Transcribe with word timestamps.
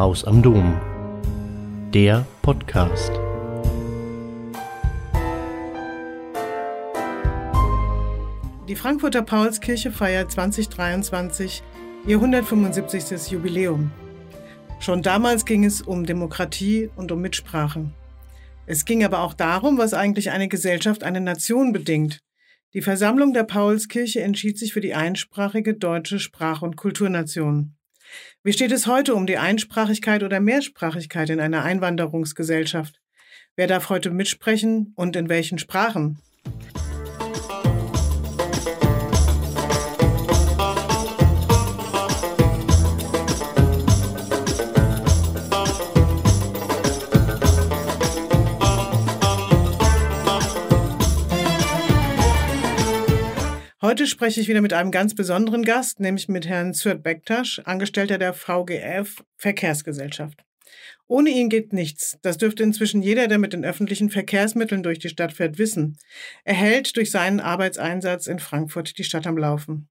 Haus 0.00 0.24
am 0.24 0.40
Dom. 0.40 0.80
Der 1.92 2.26
Podcast. 2.40 3.12
Die 8.66 8.76
Frankfurter 8.76 9.20
Paulskirche 9.20 9.92
feiert 9.92 10.32
2023 10.32 11.62
ihr 12.06 12.16
175. 12.16 13.30
Jubiläum. 13.30 13.90
Schon 14.78 15.02
damals 15.02 15.44
ging 15.44 15.66
es 15.66 15.82
um 15.82 16.06
Demokratie 16.06 16.88
und 16.96 17.12
um 17.12 17.20
Mitsprache. 17.20 17.90
Es 18.64 18.86
ging 18.86 19.04
aber 19.04 19.20
auch 19.20 19.34
darum, 19.34 19.76
was 19.76 19.92
eigentlich 19.92 20.30
eine 20.30 20.48
Gesellschaft, 20.48 21.04
eine 21.04 21.20
Nation 21.20 21.74
bedingt. 21.74 22.20
Die 22.72 22.80
Versammlung 22.80 23.34
der 23.34 23.44
Paulskirche 23.44 24.22
entschied 24.22 24.58
sich 24.58 24.72
für 24.72 24.80
die 24.80 24.94
einsprachige 24.94 25.74
deutsche 25.74 26.18
Sprach- 26.18 26.62
und 26.62 26.78
Kulturnation. 26.78 27.76
Wie 28.42 28.54
steht 28.54 28.72
es 28.72 28.86
heute 28.86 29.14
um 29.14 29.26
die 29.26 29.36
Einsprachigkeit 29.36 30.22
oder 30.22 30.40
Mehrsprachigkeit 30.40 31.28
in 31.28 31.40
einer 31.40 31.62
Einwanderungsgesellschaft? 31.62 32.98
Wer 33.54 33.66
darf 33.66 33.90
heute 33.90 34.10
mitsprechen 34.10 34.94
und 34.96 35.14
in 35.14 35.28
welchen 35.28 35.58
Sprachen? 35.58 36.22
Heute 53.90 54.06
spreche 54.06 54.40
ich 54.40 54.46
wieder 54.46 54.60
mit 54.60 54.72
einem 54.72 54.92
ganz 54.92 55.16
besonderen 55.16 55.64
Gast, 55.64 55.98
nämlich 55.98 56.28
mit 56.28 56.46
Herrn 56.46 56.74
Sürt 56.74 57.02
Bektasch, 57.02 57.60
Angestellter 57.64 58.18
der 58.18 58.34
VGF 58.34 59.24
Verkehrsgesellschaft. 59.36 60.44
Ohne 61.08 61.30
ihn 61.30 61.48
geht 61.48 61.72
nichts. 61.72 62.16
Das 62.22 62.38
dürfte 62.38 62.62
inzwischen 62.62 63.02
jeder, 63.02 63.26
der 63.26 63.38
mit 63.38 63.52
den 63.52 63.64
öffentlichen 63.64 64.08
Verkehrsmitteln 64.08 64.84
durch 64.84 65.00
die 65.00 65.08
Stadt 65.08 65.32
fährt, 65.32 65.58
wissen. 65.58 65.98
Er 66.44 66.54
hält 66.54 66.96
durch 66.96 67.10
seinen 67.10 67.40
Arbeitseinsatz 67.40 68.28
in 68.28 68.38
Frankfurt 68.38 68.96
die 68.96 69.02
Stadt 69.02 69.26
am 69.26 69.36
Laufen. 69.36 69.88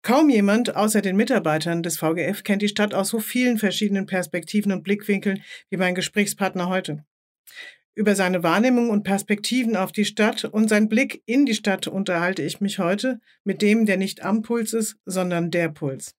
Kaum 0.00 0.30
jemand 0.30 0.74
außer 0.74 1.02
den 1.02 1.16
Mitarbeitern 1.16 1.82
des 1.82 1.98
VGF 1.98 2.42
kennt 2.42 2.62
die 2.62 2.68
Stadt 2.68 2.94
aus 2.94 3.10
so 3.10 3.18
vielen 3.18 3.58
verschiedenen 3.58 4.06
Perspektiven 4.06 4.72
und 4.72 4.82
Blickwinkeln 4.82 5.42
wie 5.68 5.76
mein 5.76 5.94
Gesprächspartner 5.94 6.70
heute. 6.70 7.04
Über 8.00 8.16
seine 8.16 8.42
Wahrnehmung 8.42 8.88
und 8.88 9.02
Perspektiven 9.02 9.76
auf 9.76 9.92
die 9.92 10.06
Stadt 10.06 10.46
und 10.46 10.70
sein 10.70 10.88
Blick 10.88 11.22
in 11.26 11.44
die 11.44 11.52
Stadt 11.52 11.86
unterhalte 11.86 12.40
ich 12.40 12.58
mich 12.62 12.78
heute 12.78 13.20
mit 13.44 13.60
dem, 13.60 13.84
der 13.84 13.98
nicht 13.98 14.24
am 14.24 14.40
Puls 14.40 14.72
ist, 14.72 14.96
sondern 15.04 15.50
der 15.50 15.68
Puls. 15.68 16.14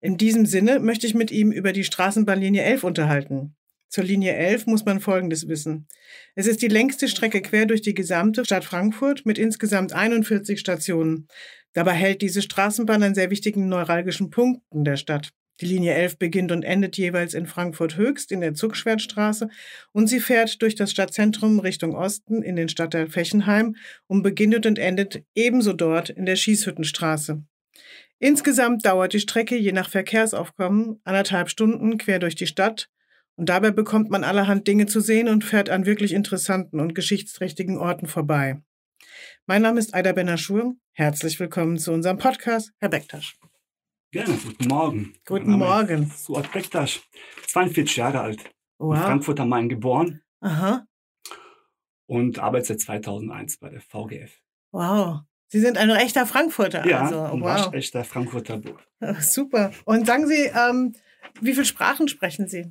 In 0.00 0.16
diesem 0.16 0.46
Sinne 0.46 0.80
möchte 0.80 1.06
ich 1.06 1.12
mit 1.12 1.30
ihm 1.30 1.52
über 1.52 1.74
die 1.74 1.84
Straßenbahnlinie 1.84 2.62
11 2.62 2.82
unterhalten. 2.82 3.56
Zur 3.90 4.04
Linie 4.04 4.32
11 4.34 4.64
muss 4.64 4.86
man 4.86 5.00
Folgendes 5.00 5.48
wissen. 5.48 5.86
Es 6.34 6.46
ist 6.46 6.62
die 6.62 6.68
längste 6.68 7.08
Strecke 7.08 7.42
quer 7.42 7.66
durch 7.66 7.82
die 7.82 7.92
gesamte 7.92 8.46
Stadt 8.46 8.64
Frankfurt 8.64 9.26
mit 9.26 9.36
insgesamt 9.36 9.92
41 9.92 10.58
Stationen. 10.58 11.28
Dabei 11.74 11.92
hält 11.92 12.22
diese 12.22 12.40
Straßenbahn 12.40 13.02
an 13.02 13.14
sehr 13.14 13.28
wichtigen 13.28 13.68
neuralgischen 13.68 14.30
Punkten 14.30 14.84
der 14.84 14.96
Stadt. 14.96 15.34
Die 15.60 15.66
Linie 15.66 15.94
11 15.94 16.18
beginnt 16.18 16.50
und 16.50 16.64
endet 16.64 16.96
jeweils 16.96 17.34
in 17.34 17.46
Frankfurt 17.46 17.96
Höchst 17.96 18.32
in 18.32 18.40
der 18.40 18.54
Zugschwertstraße 18.54 19.48
und 19.92 20.08
sie 20.08 20.20
fährt 20.20 20.60
durch 20.62 20.74
das 20.74 20.90
Stadtzentrum 20.90 21.60
Richtung 21.60 21.94
Osten 21.94 22.42
in 22.42 22.56
den 22.56 22.68
Stadtteil 22.68 23.06
Fechenheim 23.06 23.76
und 24.06 24.22
beginnt 24.22 24.66
und 24.66 24.78
endet 24.78 25.22
ebenso 25.34 25.72
dort 25.72 26.10
in 26.10 26.26
der 26.26 26.36
Schießhüttenstraße. 26.36 27.44
Insgesamt 28.18 28.86
dauert 28.86 29.12
die 29.12 29.20
Strecke 29.20 29.56
je 29.56 29.72
nach 29.72 29.88
Verkehrsaufkommen 29.88 31.00
anderthalb 31.04 31.48
Stunden 31.48 31.98
quer 31.98 32.18
durch 32.18 32.34
die 32.34 32.46
Stadt 32.46 32.88
und 33.36 33.48
dabei 33.48 33.70
bekommt 33.70 34.10
man 34.10 34.24
allerhand 34.24 34.66
Dinge 34.66 34.86
zu 34.86 35.00
sehen 35.00 35.28
und 35.28 35.44
fährt 35.44 35.70
an 35.70 35.86
wirklich 35.86 36.12
interessanten 36.12 36.80
und 36.80 36.94
geschichtsträchtigen 36.94 37.78
Orten 37.78 38.06
vorbei. 38.06 38.62
Mein 39.46 39.62
Name 39.62 39.80
ist 39.80 39.94
Aida 39.94 40.12
Benaschur. 40.12 40.74
Herzlich 40.92 41.40
willkommen 41.40 41.78
zu 41.78 41.92
unserem 41.92 42.18
Podcast, 42.18 42.72
Herr 42.78 42.88
Bektasch. 42.88 43.36
Gerne, 44.12 44.36
guten 44.44 44.68
Morgen. 44.68 45.14
Guten 45.24 45.52
Morgen. 45.52 46.10
Suat 46.14 46.52
Bektasch, 46.52 47.00
42 47.46 47.96
Jahre 47.96 48.20
alt. 48.20 48.44
Wow. 48.78 48.94
In 48.96 49.00
Frankfurt 49.02 49.40
am 49.40 49.48
Main 49.48 49.68
geboren 49.70 50.20
Aha. 50.40 50.86
und 52.06 52.38
arbeite 52.38 52.66
seit 52.66 52.80
2001 52.80 53.56
bei 53.58 53.70
der 53.70 53.80
VGF. 53.80 54.30
Wow. 54.72 55.20
Sie 55.48 55.60
sind 55.60 55.78
ein 55.78 55.88
echter 55.90 56.26
Frankfurter. 56.26 56.86
Ja, 56.86 57.02
also. 57.04 57.20
ein 57.22 57.40
wow. 57.40 57.42
waschechter 57.72 58.04
Frankfurter 58.04 58.58
Bub. 58.58 58.86
Super. 59.20 59.72
Und 59.86 60.06
sagen 60.06 60.26
Sie, 60.26 60.44
ähm, 60.54 60.94
wie 61.40 61.52
viele 61.54 61.64
Sprachen 61.64 62.06
sprechen 62.08 62.48
Sie? 62.48 62.70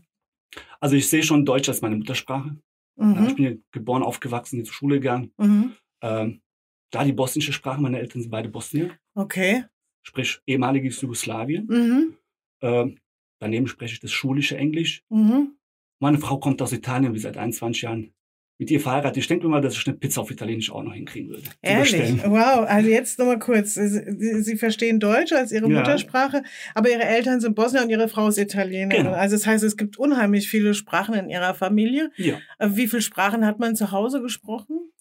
Also 0.79 0.95
ich 0.95 1.09
sehe 1.09 1.23
schon 1.23 1.43
Deutsch 1.45 1.69
als 1.69 1.81
meine 1.81 1.95
Muttersprache. 1.95 2.55
Ja, 2.97 3.11
ich 3.13 3.17
Mhm. 3.17 3.25
bin 3.25 3.35
hier 3.37 3.57
geboren, 3.71 4.03
aufgewachsen, 4.03 4.57
hier 4.57 4.65
zur 4.65 4.73
Schule 4.75 4.95
gegangen. 4.99 5.33
Mhm. 5.37 5.75
Ähm, 6.01 6.41
da 6.91 7.03
die 7.03 7.13
bosnische 7.13 7.53
Sprache, 7.53 7.81
meine 7.81 7.97
Eltern 7.99 8.21
sind 8.21 8.29
beide 8.29 8.49
Bosnier, 8.49 8.95
Okay. 9.15 9.63
Sprich 10.03 10.39
ehemaliges 10.45 11.01
Jugoslawien. 11.01 11.67
Mhm. 11.67 12.17
Ähm, 12.61 12.97
daneben 13.39 13.67
spreche 13.67 13.93
ich 13.93 13.99
das 13.99 14.11
schulische 14.11 14.57
Englisch. 14.57 15.03
Mhm. 15.09 15.55
Meine 15.99 16.17
Frau 16.17 16.39
kommt 16.39 16.61
aus 16.61 16.71
Italien, 16.73 17.13
wie 17.13 17.19
seit 17.19 17.37
21 17.37 17.83
Jahren 17.83 18.13
mit 18.61 18.69
ihr 18.69 18.79
verheiratet. 18.79 19.17
Ich 19.17 19.27
denke 19.27 19.45
mir 19.45 19.51
mal, 19.51 19.61
dass 19.61 19.75
ich 19.75 19.87
eine 19.87 19.97
Pizza 19.97 20.21
auf 20.21 20.29
Italienisch 20.29 20.71
auch 20.71 20.83
noch 20.83 20.93
hinkriegen 20.93 21.29
würde. 21.29 21.43
Ehrlich? 21.63 22.23
Wow. 22.23 22.65
Also 22.67 22.89
jetzt 22.89 23.17
nochmal 23.17 23.39
kurz. 23.39 23.73
Sie, 23.73 23.87
Sie 23.87 24.43
Sie 24.43 24.55
verstehen 24.55 24.99
Deutsch 24.99 25.31
als 25.31 25.51
Ihre 25.51 25.67
Ja. 25.67 25.79
Muttersprache, 25.79 26.43
aber 26.75 26.91
Ihre 26.91 27.03
Eltern 27.03 27.41
sind 27.41 27.55
Bosnier 27.55 27.81
und 27.81 27.89
Ihre 27.89 28.07
Frau 28.07 28.27
ist 28.27 28.37
Italienerin. 28.37 29.05
Genau. 29.05 29.15
Also 29.15 29.35
das 29.35 29.47
heißt, 29.47 29.63
es 29.63 29.77
gibt 29.77 29.97
unheimlich 29.97 30.47
viele 30.47 30.75
Sprachen 30.75 31.15
in 31.15 31.27
Ihrer 31.27 31.55
Familie. 31.55 32.11
Ja. 32.17 32.37
Äh, 32.59 32.69
Wie 32.73 32.87
viele 32.87 33.01
Sprachen 33.01 33.47
hat 33.47 33.57
man 33.57 33.75
zu 33.75 33.91
Hause 33.91 34.21
gesprochen? 34.21 34.91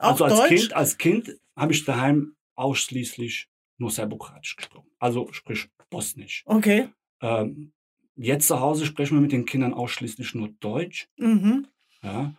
Auch 0.00 0.12
also 0.20 0.24
als 0.24 0.34
Deutsch? 0.34 0.48
Kind, 0.48 0.72
als 0.74 0.98
Kind 0.98 1.36
habe 1.54 1.72
ich 1.72 1.84
daheim 1.84 2.34
ausschließlich 2.56 3.48
nur 3.78 3.90
Serbokratisch 3.90 4.56
gesprochen. 4.56 4.90
Also 4.98 5.28
sprich 5.32 5.68
Bosnisch. 5.90 6.42
Okay. 6.46 6.88
Ähm, 7.20 7.72
jetzt 8.16 8.48
zu 8.48 8.60
Hause 8.60 8.86
sprechen 8.86 9.16
wir 9.16 9.20
mit 9.22 9.32
den 9.32 9.44
Kindern 9.44 9.74
ausschließlich 9.74 10.34
nur 10.34 10.48
Deutsch. 10.60 11.08
Mhm. 11.18 11.66
Ja. 12.02 12.34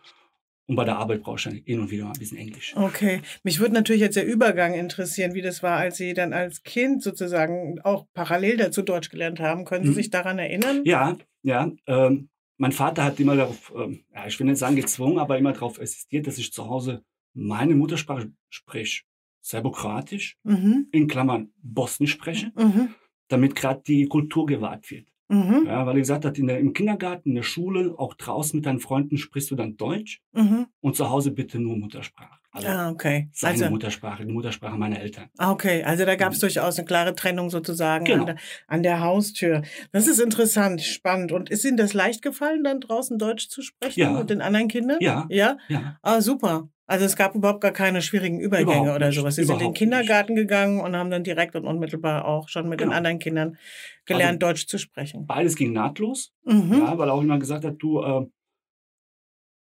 Und 0.66 0.76
bei 0.76 0.84
der 0.84 0.98
Arbeit 0.98 1.22
brauche 1.22 1.36
ich 1.36 1.44
dann 1.44 1.54
hin 1.54 1.80
und 1.80 1.90
wieder 1.90 2.04
mal 2.04 2.12
ein 2.12 2.18
bisschen 2.18 2.36
Englisch. 2.36 2.74
Okay. 2.76 3.22
Mich 3.42 3.58
würde 3.58 3.72
natürlich 3.72 4.02
jetzt 4.02 4.16
der 4.16 4.26
Übergang 4.26 4.74
interessieren, 4.74 5.32
wie 5.32 5.40
das 5.40 5.62
war, 5.62 5.78
als 5.78 5.96
Sie 5.96 6.12
dann 6.12 6.34
als 6.34 6.62
Kind 6.62 7.02
sozusagen 7.02 7.80
auch 7.80 8.06
parallel 8.12 8.58
dazu 8.58 8.82
Deutsch 8.82 9.08
gelernt 9.08 9.40
haben. 9.40 9.64
Können 9.64 9.84
Sie 9.84 9.90
Mhm. 9.92 9.94
sich 9.94 10.10
daran 10.10 10.38
erinnern? 10.38 10.82
Ja, 10.84 11.16
ja. 11.42 11.72
Ähm, 11.86 12.28
mein 12.58 12.72
Vater 12.72 13.04
hat 13.04 13.18
immer 13.18 13.36
darauf, 13.36 13.72
ähm, 13.76 14.04
ja, 14.12 14.26
ich 14.26 14.38
will 14.38 14.46
nicht 14.46 14.58
sagen 14.58 14.76
gezwungen, 14.76 15.18
aber 15.18 15.38
immer 15.38 15.52
darauf 15.54 15.80
assistiert, 15.80 16.26
dass 16.26 16.36
ich 16.36 16.52
zu 16.52 16.66
Hause 16.68 17.02
meine 17.32 17.74
Muttersprache 17.74 18.30
sprich, 18.50 19.04
Serbokratisch, 19.48 20.36
Mhm. 20.44 20.88
in 20.92 21.08
Klammern 21.08 21.50
Bosnisch 21.62 22.12
spreche, 22.12 22.52
Mhm. 22.56 22.90
damit 23.28 23.54
gerade 23.54 23.82
die 23.86 24.06
Kultur 24.06 24.44
gewahrt 24.46 24.90
wird. 24.90 25.08
Mhm. 25.28 25.64
Ja, 25.66 25.86
weil 25.86 25.96
er 25.96 26.00
gesagt 26.00 26.24
hat, 26.26 26.38
in 26.38 26.46
der, 26.46 26.58
im 26.58 26.72
Kindergarten, 26.74 27.30
in 27.30 27.34
der 27.34 27.42
Schule, 27.42 27.94
auch 27.98 28.14
draußen 28.14 28.56
mit 28.58 28.66
deinen 28.66 28.80
Freunden 28.80 29.16
sprichst 29.18 29.50
du 29.50 29.56
dann 29.56 29.76
Deutsch 29.76 30.20
Mhm. 30.32 30.66
und 30.80 30.96
zu 30.96 31.08
Hause 31.10 31.30
bitte 31.32 31.58
nur 31.58 31.76
Muttersprache. 31.78 32.37
Also 32.50 32.66
Ah, 32.68 32.90
okay. 32.90 33.28
seine 33.32 33.52
Also, 33.54 33.70
Muttersprache, 33.70 34.24
die 34.24 34.32
Muttersprache 34.32 34.76
meiner 34.78 34.98
Eltern. 35.00 35.28
ah, 35.36 35.50
okay. 35.52 35.82
Also 35.84 36.04
da 36.06 36.16
gab 36.16 36.32
es 36.32 36.38
durchaus 36.38 36.78
eine 36.78 36.86
klare 36.86 37.14
Trennung 37.14 37.50
sozusagen 37.50 38.04
Genau. 38.06 38.20
an, 38.20 38.26
der, 38.26 38.36
an 38.66 38.82
der 38.82 39.00
Haustür. 39.00 39.62
Das 39.92 40.06
ist 40.06 40.18
interessant, 40.18 40.80
spannend. 40.80 41.30
Und 41.32 41.50
ist 41.50 41.64
Ihnen 41.64 41.76
das 41.76 41.92
leicht 41.92 42.22
gefallen, 42.22 42.64
dann 42.64 42.80
draußen 42.80 43.18
Deutsch 43.18 43.48
zu 43.48 43.60
sprechen 43.62 44.00
Ja. 44.00 44.10
mit 44.12 44.30
den 44.30 44.40
anderen 44.40 44.68
Kindern? 44.68 44.96
Ja. 45.00 45.26
Ja? 45.28 45.58
Ja, 45.68 45.98
Ah, 46.02 46.20
super. 46.22 46.68
Also 46.86 47.04
es 47.04 47.16
gab 47.16 47.34
überhaupt 47.34 47.60
gar 47.60 47.72
keine 47.72 48.00
schwierigen 48.00 48.40
Übergänge 48.40 48.80
Überhaupt 48.80 48.96
oder 48.96 49.12
sowas. 49.12 49.34
Sie 49.36 49.44
sind 49.44 49.56
in 49.56 49.58
den 49.58 49.60
Überhaupt 49.60 49.72
nicht. 49.72 49.78
Kindergarten 49.78 50.34
gegangen 50.34 50.80
und 50.80 50.96
haben 50.96 51.10
dann 51.10 51.22
direkt 51.22 51.54
und 51.54 51.66
unmittelbar 51.66 52.24
auch 52.24 52.48
schon 52.48 52.66
mit 52.66 52.80
den 52.80 52.86
Genau. 52.86 52.96
anderen 52.96 53.18
Kindern 53.18 53.58
gelernt, 54.06 54.42
Deutsch 54.42 54.66
zu 54.66 54.78
sprechen. 54.78 55.26
beides 55.26 55.54
ging 55.54 55.74
nahtlos, 55.74 56.32
Mhm. 56.46 56.78
ja, 56.78 56.96
weil 56.96 57.10
er 57.10 57.12
auch 57.12 57.20
immer 57.20 57.38
gesagt 57.38 57.66
hat, 57.66 57.74
du 57.78 58.00
äh, 58.00 58.26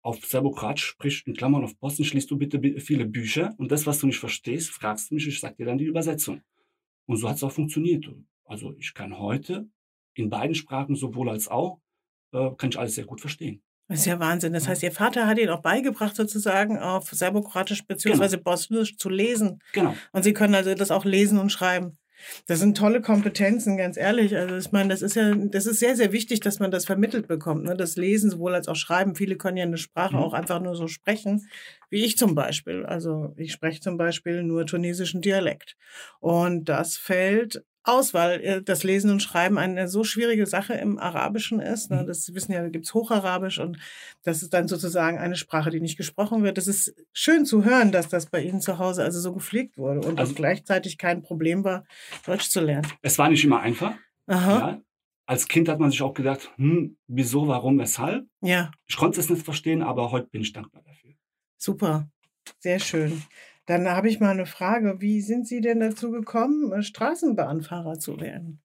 auf 0.08 0.26
Serbokratisch 0.26 0.86
sprich 0.86 1.24
in 1.28 1.34
Klammern 1.36 1.64
auf 1.64 1.76
Bosnisch 1.78 2.14
liest 2.14 2.32
du 2.32 2.38
bitte 2.38 2.58
bi- 2.60 2.80
viele 2.80 3.06
Bücher 3.06 3.54
und 3.58 3.72
das, 3.72 3.86
was 3.86 4.00
du 4.00 4.08
nicht 4.08 4.20
verstehst, 4.20 4.70
fragst 4.72 5.10
du 5.12 5.16
mich, 5.16 5.28
ich 5.28 5.40
sag 5.40 5.58
dir 5.58 5.66
dann 5.66 5.78
die 5.78 5.86
Übersetzung. 5.86 6.42
Und 7.06 7.18
so 7.18 7.28
hat 7.30 7.36
es 7.38 7.44
auch 7.44 7.52
funktioniert. 7.52 8.10
Also 8.46 8.74
ich 8.78 8.94
kann 8.94 9.18
heute 9.20 9.68
in 10.14 10.30
beiden 10.30 10.56
Sprachen 10.56 10.96
sowohl 10.96 11.30
als 11.30 11.48
auch, 11.48 11.80
äh, 12.34 12.50
kann 12.58 12.70
ich 12.70 12.80
alles 12.80 12.96
sehr 12.96 13.06
gut 13.06 13.22
verstehen. 13.22 13.62
Das 13.90 14.00
ist 14.00 14.06
ja 14.06 14.20
Wahnsinn. 14.20 14.52
Das 14.54 14.68
heißt, 14.68 14.84
Ihr 14.84 14.92
Vater 14.92 15.28
hat 15.28 15.38
Ihnen 15.40 15.50
auch 15.50 15.62
beigebracht, 15.62 16.16
sozusagen 16.16 16.78
auf 16.78 17.10
Serbokratisch 17.10 17.86
beziehungsweise 17.86 18.38
Bosnisch 18.38 18.98
zu 18.98 19.10
lesen. 19.10 19.60
Genau. 19.74 19.96
Und 20.12 20.24
Sie 20.24 20.34
können 20.34 20.56
also 20.56 20.74
das 20.76 20.92
auch 20.92 21.06
lesen 21.06 21.38
und 21.40 21.52
schreiben. 21.52 21.98
Das 22.48 22.60
sind 22.60 22.78
tolle 22.78 23.02
Kompetenzen, 23.02 23.78
ganz 23.78 23.98
ehrlich. 23.98 24.36
Also 24.36 24.58
ich 24.58 24.72
meine, 24.72 24.90
das 24.90 25.02
ist 25.02 25.16
ja, 25.16 25.34
das 25.36 25.66
ist 25.66 25.80
sehr, 25.80 25.96
sehr 25.96 26.12
wichtig, 26.12 26.40
dass 26.40 26.60
man 26.60 26.72
das 26.72 26.86
vermittelt 26.86 27.28
bekommt. 27.28 27.64
Ne? 27.64 27.76
Das 27.76 27.96
Lesen 27.96 28.30
sowohl 28.32 28.56
als 28.56 28.68
auch 28.68 28.76
Schreiben. 28.76 29.16
Viele 29.16 29.38
können 29.38 29.58
ja 29.58 29.64
eine 29.66 29.78
Sprache 29.78 30.16
Mhm. 30.16 30.22
auch 30.22 30.34
einfach 30.34 30.60
nur 30.62 30.76
so 30.76 30.88
sprechen, 30.88 31.48
wie 31.90 32.04
ich 32.04 32.18
zum 32.18 32.36
Beispiel. 32.36 32.86
Also 32.86 33.34
ich 33.38 33.52
spreche 33.52 33.82
zum 33.82 33.98
Beispiel 33.98 34.44
nur 34.44 34.66
tunesischen 34.66 35.22
Dialekt. 35.22 35.76
Und 36.20 36.66
das 36.70 36.98
fällt 36.98 37.64
aus, 37.88 38.14
weil 38.14 38.42
äh, 38.42 38.62
das 38.62 38.84
Lesen 38.84 39.10
und 39.12 39.22
Schreiben 39.22 39.58
eine 39.58 39.88
so 39.88 40.04
schwierige 40.04 40.46
Sache 40.46 40.74
im 40.74 40.98
Arabischen 41.00 41.60
ist. 41.60 41.90
Ne? 41.92 42.04
Mhm. 42.04 42.08
Das 42.08 42.34
wissen 42.34 42.52
ja, 42.52 42.62
da 42.62 42.70
gibt's 42.70 42.94
Hocharabisch 42.94 43.60
und 43.60 43.78
das 44.24 44.42
ist 44.44 44.54
dann 44.54 44.68
sozusagen 44.68 45.18
eine 45.18 45.36
Sprache, 45.36 45.70
die 45.70 45.80
nicht 45.82 45.98
gesprochen 45.98 46.44
wird. 46.44 46.58
Das 46.58 46.68
ist 46.68 46.94
schön 47.14 47.46
zu 47.46 47.64
hören, 47.64 47.92
dass 47.92 48.10
das 48.10 48.26
bei 48.28 48.42
Ihnen 48.42 48.62
zu 48.62 48.78
Hause 48.80 49.04
also 49.04 49.20
so 49.20 49.34
gepflegt 49.34 49.78
wurde 49.78 50.08
und 50.08 50.20
Also- 50.20 50.34
gleichzeitig 50.34 50.98
kein 50.98 51.22
Problem 51.22 51.64
war, 51.64 51.86
Deutsch 52.26 52.50
zu 52.50 52.60
lernen. 52.62 52.88
Es 53.02 53.18
war 53.18 53.30
nicht 53.30 53.44
immer 53.44 53.60
einfach. 53.62 53.94
Ja. 54.30 54.82
Als 55.26 55.48
Kind 55.48 55.68
hat 55.68 55.80
man 55.80 55.92
sich 55.92 56.02
auch 56.02 56.14
gedacht, 56.14 56.52
hm, 56.56 56.98
wieso, 57.08 57.48
warum, 57.48 57.78
weshalb? 57.80 58.26
ja, 58.42 58.72
Ich 58.86 58.96
konnte 58.96 59.20
es 59.20 59.30
nicht 59.30 59.44
verstehen, 59.44 59.82
aber 59.82 60.12
heute 60.12 60.28
bin 60.28 60.42
ich 60.42 60.54
dankbar 60.54 60.82
dafür. 60.86 61.12
super, 61.58 62.08
sehr 62.60 62.80
schön. 62.80 63.24
Dann 63.68 63.88
habe 63.90 64.10
ich 64.10 64.20
mal 64.20 64.32
eine 64.32 64.46
Frage. 64.46 65.00
Wie 65.02 65.22
sind 65.22 65.48
Sie 65.48 65.62
denn 65.62 65.80
dazu 65.80 66.10
gekommen, 66.12 66.72
äh, 66.72 66.82
Straßenbahnfahrer 66.82 68.00
zu 68.00 68.20
werden? 68.20 68.62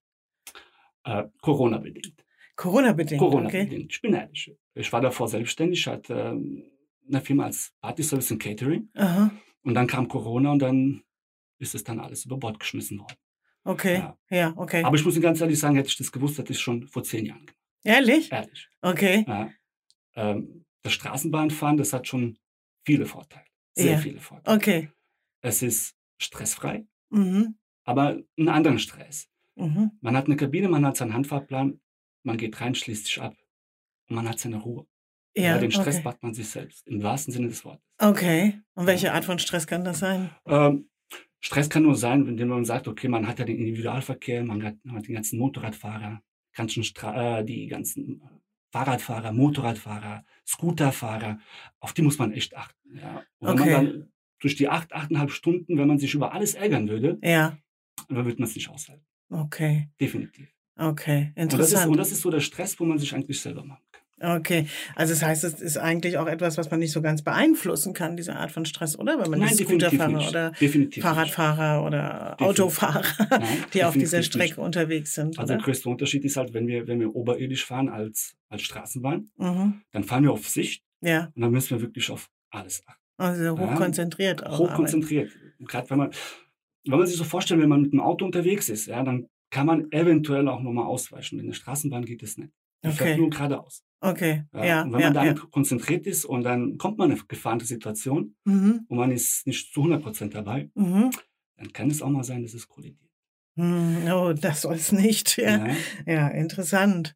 Äh, 1.03 1.25
Corona-bedingt. 1.41 2.25
Corona-bedingt, 2.55 3.21
okay. 3.21 3.29
Corona-bedingt. 3.31 3.91
Ich 3.91 4.01
bin 4.01 4.13
ehrlich. 4.13 4.55
Ich 4.75 4.91
war 4.93 5.01
davor 5.01 5.27
selbstständig, 5.27 5.79
ich 5.81 5.87
hatte 5.87 6.13
ähm, 6.13 6.63
eine 7.07 7.21
Firma 7.21 7.45
als 7.45 7.73
Party-Service 7.81 8.31
und 8.31 8.39
Catering. 8.41 8.89
Aha, 8.95 9.31
Und 9.63 9.73
dann 9.75 9.87
kam 9.87 10.07
Corona 10.07 10.51
und 10.51 10.59
dann 10.59 11.03
ist 11.59 11.75
es 11.75 11.83
dann 11.83 11.99
alles 11.99 12.25
über 12.25 12.37
Bord 12.37 12.59
geschmissen 12.59 12.99
worden. 12.99 13.17
okay, 13.65 13.95
Ja. 13.97 14.17
ja, 14.29 14.53
okay. 14.55 14.83
Aber 14.83 14.95
ich 14.95 15.03
muss 15.05 15.15
Ihnen 15.15 15.23
ganz 15.23 15.41
ehrlich 15.41 15.59
sagen, 15.59 15.75
hätte 15.75 15.89
ich 15.89 15.97
das 15.97 16.11
gewusst, 16.11 16.37
hätte 16.37 16.51
ich 16.51 16.57
es 16.57 16.61
schon 16.61 16.87
vor 16.87 17.03
zehn 17.03 17.25
Jahren 17.25 17.45
gemacht. 17.45 17.57
Ehrlich? 17.83 18.31
Ehrlich. 18.31 18.69
Okay, 18.81 19.25
Ja. 19.27 19.49
Ähm, 20.15 20.63
das 20.83 20.93
Straßenbahnfahren, 20.93 21.77
das 21.77 21.91
hat 21.93 22.07
schon 22.07 22.37
viele 22.85 23.05
Vorteile. 23.05 23.45
Sehr 23.75 23.93
Ja. 23.93 23.97
viele 23.97 24.19
Vorteile. 24.19 24.57
okay. 24.57 24.89
Es 25.41 25.61
ist 25.61 25.95
stressfrei, 26.19 26.85
Mhm. 27.09 27.55
aber 27.83 28.19
einen 28.37 28.49
anderen 28.49 28.79
Stress. 28.79 29.27
Mhm. 29.55 29.91
Man 30.01 30.15
hat 30.15 30.25
eine 30.25 30.35
Kabine, 30.35 30.69
man 30.69 30.85
hat 30.85 30.97
seinen 30.97 31.13
Handfahrplan, 31.13 31.79
man 32.23 32.37
geht 32.37 32.59
rein, 32.61 32.75
schließt 32.75 33.05
sich 33.05 33.21
ab 33.21 33.35
und 34.09 34.15
man 34.15 34.27
hat 34.29 34.39
seine 34.39 34.57
Ruhe. 34.57 34.85
Ja, 35.35 35.55
Bei 35.55 35.61
den 35.61 35.71
Stress 35.71 36.05
okay. 36.05 36.15
man 36.21 36.33
sich 36.33 36.47
selbst, 36.47 36.87
im 36.87 37.01
wahrsten 37.01 37.33
Sinne 37.33 37.47
des 37.47 37.65
Wortes. 37.65 37.83
Okay. 37.97 38.59
Und 38.75 38.85
welche 38.85 39.13
Art 39.13 39.25
von 39.25 39.39
Stress 39.39 39.65
kann 39.67 39.83
das 39.83 39.99
sein? 39.99 40.29
Ähm, 40.45 40.89
Stress 41.39 41.69
kann 41.69 41.83
nur 41.83 41.95
sein, 41.95 42.27
indem 42.27 42.49
man 42.49 42.63
sagt, 42.65 42.87
okay, 42.87 43.07
man 43.07 43.27
hat 43.27 43.39
ja 43.39 43.45
den 43.45 43.57
Individualverkehr, 43.57 44.43
man 44.45 44.63
hat, 44.63 44.75
man 44.83 44.97
hat 44.97 45.07
die 45.07 45.13
ganzen 45.13 45.39
Motorradfahrer, 45.39 46.21
ganzen 46.53 46.83
Stra 46.83 47.39
äh, 47.39 47.43
die 47.45 47.67
ganzen 47.67 48.21
äh, 48.21 48.25
Fahrradfahrer, 48.73 49.31
Motorradfahrer, 49.31 50.25
Scooterfahrer, 50.47 51.37
auf 51.79 51.93
die 51.93 52.01
muss 52.01 52.17
man 52.17 52.31
echt 52.33 52.57
achten. 52.57 52.97
Ja. 52.97 53.23
Und 53.37 53.47
wenn 53.49 53.59
Okay. 53.59 53.71
man 53.71 53.85
dann 53.85 54.11
durch 54.39 54.55
die 54.55 54.67
acht, 54.67 54.91
achteinhalb 54.93 55.29
Stunden, 55.29 55.77
wenn 55.77 55.87
man 55.87 55.99
sich 55.99 56.15
über 56.15 56.33
alles 56.33 56.55
ärgern 56.55 56.89
würde, 56.89 57.19
Ja, 57.23 57.55
dann 58.09 58.25
wird 58.25 58.39
man 58.39 58.49
es 58.49 58.55
nicht 58.55 58.69
aushalten. 58.69 59.05
okay. 59.29 59.89
Definitiv. 60.01 60.49
Okay, 60.75 61.33
Und 61.35 61.53
das, 61.53 61.53
ist, 61.53 61.53
interessant. 61.53 61.91
und 61.91 61.97
das 61.97 62.11
ist 62.11 62.21
so 62.21 62.31
der 62.31 62.39
Stress, 62.39 62.79
wo 62.79 62.85
man 62.85 62.97
sich 62.97 63.13
eigentlich 63.13 63.39
selber 63.39 63.63
machen 63.63 63.85
kann. 63.91 64.02
Okay, 64.21 64.67
also 64.95 65.13
das 65.13 65.21
heißt, 65.23 65.43
es 65.43 65.59
ist 65.59 65.77
eigentlich 65.77 66.17
auch 66.17 66.27
etwas, 66.27 66.57
was 66.57 66.69
man 66.71 66.79
nicht 66.79 66.91
so 66.91 67.01
ganz 67.01 67.23
beeinflussen 67.23 67.93
kann, 67.93 68.15
diese 68.15 68.35
Art 68.35 68.51
von 68.51 68.63
Stress, 68.65 68.97
oder? 68.97 69.19
Wenn 69.19 69.29
man 69.31 69.39
Nein, 69.39 69.55
Scooterfahrer 69.55 70.17
nicht. 70.17 70.29
oder 70.29 70.51
Definitiv 70.51 71.03
Fahrradfahrer 71.03 71.83
oder 71.85 72.35
Definitiv. 72.39 72.47
Autofahrer, 72.63 73.03
Nein, 73.31 73.57
die 73.73 73.83
auf 73.83 73.93
dieser 73.95 74.23
Strecke 74.23 74.43
nicht. 74.53 74.57
unterwegs 74.59 75.15
sind, 75.15 75.37
Also 75.39 75.47
der 75.49 75.57
oder? 75.57 75.65
größte 75.65 75.89
Unterschied 75.89 76.23
ist 76.25 76.37
halt, 76.37 76.53
wenn 76.53 76.67
wir, 76.67 76.87
wenn 76.87 76.99
wir 76.99 77.13
oberirdisch 77.15 77.65
fahren 77.65 77.89
als, 77.89 78.35
als 78.49 78.61
Straßenbahn, 78.61 79.29
Mhm. 79.37 79.81
dann 79.91 80.03
fahren 80.03 80.23
wir 80.23 80.31
auf 80.31 80.47
Sicht 80.47 80.83
Ja, 81.01 81.31
und 81.35 81.41
dann 81.41 81.51
müssen 81.51 81.71
wir 81.71 81.81
wirklich 81.81 82.09
auf 82.09 82.29
alles 82.51 82.83
achten. 82.87 83.01
also 83.17 83.57
hochkonzentriert 83.59 84.45
auch. 84.45 84.59
Hochkonzentriert. 84.59 85.31
Gerade 85.59 85.89
wenn 85.89 85.97
man, 85.97 86.11
wenn 86.85 86.97
man 86.99 87.07
sich 87.07 87.17
so 87.17 87.23
vorstellt, 87.23 87.59
wenn 87.61 87.69
man 87.69 87.81
mit 87.81 87.91
dem 87.93 87.99
Auto 87.99 88.25
unterwegs 88.25 88.69
ist, 88.69 88.85
ja, 88.85 89.03
dann 89.03 89.27
kann 89.49 89.65
man 89.65 89.91
eventuell 89.91 90.47
auch 90.47 90.61
nochmal 90.61 90.85
ausweichen. 90.85 91.39
In 91.39 91.47
der 91.47 91.53
Straßenbahn 91.53 92.05
geht 92.05 92.23
es 92.23 92.37
nicht. 92.37 92.51
Man 92.83 92.91
Okay. 92.91 93.03
fährt 93.03 93.17
nur 93.19 93.29
geradeaus. 93.29 93.83
Okay, 94.01 94.43
Ja. 94.53 94.65
ja, 94.65 94.81
und 94.83 94.91
wenn 94.93 94.99
ja, 94.99 95.11
man 95.11 95.25
ja. 95.25 95.33
dann 95.33 95.49
konzentriert 95.51 96.05
ist 96.05 96.25
und 96.25 96.43
dann 96.43 96.77
kommt 96.77 96.97
man 96.97 97.09
in 97.11 97.17
eine 97.17 97.25
gefahrene 97.27 97.63
Situation 97.63 98.35
Mhm. 98.43 98.85
und 98.89 98.97
man 98.97 99.11
ist 99.11 99.47
nicht 99.47 99.73
zu 99.73 99.81
100% 99.83 100.33
dabei, 100.35 100.69
Mhm. 100.75 101.11
dann 101.55 101.71
kann 101.73 101.89
es 101.89 102.01
auch 102.01 102.09
mal 102.09 102.23
sein, 102.25 102.43
dass 102.43 102.53
es 102.53 102.67
kollidiert. 102.67 102.99
Hm, 103.55 104.07
Oh, 104.11 104.33
das 104.33 104.61
soll 104.63 104.75
es 104.75 104.91
nicht. 104.91 105.37
Ja. 105.37 105.65
Ja. 105.67 105.75
ja, 106.05 106.27
interessant. 106.27 107.15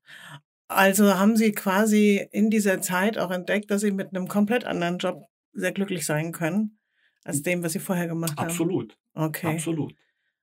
Also 0.69 1.15
haben 1.15 1.35
Sie 1.35 1.51
quasi 1.51 2.25
in 2.31 2.49
dieser 2.49 2.79
Zeit 2.81 3.17
auch 3.17 3.31
entdeckt, 3.31 3.69
dass 3.71 3.81
Sie 3.81 3.91
mit 3.91 4.09
einem 4.15 4.27
komplett 4.27 4.63
anderen 4.65 4.97
Job 4.97 5.25
sehr 5.53 5.71
glücklich 5.73 6.05
sein 6.05 6.31
können, 6.31 6.77
als 7.25 7.41
dem, 7.41 7.63
was 7.63 7.73
Sie 7.73 7.79
vorher 7.79 8.07
gemacht 8.07 8.37
haben. 8.37 8.47
Absolut, 8.49 8.97
Okay. 9.13 9.47
absolut. 9.47 9.93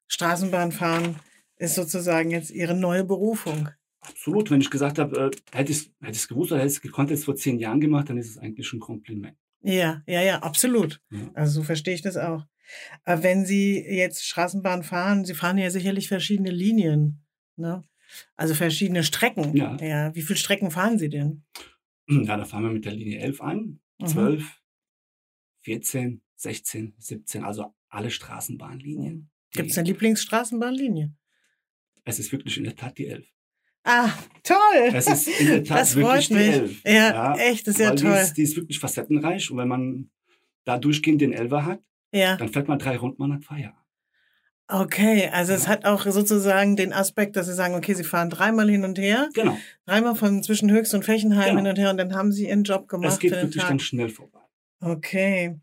Straßenbahnfahren 0.09 1.17
ist 1.57 1.75
sozusagen 1.75 2.31
jetzt 2.31 2.51
Ihre 2.51 2.75
neue 2.75 3.05
Berufung. 3.05 3.69
Absolut. 4.07 4.51
Wenn 4.51 4.61
ich 4.61 4.71
gesagt 4.71 4.99
habe, 4.99 5.31
äh, 5.33 5.57
hätte 5.57 5.73
ich 5.73 5.91
es 6.01 6.29
gewusst 6.29 6.53
oder 6.53 6.61
hätte 6.61 6.71
ich 6.71 6.77
es 6.77 6.83
gekonnt, 6.83 7.11
jetzt 7.11 7.25
vor 7.25 7.37
zehn 7.37 7.59
Jahren 7.59 7.81
gemacht, 7.81 8.11
dann 8.11 8.19
ist 8.19 8.29
es 8.31 8.39
eigentlich 8.39 8.73
ein 8.73 8.81
Kompliment. 8.81 9.37
Ja, 9.63 10.03
ja, 10.07 10.21
ja, 10.23 10.43
absolut. 10.43 11.01
Ja. 11.11 11.31
Also 11.35 11.61
so 11.61 11.63
verstehe 11.63 11.95
ich 11.95 12.03
das 12.03 12.17
auch. 12.17 12.45
Aber 13.05 13.23
wenn 13.23 13.45
Sie 13.47 13.79
jetzt 13.79 14.25
Straßenbahn 14.27 14.83
fahren, 14.83 15.25
Sie 15.25 15.35
fahren 15.35 15.59
ja 15.59 15.71
sicherlich 15.71 16.09
verschiedene 16.09 16.51
Linien, 16.51 17.25
ne? 17.57 17.83
Also 18.37 18.55
verschiedene 18.55 19.03
Strecken. 19.05 19.57
Ja. 19.57 19.77
ja. 19.81 20.15
Wie 20.15 20.23
viele 20.23 20.39
Strecken 20.39 20.71
fahren 20.71 20.99
Sie 20.99 21.09
denn? 21.09 21.45
Ja, 22.07 22.37
da 22.37 22.45
fahren 22.45 22.65
wir 22.65 22.71
mit 22.71 22.85
der 22.85 22.93
Linie 22.93 23.21
11 23.21 23.41
an, 23.41 23.81
Mhm. 23.99 24.07
12, 24.07 24.63
14, 25.63 26.21
16, 26.37 26.95
17, 26.99 27.45
also 27.45 27.75
alle 27.89 28.11
Straßenbahnlinien. 28.11 29.31
Gibt 29.53 29.71
es 29.71 29.79
eine 29.79 29.89
Lieblingsstraßenbahnlinie? 29.89 31.15
Es 32.05 32.19
ist 32.19 32.33
wirklich 32.33 32.59
in 32.59 32.65
der 32.65 32.77
Tat 32.77 32.99
die 32.99 33.07
11. 33.07 33.27
Ah, 33.85 34.09
toll! 34.43 34.91
Es 34.95 35.07
ist 35.07 35.29
in 35.41 35.47
der 35.47 35.65
Tat 35.65 35.79
Das 35.81 35.95
wirklich 35.95 36.29
freut 36.29 36.31
die 36.31 36.35
mich. 36.35 36.55
11. 36.57 36.83
Ja, 36.87 37.35
echt, 37.37 37.67
das 37.67 37.75
ist 37.75 37.81
ja 37.81 37.95
toll. 37.95 38.13
Die 38.15 38.21
ist, 38.23 38.35
die 38.35 38.43
ist 38.43 38.57
wirklich 38.57 38.79
facettenreich 38.81 39.51
und 39.51 39.59
wenn 39.59 39.69
man 39.69 40.11
da 40.65 40.79
durchgehend 40.79 41.21
den 41.21 41.33
Elfer 41.35 41.65
hat, 41.67 41.81
Ja, 42.13 42.37
dann 42.37 42.49
fährt 42.49 42.67
man 42.69 42.79
drei 42.79 42.97
Runden, 42.97 43.17
man 43.21 43.35
hat 43.35 43.45
Feierabend. 43.45 43.79
okay. 44.69 45.29
Also 45.33 45.53
es 45.53 45.65
Ja. 45.65 45.69
hat 45.73 45.85
auch 45.85 46.07
sozusagen 46.07 46.77
den 46.77 46.93
Aspekt, 46.95 47.37
dass 47.37 47.47
Sie 47.47 47.53
sagen, 47.55 47.75
okay, 47.75 47.93
Sie 47.95 48.05
fahren 48.05 48.31
dreimal 48.31 48.69
hin 48.71 48.85
und 48.85 48.99
her, 48.99 49.29
Genau. 49.35 49.59
dreimal 49.87 50.15
von 50.15 50.43
zwischen 50.43 50.71
Höchst 50.71 50.95
und 50.95 51.05
Fechenheim 51.05 51.51
Genau. 51.57 51.59
hin 51.59 51.67
und 51.69 51.79
her 51.79 51.91
und 51.91 51.99
dann 51.99 52.15
haben 52.15 52.33
Sie 52.33 52.49
Ihren 52.49 52.65
Job 52.65 52.89
gemacht 52.89 53.13
Es 53.13 53.19
geht 53.19 53.33
für 53.33 53.37
den 53.37 53.49
wirklich 53.49 53.69
ganz 53.69 53.83
schnell 53.83 54.09
vorbei. 54.09 54.41
Okay. 54.81 55.57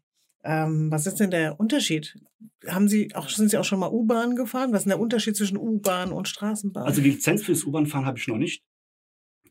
Ähm, 0.44 0.90
was 0.90 1.06
ist 1.06 1.20
denn 1.20 1.32
der 1.32 1.60
Unterschied? 1.60 2.18
Haben 2.68 2.88
Sie 2.88 3.14
auch, 3.16 3.30
sind 3.30 3.50
Sie 3.50 3.58
auch 3.58 3.64
schon 3.64 3.80
mal 3.80 3.92
U-Bahn 3.92 4.36
gefahren? 4.36 4.72
Was 4.72 4.82
ist 4.82 4.86
denn 4.86 4.92
der 4.92 5.00
Unterschied 5.00 5.36
zwischen 5.36 5.58
U-Bahn 5.58 6.12
und 6.12 6.28
Straßenbahn? 6.28 6.86
Also 6.86 7.02
die 7.02 7.12
Lizenz 7.12 7.44
fürs 7.44 7.64
U-Bahn-Fahren 7.64 8.06
habe 8.06 8.18
ich 8.18 8.28
noch 8.28 8.38
nicht. 8.38 8.64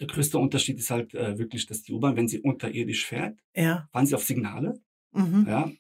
Der 0.01 0.07
größte 0.07 0.39
Unterschied 0.39 0.79
ist 0.79 0.91
halt 0.91 1.15
äh, 1.15 1.39
wirklich, 1.39 1.67
dass 1.67 1.83
die 1.83 1.93
U-Bahn, 1.93 2.17
wenn 2.17 2.27
sie 2.27 2.41
unterirdisch 2.41 3.07
fährt, 3.07 3.39
ja. 3.55 3.89
fahren 3.93 4.07
sie 4.07 4.15
auf 4.15 4.25
Signale. 4.25 4.81
Mhm. 5.13 5.47
Ja. 5.47 5.71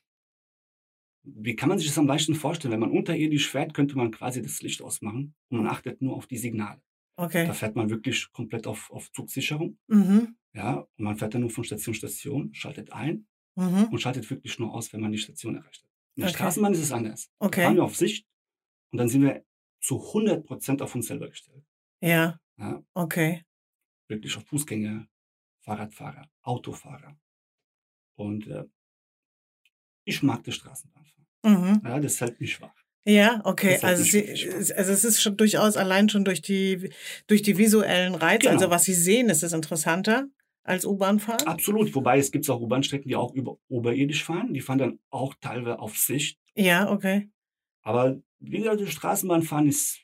Wie 1.23 1.57
kann 1.57 1.69
man 1.69 1.79
sich 1.79 1.89
das 1.89 1.99
am 1.99 2.07
leichtesten 2.07 2.35
vorstellen? 2.35 2.73
Wenn 2.73 2.81
man 2.81 2.91
unterirdisch 2.91 3.49
fährt, 3.49 3.75
könnte 3.75 3.97
man 3.97 4.11
quasi 4.11 4.43
das 4.43 4.63
Licht 4.63 4.83
ausmachen 4.83 5.35
und 5.49 5.59
man 5.59 5.67
achtet 5.67 6.03
nur 6.03 6.17
auf 6.17 6.27
die 6.27 6.39
Signale. 6.39 6.81
Okay. 7.17 7.47
Da 7.47 7.53
fährt 7.53 7.77
man 7.77 7.91
wirklich 7.91 8.31
komplett 8.33 8.67
auf, 8.67 8.91
auf 8.91 9.11
Zugsicherung. 9.13 9.79
Mhm. 9.89 10.37
Ja, 10.55 10.87
und 10.97 11.05
man 11.05 11.17
fährt 11.17 11.35
dann 11.35 11.43
nur 11.43 11.51
von 11.51 11.65
Station 11.65 11.95
zu 11.95 11.99
Station, 11.99 12.55
schaltet 12.55 12.93
ein 12.93 13.27
Mhm. 13.57 13.85
und 13.91 13.99
schaltet 14.01 14.29
wirklich 14.31 14.59
nur 14.59 14.73
aus, 14.75 14.93
wenn 14.93 15.01
man 15.01 15.13
die 15.13 15.19
Station 15.19 15.57
erreicht 15.57 15.83
hat. 15.83 15.91
In 16.17 16.23
der 16.23 16.29
Okay. 16.31 16.37
Straßenbahn 16.39 16.73
ist 16.73 16.81
es 16.81 16.93
anders. 16.93 17.31
Da 17.39 17.47
fahren 17.47 17.49
Okay. 17.67 17.75
wir 17.77 17.85
auf 17.85 17.97
Sicht 17.97 18.27
und 18.93 18.99
dann 18.99 19.09
sind 19.09 19.23
wir 19.23 19.45
zu 19.81 19.97
100% 20.13 20.83
auf 20.83 20.95
uns 20.95 21.07
selber 21.07 21.29
gestellt. 21.29 21.65
Ja. 22.01 22.39
Ja, 22.59 22.83
Okay. 22.95 23.45
wirklich 24.09 24.37
auf 24.37 24.45
Fußgänger, 24.47 25.07
Fahrradfahrer, 25.61 26.29
Autofahrer. 26.43 27.17
Und 28.17 28.47
äh, 28.49 28.65
ich 30.05 30.23
mag 30.23 30.45
das 30.45 30.55
Straßenbahnfahren. 30.57 31.27
Mhm. 31.45 31.81
Ja, 31.85 32.01
das 32.01 32.21
hält 32.21 32.41
mich 32.41 32.61
wach. 32.61 32.75
Ja, 33.07 33.41
okay. 33.45 33.79
Also, 33.81 34.03
Sie, 34.03 34.29
also 34.75 34.93
es 34.93 35.05
ist 35.05 35.23
schon 35.23 35.37
durchaus 35.39 35.77
allein 35.79 36.11
schon 36.11 36.25
durch 36.27 36.43
die, 36.43 36.93
durch 37.29 37.41
die 37.41 37.57
visuellen 37.57 38.15
Reize, 38.15 38.41
Genau. 38.41 38.53
also 38.53 38.71
was 38.71 38.85
Sie 38.85 38.93
sehen, 38.95 39.31
ist 39.31 39.43
es 39.43 39.55
interessanter 39.55 40.29
als 40.63 40.85
U-Bahn-Fahren? 40.85 41.47
Absolut. 41.47 41.95
Wobei 41.95 42.19
es 42.19 42.31
gibt 42.31 42.49
auch 42.51 42.61
U-Bahn-Strecken, 42.61 43.09
die 43.09 43.17
auch 43.17 43.35
über, 43.35 43.57
oberirdisch 43.69 44.25
fahren. 44.25 44.53
Die 44.55 44.61
fahren 44.61 44.79
dann 44.79 44.99
auch 45.11 45.35
teilweise 45.41 45.79
auf 45.79 45.97
Sicht. 45.97 46.39
Ja, 46.55 46.91
okay. 46.91 47.31
Aber 47.83 48.21
wie 48.41 48.59
gesagt, 48.59 48.81
das 48.81 48.91
Straßenbahnfahren 48.91 49.67
ist. 49.69 50.01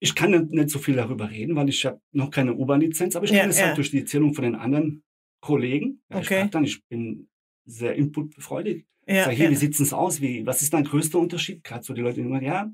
Ich 0.00 0.14
kann 0.16 0.32
nicht, 0.32 0.50
nicht 0.50 0.70
so 0.70 0.78
viel 0.80 0.96
darüber 0.96 1.30
reden, 1.30 1.54
weil 1.54 1.68
ich 1.68 1.84
habe 1.86 2.00
noch 2.10 2.30
keine 2.30 2.54
U-Bahn-Lizenz, 2.54 3.14
aber 3.14 3.24
ich 3.24 3.30
Ja, 3.30 3.40
kenne 3.40 3.50
es 3.50 3.58
ja. 3.60 3.66
halt 3.66 3.76
durch 3.76 3.90
die 3.92 4.00
Erzählung 4.00 4.34
von 4.34 4.42
den 4.44 4.56
anderen 4.56 5.04
Kollegen. 5.40 6.02
Ja, 6.10 6.18
Ich 6.20 6.26
Okay. 6.26 6.38
frage 6.40 6.50
dann, 6.50 6.64
ich 6.64 6.84
bin 6.88 7.28
sehr 7.64 7.94
inputfreudig. 7.94 8.86
Ja, 9.06 9.24
Sag, 9.26 9.34
hier, 9.34 9.44
ja. 9.46 9.50
wie 9.52 9.56
sieht's 9.56 9.78
denn 9.78 9.92
aus? 9.92 10.20
Wie, 10.20 10.44
was 10.46 10.62
ist 10.62 10.72
dein 10.74 10.84
größter 10.84 11.18
Unterschied? 11.18 11.62
Gerade 11.62 11.84
so 11.84 11.92
die 11.94 12.00
Leute, 12.00 12.22
die 12.22 12.28
sagen, 12.28 12.44
ja, 12.44 12.72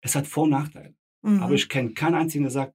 es 0.00 0.14
hat 0.16 0.26
Vor- 0.26 0.44
und 0.44 0.50
Nachteile. 0.50 0.94
Mhm. 1.22 1.40
Aber 1.40 1.54
ich 1.54 1.68
kenne 1.68 1.92
keinen 1.94 2.14
einzigen, 2.14 2.42
der 2.44 2.50
sagt, 2.50 2.74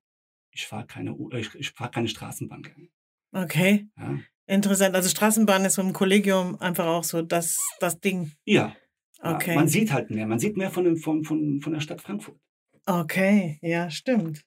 ich 0.51 0.65
fahre 0.65 0.86
keine, 0.88 1.15
ich, 1.38 1.53
ich 1.55 1.72
fahr 1.72 1.91
keine 1.91 2.08
Straßenbahn 2.08 2.62
gerne. 2.63 2.88
Okay. 3.31 3.88
Ja. 3.98 4.19
Interessant. 4.48 4.95
Also 4.95 5.09
Straßenbahn 5.09 5.65
ist 5.65 5.75
so 5.75 5.81
im 5.81 5.93
Kollegium 5.93 6.59
einfach 6.59 6.86
auch 6.88 7.03
so 7.03 7.21
das, 7.21 7.57
das 7.79 8.00
Ding. 8.00 8.31
ja. 8.45 8.75
Ja, 9.21 9.36
Okay. 9.36 9.53
Man 9.53 9.67
sieht 9.67 9.91
halt 9.91 10.09
mehr. 10.12 10.25
Man 10.27 10.39
sieht 10.39 10.55
mehr 10.55 10.71
von, 10.71 10.95
von, 10.95 11.25
von, 11.25 11.59
von 11.59 11.74
der 11.74 11.81
Stadt 11.81 12.01
Frankfurt. 12.01 12.39
Okay, 12.86 13.59
ja, 13.62 13.89
stimmt. 13.89 14.45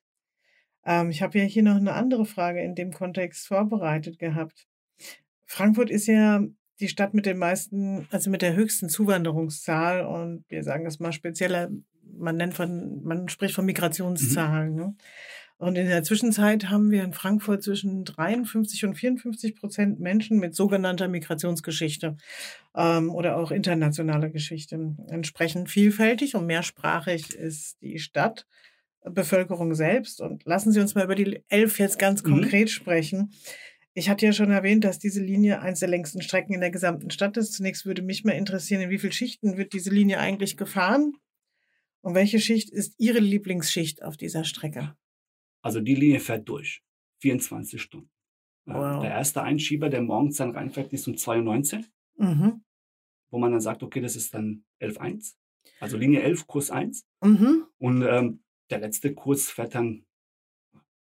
Ähm, 0.83 1.11
ich 1.11 1.21
habe 1.21 1.37
ja 1.37 1.45
hier 1.45 1.61
noch 1.61 1.75
eine 1.75 1.93
andere 1.93 2.25
Frage 2.25 2.59
in 2.63 2.73
dem 2.73 2.91
Kontext 2.91 3.45
vorbereitet 3.47 4.17
gehabt. 4.17 4.65
Frankfurt 5.45 5.91
ist 5.91 6.07
ja 6.07 6.41
die 6.79 6.87
Stadt 6.87 7.13
mit 7.13 7.27
den 7.27 7.37
meisten, 7.37 8.07
also 8.09 8.31
mit 8.31 8.41
der 8.41 8.55
höchsten 8.55 8.89
Zuwanderungszahl 8.89 10.01
und 10.07 10.43
wir 10.49 10.63
sagen 10.63 10.85
das 10.85 10.99
mal 10.99 11.13
spezieller, 11.13 11.69
man 12.17 12.35
nennt 12.37 12.55
von, 12.55 13.03
man 13.03 13.29
spricht 13.29 13.53
von 13.53 13.65
Mhm. 13.65 13.67
Migrationszahlen. 13.67 14.73
Ne? 14.73 14.95
Und 15.63 15.77
in 15.77 15.87
der 15.87 16.03
Zwischenzeit 16.03 16.69
haben 16.69 16.91
wir 16.91 17.05
in 17.05 17.13
Frankfurt 17.13 17.63
zwischen 17.63 18.03
53 18.03 18.83
und 18.83 18.95
54 18.95 19.55
Prozent 19.55 19.97
Menschen 19.97 20.37
mit 20.39 20.55
sogenannter 20.55 21.07
Migrationsgeschichte 21.07 22.17
ähm, 22.75 23.09
oder 23.09 23.37
auch 23.37 23.49
internationaler 23.49 24.29
Geschichte. 24.29 24.93
Entsprechend 25.07 25.69
vielfältig 25.69 26.35
und 26.35 26.47
mehrsprachig 26.47 27.33
ist 27.33 27.81
die 27.81 27.99
Stadt. 27.99 28.45
Bevölkerung 29.05 29.73
selbst. 29.73 30.19
Und 30.19 30.43
lassen 30.43 30.73
Sie 30.73 30.81
uns 30.81 30.95
mal 30.95 31.05
über 31.05 31.15
die 31.15 31.41
Elf 31.47 31.79
jetzt 31.79 31.97
ganz 31.97 32.21
Mhm. 32.23 32.31
konkret 32.31 32.69
sprechen. 32.69 33.31
Ich 33.93 34.09
hatte 34.09 34.25
ja 34.25 34.33
schon 34.33 34.51
erwähnt, 34.51 34.83
dass 34.83 34.99
diese 34.99 35.21
Linie 35.21 35.61
eines 35.61 35.79
der 35.79 35.87
längsten 35.87 36.21
Strecken 36.21 36.53
in 36.53 36.59
der 36.59 36.71
gesamten 36.71 37.09
Stadt 37.09 37.37
ist. 37.37 37.53
Zunächst 37.53 37.85
würde 37.85 38.01
mich 38.01 38.25
mal 38.25 38.33
interessieren, 38.33 38.81
in 38.81 38.89
wie 38.89 38.99
vielen 38.99 39.13
Schichten 39.13 39.55
wird 39.55 39.71
diese 39.71 39.91
Linie 39.91 40.19
eigentlich 40.19 40.57
gefahren? 40.57 41.13
Und 42.01 42.15
welche 42.15 42.41
Schicht 42.41 42.69
ist 42.69 42.95
Ihre 42.97 43.19
Lieblingsschicht 43.19 44.03
auf 44.03 44.17
dieser 44.17 44.43
Strecke? 44.43 44.97
Also 45.63 45.79
die 45.81 45.95
Linie 45.95 46.19
fährt 46.19 46.47
durch. 46.47 46.83
24 47.21 47.81
Stunden. 47.81 48.09
Ja, 48.67 48.95
Wow. 48.97 49.01
Der 49.01 49.11
erste 49.11 49.41
Einschieber, 49.41 49.89
der 49.89 50.01
morgens 50.01 50.37
dann 50.37 50.51
reinfährt, 50.51 50.91
ist 50.93 51.07
um 51.07 51.15
2.19 51.15 51.85
Uhr, 52.17 52.25
Mhm. 52.25 52.63
wo 53.31 53.39
man 53.39 53.51
dann 53.51 53.61
sagt, 53.61 53.81
okay, 53.83 54.01
das 54.01 54.15
ist 54.15 54.33
dann 54.33 54.65
11.1. 54.79 55.35
Also 55.79 55.97
Linie 55.97 56.21
11, 56.21 56.45
Kurs 56.47 56.69
1. 56.69 57.05
Mhm. 57.23 57.65
Und 57.77 58.01
ähm, 58.03 58.43
der 58.69 58.79
letzte 58.79 59.13
Kurs 59.13 59.49
fährt 59.49 59.73
dann, 59.75 60.05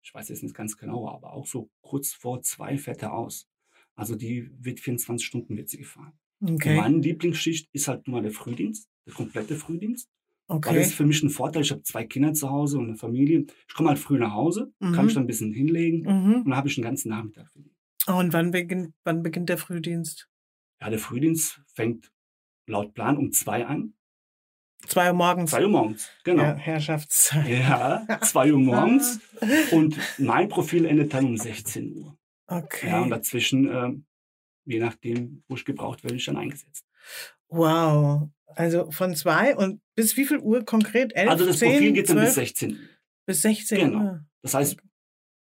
ich 0.03 0.13
weiß 0.15 0.29
jetzt 0.31 0.43
nicht 0.43 0.55
ganz 0.55 0.77
genau, 0.77 1.09
aber 1.09 1.33
auch 1.33 1.47
so 1.47 1.71
kurz 1.83 2.13
vor 2.15 2.41
zwei 2.43 2.79
fährt 2.79 3.03
er 3.03 3.13
aus. 3.13 3.49
Also 3.95 4.15
die 4.15 4.51
wird 4.65 4.81
24 4.81 5.27
Stunden 5.27 5.57
wird 5.57 5.69
sie 5.69 5.79
gefahren. 5.79 6.19
Okay. 6.41 6.77
Meine 6.77 6.99
Lieblingsschicht 6.99 7.69
ist 7.73 7.89
halt 7.89 8.07
nur 8.09 8.23
der 8.23 8.31
Frühdienst, 8.31 8.89
der 9.07 9.13
komplette 9.15 9.57
Frühdienst. 9.57 10.09
Weil 10.49 10.61
das 10.61 10.69
Okay. 10.71 10.81
ist 10.81 10.95
für 10.95 11.05
mich 11.07 11.23
ein 11.23 11.29
Vorteil. 11.31 11.63
Ich 11.63 11.71
habe 11.71 11.83
zwei 11.83 12.05
Kinder 12.05 12.33
zu 12.33 12.49
Hause 12.51 12.79
und 12.79 12.87
eine 12.89 12.97
Familie. 12.97 13.45
Ich 13.69 13.75
komme 13.75 13.91
halt 13.91 13.99
früh 13.99 14.19
nach 14.19 14.33
Hause, 14.33 14.73
kann 14.81 14.93
Mhm. 14.93 15.05
mich 15.05 15.15
dann 15.15 15.25
ein 15.25 15.27
bisschen 15.27 15.53
hinlegen 15.53 16.01
Mhm. 16.03 16.35
und 16.37 16.45
dann 16.47 16.57
habe 16.57 16.69
ich 16.69 16.75
den 16.75 16.85
ganzen 16.85 17.11
Nachmittag 17.11 17.51
für 17.53 17.61
die. 17.61 17.71
Und 18.07 18.33
wann 18.33 18.51
beginnt, 18.51 18.95
wann 19.05 19.23
beginnt 19.23 19.51
der 19.51 19.59
Frühdienst? 19.59 20.29
Ja, 20.81 20.89
der 20.89 20.99
Frühdienst 20.99 21.61
fängt 21.75 22.11
laut 22.67 22.95
Plan 22.95 23.19
um 23.19 23.31
zwei 23.33 23.67
an. 23.67 23.93
Zwei 24.87 25.09
Uhr 25.09 25.15
morgens. 25.15 25.51
Zwei 25.51 25.65
Uhr 25.65 25.71
morgens, 25.71 26.09
genau. 26.25 26.45
Ja, 26.45 26.55
Herrschaftszeit. 26.55 27.49
Ja, 27.49 28.07
zwei 28.23 28.53
Uhr 28.53 28.59
morgens. 28.61 29.21
Und 29.73 29.99
mein 30.19 30.49
Profil 30.49 30.87
endet 30.87 31.13
dann 31.13 31.27
um 31.27 31.37
16 31.37 31.95
Uhr. 31.97 32.17
Okay. 32.47 32.87
Ja, 32.87 33.03
und 33.03 33.11
dazwischen, 33.11 33.69
ähm, 33.71 34.07
je 34.65 34.79
nachdem, 34.79 35.43
wo 35.49 35.57
ich 35.57 35.65
gebraucht 35.67 36.03
werde, 36.05 36.17
ich 36.17 36.25
dann 36.25 36.37
eingesetzt. 36.39 36.87
Wow. 37.49 38.31
Also 38.55 38.91
von 38.91 39.15
zwei 39.15 39.57
und 39.57 39.81
bis 39.95 40.17
wie 40.17 40.25
viel 40.25 40.39
Uhr 40.39 40.65
konkret? 40.65 41.15
Elf, 41.15 41.31
Also 41.31 41.47
das 41.47 41.59
zehn, 41.59 41.73
Profil 41.73 41.93
geht 41.93 42.09
dann 42.09 42.17
bis 42.17 42.35
12? 42.35 42.35
16 42.35 42.71
Uhr. 42.73 42.77
bis 43.27 43.43
16 43.43 43.79
Genau. 43.79 43.99
Uhr. 44.05 44.25
Das 44.43 44.55
heißt, 44.55 44.77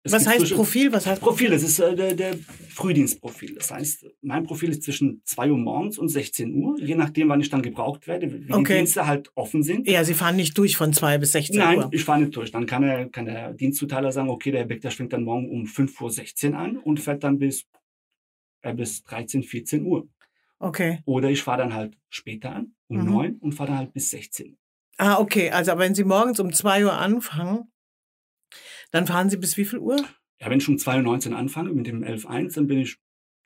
es 0.05 0.13
Was 0.13 0.27
heißt 0.27 0.39
zwischen- 0.41 0.57
Profil? 0.57 0.93
Was 0.93 1.07
heißt 1.07 1.21
Profil, 1.21 1.51
das 1.51 1.63
ist 1.63 1.79
äh, 1.81 1.95
der, 1.97 2.15
der 2.15 2.35
Frühdienstprofil. 2.69 3.55
Das 3.57 3.71
heißt, 3.73 4.07
mein 4.23 4.45
Profil 4.45 4.71
ist 4.71 4.83
zwischen 4.85 5.21
2 5.25 5.51
Uhr 5.51 5.59
morgens 5.59 5.99
und 5.99 6.09
16 6.09 6.55
Uhr, 6.55 6.79
je 6.81 6.95
nachdem, 6.95 7.29
wann 7.29 7.41
ich 7.41 7.51
dann 7.51 7.63
gebraucht 7.63 8.07
werde, 8.07 8.33
wie 8.33 8.53
Okay. 8.53 8.75
die 8.75 8.79
Dienste 8.79 9.07
halt 9.07 9.31
offen 9.35 9.63
sind. 9.63 9.89
Ja, 9.89 10.05
Sie 10.05 10.15
fahren 10.15 10.37
nicht 10.37 10.57
durch 10.57 10.77
von 10.77 10.93
zwei 10.93 11.19
bis 11.19 11.33
16 11.33 11.59
Nein, 11.59 11.79
Uhr. 11.79 11.89
ich 11.93 12.05
fahre 12.05 12.21
nicht 12.21 12.37
durch. 12.37 12.53
Dann 12.53 12.67
kann, 12.67 12.85
er, 12.85 13.09
kann 13.09 13.25
der 13.27 13.53
Dienstzuteiler 13.55 14.13
sagen, 14.13 14.31
okay, 14.31 14.53
der 14.53 14.61
Herr 14.61 14.67
Beck, 14.69 14.81
der 14.83 14.93
fängt 14.93 15.13
dann 15.13 15.25
morgen 15.25 15.51
um 15.51 15.65
5.16 15.65 16.51
Uhr 16.53 16.59
an 16.59 16.77
und 16.77 17.01
fährt 17.01 17.25
dann 17.25 17.39
bis, 17.39 17.65
äh, 18.63 18.73
bis 18.75 19.03
13, 19.03 19.43
14 19.43 19.85
Uhr. 19.85 20.07
Okay. 20.61 21.01
Oder 21.05 21.31
ich 21.31 21.43
fahre 21.43 21.59
dann 21.59 21.75
halt 21.75 21.97
später 22.09 22.55
an, 22.55 22.75
um 22.89 22.99
Mhm. 22.99 23.05
9 23.13 23.35
und 23.37 23.53
fahre 23.53 23.69
dann 23.71 23.79
halt 23.79 23.93
bis 23.93 24.11
16 24.11 24.51
Uhr. 24.53 24.57
Ah, 24.99 25.19
okay. 25.21 25.51
Also 25.51 25.79
wenn 25.79 25.95
Sie 25.95 26.05
morgens 26.05 26.41
um 26.41 26.53
zwei 26.53 26.85
Uhr 26.85 26.93
anfangen, 26.95 27.71
dann 28.91 29.07
fahren 29.07 29.31
Sie 29.31 29.37
bis 29.37 29.57
wie 29.57 29.65
viel 29.65 29.79
Uhr? 29.79 29.97
Ja, 30.41 30.51
wenn 30.51 30.59
ich 30.59 30.69
um 30.69 30.77
2.19 30.77 31.31
Uhr 31.31 31.37
anfange 31.37 31.71
mit 31.73 31.87
dem 31.87 32.03
11.1, 32.03 32.55
dann 32.55 32.67
bin 32.67 32.79
ich 32.81 32.97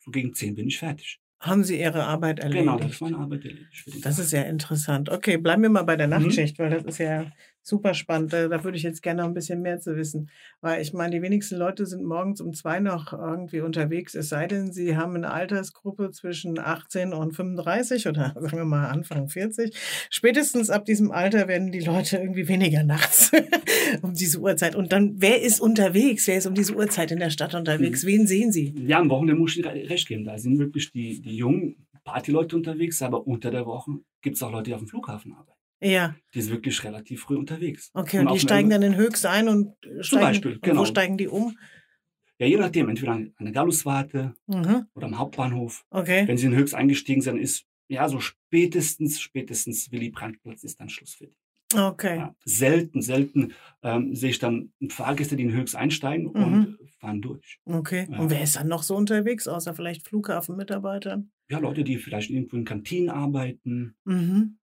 so 0.00 0.10
gegen 0.10 0.34
10 0.34 0.54
bin 0.54 0.68
ich 0.68 0.78
fertig. 0.78 1.20
Haben 1.40 1.64
Sie 1.64 1.80
Ihre 1.80 2.04
Arbeit 2.04 2.38
erledigt? 2.38 2.66
Genau, 2.66 2.78
das 2.78 2.92
ist 2.92 3.00
meine 3.00 3.18
Arbeit 3.18 3.44
erledigt. 3.44 3.84
Das 4.04 4.16
Tag. 4.16 4.24
ist 4.24 4.32
ja 4.32 4.42
interessant. 4.42 5.08
Okay, 5.10 5.36
bleiben 5.38 5.62
wir 5.62 5.70
mal 5.70 5.82
bei 5.82 5.96
der 5.96 6.06
Mhm. 6.06 6.12
Nachtschicht, 6.24 6.58
weil 6.58 6.70
das 6.70 6.84
ist 6.84 6.98
ja 6.98 7.30
super 7.62 7.94
spannend. 7.94 8.32
Da, 8.32 8.48
da 8.48 8.64
würde 8.64 8.76
ich 8.76 8.82
jetzt 8.82 9.02
gerne 9.02 9.22
noch 9.22 9.28
ein 9.28 9.34
bisschen 9.34 9.62
mehr 9.62 9.80
zu 9.80 9.96
wissen. 9.96 10.30
Weil 10.60 10.82
ich 10.82 10.92
meine, 10.92 11.16
die 11.16 11.22
wenigsten 11.22 11.56
Leute 11.56 11.86
sind 11.86 12.04
morgens 12.04 12.40
um 12.40 12.52
zwei 12.52 12.80
noch 12.80 13.12
irgendwie 13.12 13.60
unterwegs, 13.60 14.14
es 14.14 14.28
sei 14.28 14.46
denn, 14.46 14.72
sie 14.72 14.96
haben 14.96 15.16
eine 15.16 15.30
Altersgruppe 15.30 16.10
zwischen 16.10 16.58
18 16.58 17.12
und 17.12 17.34
35 17.34 18.08
oder 18.08 18.34
sagen 18.40 18.56
wir 18.56 18.64
mal 18.64 18.88
Anfang 18.88 19.28
40. 19.28 19.76
Spätestens 20.10 20.70
ab 20.70 20.84
diesem 20.84 21.10
Alter 21.10 21.48
werden 21.48 21.72
die 21.72 21.80
Leute 21.80 22.18
irgendwie 22.18 22.48
weniger 22.48 22.84
nachts 22.84 23.30
um 24.02 24.14
diese 24.14 24.40
Uhrzeit. 24.40 24.74
Und 24.74 24.92
dann, 24.92 25.14
wer 25.18 25.42
ist 25.42 25.60
unterwegs? 25.60 26.26
Wer 26.26 26.38
ist 26.38 26.46
um 26.46 26.54
diese 26.54 26.74
Uhrzeit 26.74 27.10
in 27.12 27.18
der 27.18 27.30
Stadt 27.30 27.54
unterwegs? 27.54 28.04
Wen 28.04 28.26
sehen 28.26 28.52
Sie? 28.52 28.74
Ja, 28.86 28.98
am 28.98 29.10
Wochenende 29.10 29.40
muss 29.40 29.56
ich 29.56 29.64
recht 29.64 30.08
geben. 30.08 30.24
Da 30.24 30.38
sind 30.38 30.58
wirklich 30.58 30.92
die, 30.92 31.20
die 31.20 31.36
jungen 31.36 31.76
Partyleute 32.04 32.56
unterwegs, 32.56 33.00
aber 33.02 33.26
unter 33.26 33.50
der 33.50 33.66
Woche 33.66 33.92
gibt 34.22 34.36
es 34.36 34.42
auch 34.42 34.50
Leute, 34.50 34.64
die 34.64 34.74
auf 34.74 34.80
dem 34.80 34.88
Flughafen 34.88 35.32
arbeiten. 35.32 35.51
Ja, 35.82 36.14
Die 36.34 36.40
sind 36.42 36.52
wirklich 36.52 36.82
relativ 36.84 37.22
früh 37.22 37.36
unterwegs. 37.36 37.90
okay. 37.94 38.20
Und 38.20 38.28
auf 38.28 38.34
die 38.34 38.40
steigen 38.40 38.70
dann 38.70 38.82
in 38.82 38.94
Höchst 38.96 39.26
ein 39.26 39.48
und 39.48 39.74
steigen, 40.00 40.22
Beispiel, 40.22 40.52
und 40.54 40.62
genau. 40.62 40.80
wo 40.82 40.84
steigen 40.84 41.16
die 41.18 41.28
um? 41.28 41.56
Ja, 42.38 42.46
je 42.46 42.56
nachdem, 42.56 42.88
entweder 42.88 43.12
an 43.12 43.32
der 43.40 43.52
Galluswarte 43.52 44.34
Mhm. 44.46 44.86
oder 44.94 45.06
am 45.06 45.18
Hauptbahnhof. 45.18 45.84
Okay. 45.90 46.26
Wenn 46.26 46.36
sie 46.36 46.46
in 46.46 46.54
Höchst 46.56 46.74
eingestiegen 46.74 47.20
sind, 47.20 47.38
ist 47.38 47.66
ja 47.88 48.08
so 48.08 48.20
spätestens, 48.20 49.20
spätestens 49.20 49.90
Willy 49.92 50.10
Brandt-Platz 50.10 50.64
ist 50.64 50.80
dann 50.80 50.88
Schluss 50.88 51.14
für 51.14 51.26
die. 51.26 51.36
Okay. 51.74 52.16
Ja, 52.18 52.34
selten, 52.44 53.00
selten 53.00 53.52
ähm, 53.82 54.14
sehe 54.14 54.30
ich 54.30 54.38
dann 54.38 54.72
Fahrgäste, 54.88 55.36
die 55.36 55.44
in 55.44 55.52
Höchst 55.52 55.74
einsteigen 55.74 56.26
und 56.26 56.78
fahren 57.00 57.22
durch. 57.22 57.58
Okay. 57.64 58.06
Ja. 58.10 58.18
Und 58.18 58.30
wer 58.30 58.42
ist 58.42 58.56
dann 58.56 58.68
noch 58.68 58.82
so 58.82 58.94
unterwegs, 58.94 59.48
außer 59.48 59.72
vielleicht 59.74 60.06
Flughafenmitarbeitern? 60.06 61.30
Ja, 61.48 61.58
Leute, 61.58 61.82
die 61.82 61.96
vielleicht 61.98 62.30
irgendwo 62.30 62.56
in 62.56 62.64
Kantinen 62.64 63.08
arbeiten. 63.08 63.94
Mhm. 64.04 64.58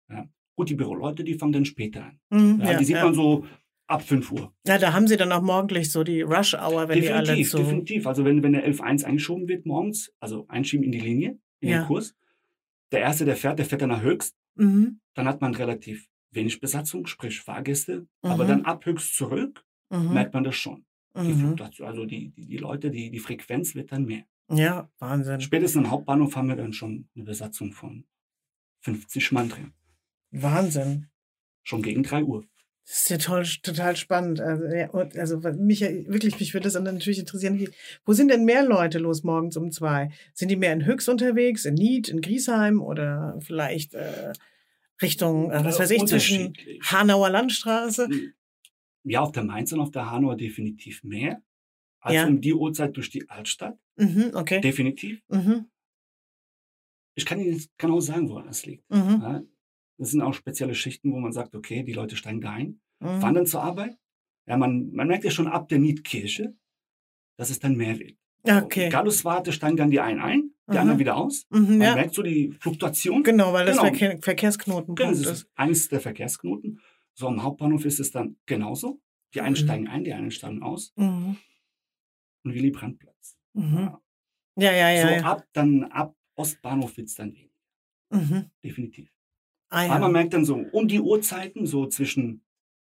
Gut, 0.59 0.69
die 0.69 0.75
Büroleute, 0.75 1.23
die 1.23 1.35
fangen 1.35 1.53
dann 1.53 1.63
später 1.63 2.03
an. 2.03 2.19
Mhm. 2.31 2.59
Ja, 2.59 2.71
Ja, 2.73 2.77
die 2.79 2.83
sieht 2.83 2.97
ja. 2.97 3.05
man 3.05 3.13
so 3.13 3.45
ab 3.87 4.01
5 4.03 4.29
Uhr. 4.33 4.53
ja, 4.67 4.77
da 4.77 4.91
haben 4.91 5.07
sie 5.07 5.15
dann 5.15 5.31
auch 5.31 5.41
morgendlich 5.41 5.89
so 5.89 6.03
die 6.03 6.21
Rush-Hour, 6.21 6.89
wenn 6.89 6.99
die 7.01 7.09
alle 7.09 7.21
definitiv, 7.27 7.49
so. 7.51 7.57
definitiv. 7.59 8.05
Also 8.05 8.25
wenn, 8.25 8.43
wenn 8.43 8.51
der 8.51 8.67
11.1 8.67 9.05
eingeschoben 9.05 9.47
wird 9.47 9.65
morgens, 9.65 10.11
also 10.19 10.45
einschieben 10.49 10.83
in 10.83 10.91
die 10.91 10.99
Linie, 10.99 11.39
in 11.61 11.69
den 11.69 11.85
Kurs. 11.85 12.13
Der 12.91 12.99
Erste, 12.99 13.23
der 13.23 13.37
fährt, 13.37 13.57
der 13.57 13.65
fährt 13.65 13.81
dann 13.83 13.89
nach 13.89 14.01
Höchst. 14.01 14.35
Mhm. 14.55 14.99
Dann 15.13 15.27
hat 15.29 15.39
man 15.39 15.55
relativ 15.55 16.09
wenig 16.31 16.59
Besatzung, 16.59 17.07
sprich 17.07 17.39
Fahrgäste. 17.39 18.05
Aber 18.21 18.43
Mhm. 18.43 18.47
dann 18.49 18.65
ab 18.65 18.85
Höchst 18.85 19.15
zurück 19.15 19.63
Mhm. 19.89 20.13
merkt 20.13 20.33
man 20.33 20.43
das 20.43 20.55
schon. 20.57 20.83
Die 21.15 21.29
Mhm. 21.29 21.39
Fluktuation, 21.39 21.87
also 21.87 22.05
die, 22.05 22.31
die, 22.31 22.47
die 22.47 22.57
Leute, 22.57 22.91
die, 22.91 23.09
die 23.11 23.19
Frequenz 23.19 23.75
wird 23.75 23.93
dann 23.93 24.03
mehr. 24.03 24.23
Ja, 24.51 24.89
Wahnsinn. 24.99 25.39
Spätestens 25.39 25.85
am 25.85 25.89
Hauptbahnhof 25.91 26.35
haben 26.35 26.49
wir 26.49 26.57
dann 26.57 26.73
schon 26.73 27.07
eine 27.15 27.23
Besatzung 27.23 27.71
von 27.71 28.03
50 28.81 29.31
Mann 29.31 29.49
drin. 29.49 29.71
Wahnsinn. 30.31 31.07
Schon 31.63 31.81
gegen 31.81 32.03
3 32.03 32.23
Uhr. 32.23 32.45
Das 32.87 33.01
ist 33.01 33.09
ja 33.11 33.17
toll, 33.19 33.45
total 33.61 33.95
spannend. 33.95 34.41
Also, 34.41 34.65
ja, 34.65 34.89
also 34.91 35.37
mich 35.57 35.81
wirklich, 35.81 36.39
mich 36.39 36.53
würde 36.55 36.63
das 36.69 36.81
natürlich 36.81 37.19
interessieren, 37.19 37.59
wie, 37.59 37.69
wo 38.03 38.13
sind 38.13 38.29
denn 38.29 38.45
mehr 38.45 38.63
Leute 38.65 38.97
los 38.97 39.23
morgens 39.23 39.57
um 39.57 39.71
zwei? 39.71 40.09
Sind 40.33 40.49
die 40.49 40.55
mehr 40.55 40.73
in 40.73 40.85
Höchst 40.85 41.07
unterwegs, 41.07 41.65
in 41.65 41.75
Nied, 41.75 42.09
in 42.09 42.21
Griesheim 42.21 42.81
oder 42.81 43.37
vielleicht 43.41 43.93
äh, 43.93 44.33
Richtung, 45.03 45.51
äh, 45.51 45.63
was 45.63 45.75
Äh, 45.75 45.79
weiß 45.81 45.91
ich, 45.91 46.05
zwischen. 46.05 46.53
Hanauer 46.83 47.29
Landstraße? 47.29 48.09
Ja, 49.03 49.21
auf 49.21 49.31
der 49.33 49.43
Mainz 49.43 49.71
und 49.71 49.81
auf 49.81 49.91
der 49.91 50.09
Hanauer 50.09 50.35
definitiv 50.35 51.03
mehr. 51.03 51.43
Als 52.01 52.15
Ja. 52.15 52.25
um 52.27 52.41
die 52.41 52.53
Uhrzeit 52.53 52.97
durch 52.97 53.11
die 53.11 53.29
Altstadt. 53.29 53.77
Mhm, 53.97 54.31
okay. 54.33 54.61
Definitiv. 54.61 55.21
Mhm, 55.27 55.69
Ich 57.15 57.25
kann 57.25 57.39
Ihnen 57.39 57.53
jetzt 57.53 57.69
genau 57.77 57.99
sagen, 57.99 58.29
woran 58.29 58.47
das 58.47 58.65
liegt. 58.65 58.89
mhm, 58.89 59.19
Ja, 59.21 59.43
das 59.99 60.09
sind 60.11 60.21
auch 60.21 60.33
spezielle 60.33 60.73
Schichten, 60.73 61.11
wo 61.13 61.19
man 61.19 61.31
sagt, 61.31 61.53
okay, 61.55 61.83
die 61.83 61.93
Leute 61.93 62.15
steigen 62.15 62.41
da 62.41 62.51
ein, 62.53 62.81
mhm. 62.99 63.21
fahren 63.21 63.35
dann 63.35 63.45
zur 63.45 63.61
Arbeit. 63.61 63.97
Ja, 64.47 64.57
man, 64.57 64.91
man 64.93 65.07
merkt 65.07 65.23
ja 65.25 65.31
schon 65.31 65.47
ab 65.47 65.69
der 65.69 65.77
Niedkirche, 65.79 66.55
dass 67.37 67.51
es 67.51 67.59
dann 67.59 67.75
mehr 67.75 67.99
wird. 67.99 68.17
Okay. 68.43 68.89
Galluswarte 68.89 69.51
steigen 69.51 69.77
dann 69.77 69.91
die 69.91 69.99
einen 69.99 70.19
ein, 70.21 70.51
die 70.67 70.71
Aha. 70.73 70.81
anderen 70.81 70.99
wieder 70.99 71.17
aus. 71.17 71.45
Mhm, 71.49 71.77
Man 71.77 71.81
ja, 71.81 71.95
merkt 71.95 72.15
so 72.15 72.23
die 72.23 72.51
Fluktuation. 72.59 73.21
genau, 73.23 73.51
weil 73.53 73.65
das 73.65 73.77
Genau. 73.77 73.89
Verkehr, 73.89 74.17
Verkehrsknotenpunkt 74.21 74.99
Genau, 74.99 75.11
das 75.11 75.41
ist. 75.41 75.49
eines 75.55 75.89
der 75.89 75.99
Verkehrsknoten. 75.99 76.79
So 77.13 77.27
am 77.27 77.43
Hauptbahnhof 77.43 77.83
ist 77.85 77.99
es 77.99 78.11
dann 78.11 78.37
genauso. 78.45 79.01
Die 79.33 79.41
einen 79.41 79.51
Mhm. 79.53 79.57
steigen 79.57 79.87
ein, 79.89 80.03
die 80.05 80.13
anderen 80.13 80.31
steigen 80.31 80.63
aus. 80.63 80.93
Mhm, 80.95 81.35
Und 82.45 82.53
Willy 82.53 82.71
Brandt-Platz. 82.71 83.37
mhm. 83.53 83.95
Ja, 84.57 84.71
ja, 84.73 84.89
ja. 84.89 85.01
so 85.07 85.13
ja. 85.13 85.21
ab 85.23 85.47
dann 85.53 85.83
ab 85.85 86.15
Ostbahnhof 86.35 86.97
wird 86.97 87.07
es 87.07 87.15
dann 87.15 87.33
weniger. 87.33 87.53
Mhm. 88.11 88.49
Definitiv. 88.63 89.09
Ah, 89.69 89.85
Aber 89.85 89.99
man 89.99 90.01
ja. 90.11 90.17
merkt 90.19 90.33
dann 90.33 90.45
so 90.45 90.55
um 90.55 90.87
die 90.87 90.99
Uhrzeiten, 90.99 91.65
so 91.65 91.85
zwischen 91.87 92.41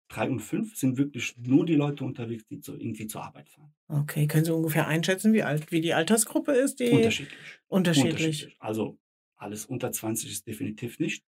drei 0.09 0.29
und 0.29 0.39
fünf 0.39 0.75
sind 0.77 0.97
wirklich 0.97 1.35
nur 1.37 1.65
die 1.65 1.75
Leute 1.75 2.05
unterwegs, 2.05 2.45
die 2.47 2.59
zu, 2.59 2.73
irgendwie 2.75 3.07
zur 3.07 3.23
Arbeit 3.23 3.49
fahren. 3.49 3.73
Okay, 3.89 4.27
können 4.27 4.45
Sie 4.45 4.53
ungefähr 4.53 4.87
einschätzen, 4.87 5.33
wie 5.33 5.43
alt, 5.43 5.71
wie 5.71 5.81
die 5.81 5.93
Altersgruppe 5.93 6.51
ist? 6.53 6.79
Die 6.79 6.89
Unterschiedlich. 6.91 7.37
unterschiedlich. 7.67 8.55
Also 8.59 8.97
alles 9.35 9.65
unter 9.65 9.91
20 9.91 10.31
ist 10.31 10.47
definitiv 10.47 10.99
nicht, 10.99 11.23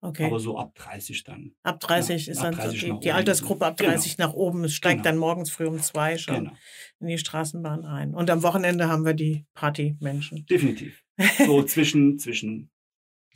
Okay. 0.00 0.24
aber 0.26 0.38
so 0.40 0.56
ab 0.58 0.74
30 0.76 1.24
dann. 1.24 1.54
ab 1.64 1.80
30 1.80 2.26
ja, 2.26 2.32
ist 2.32 2.38
ab 2.38 2.44
dann 2.44 2.54
so 2.54 2.60
30 2.62 2.80
die, 2.80 2.88
nach 2.88 3.00
die 3.00 3.08
oben. 3.08 3.16
Altersgruppe 3.16 3.66
ab 3.66 3.76
Genau. 3.76 3.90
30 3.92 4.18
nach 4.18 4.32
oben. 4.32 4.64
Es 4.64 4.74
steigt 4.74 4.98
Genau. 5.02 5.04
dann 5.04 5.18
morgens 5.18 5.50
früh 5.50 5.66
um 5.66 5.80
zwei 5.80 6.18
schon 6.18 6.34
Genau, 6.36 6.52
in 7.00 7.06
die 7.08 7.18
Straßenbahn 7.18 7.84
ein. 7.84 8.14
Und 8.14 8.30
am 8.30 8.42
Wochenende 8.42 8.88
haben 8.88 9.04
wir 9.04 9.14
die 9.14 9.44
Partymenschen. 9.54 10.46
definitiv. 10.46 11.04
So 11.46 11.62
zwischen, 11.64 12.18
zwischen 12.18 12.70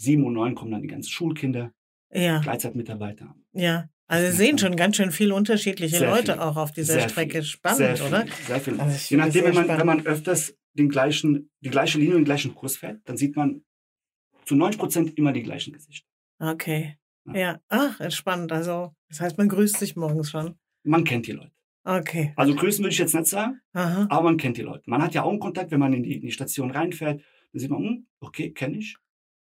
sieben 0.03 0.25
und 0.25 0.35
neun 0.35 0.55
kommen 0.55 0.71
dann 0.73 0.83
die 0.83 0.89
ganzen 0.89 1.11
Schulkinder, 1.11 1.73
Ja, 2.13 2.41
Gleitzeitmitarbeiter. 2.41 3.35
ja. 3.53 3.89
Also 4.09 4.31
Sie 4.31 4.37
sehen 4.37 4.59
schon 4.59 4.77
ganz 4.77 4.97
schön 4.97 5.11
viele 5.11 5.35
unterschiedliche 5.35 5.97
Sehr 5.99 6.11
Leute 6.11 6.33
viel. 6.33 6.41
auch 6.43 6.57
auf 6.57 6.73
dieser 6.73 6.95
Sehr 6.95 7.09
Strecke. 7.09 7.39
viel. 7.39 7.45
Spannend, 7.45 7.79
sehr 7.79 7.97
viel, 7.97 8.07
oder? 8.09 8.27
Sehr 8.47 8.61
viel. 8.61 8.79
Also 8.79 9.15
Je 9.15 9.17
nachdem, 9.17 9.45
wenn 9.47 9.55
man, 9.55 9.69
wenn 9.69 9.87
man 9.87 10.05
öfters 10.07 10.55
den 10.75 10.91
gleichen, 10.91 11.51
die 11.61 11.71
gleiche 11.71 11.97
Linie 11.99 12.17
und 12.17 12.21
den 12.23 12.25
gleichen 12.27 12.55
Kurs 12.55 12.77
fährt, 12.77 13.01
dann 13.05 13.17
sieht 13.17 13.37
man 13.37 13.63
zu 14.45 14.55
90 14.55 14.79
Prozent 14.79 15.17
immer 15.19 15.33
die 15.33 15.43
gleichen 15.43 15.73
Gesichter. 15.73 16.07
Okay. 16.41 16.99
Ja. 17.27 17.35
Ja. 17.35 17.61
Ach, 17.69 18.11
spannend. 18.11 18.53
Also, 18.53 18.93
das 19.09 19.21
heißt, 19.21 19.39
man 19.39 19.49
grüßt 19.49 19.79
sich 19.79 19.97
morgens 19.97 20.31
schon. 20.31 20.57
Man 20.85 21.05
kennt 21.05 21.27
die 21.27 21.33
Leute. 21.33 21.53
Okay. 21.85 22.35
Also 22.37 22.55
grüßen 22.55 22.85
würde 22.85 22.93
ich 22.93 22.99
jetzt 22.99 23.15
nicht 23.15 23.27
sagen, 23.29 23.61
Aha. 23.73 24.07
aber 24.11 24.23
man 24.25 24.37
kennt 24.37 24.59
die 24.59 24.63
Leute. 24.63 24.83
Man 24.91 25.01
hat 25.03 25.15
ja 25.15 25.23
Augenkontakt, 25.23 25.71
wenn 25.71 25.81
man 25.81 25.95
in 25.95 26.03
die, 26.03 26.17
in 26.17 26.21
die 26.21 26.33
Station 26.33 26.71
reinfährt. 26.71 27.23
Dann 27.53 27.59
sieht 27.61 27.71
man, 27.71 27.83
hm, 27.83 28.07
okay, 28.21 28.51
kenne 28.53 28.77
ich. 28.79 28.97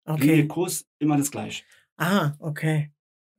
Linie, 0.07 0.23
Okay. 0.43 0.47
Kurs, 0.49 0.87
immer 0.99 1.17
das 1.17 1.31
Gleiche. 1.31 1.65
Ah, 1.97 2.35
okay. 2.39 2.91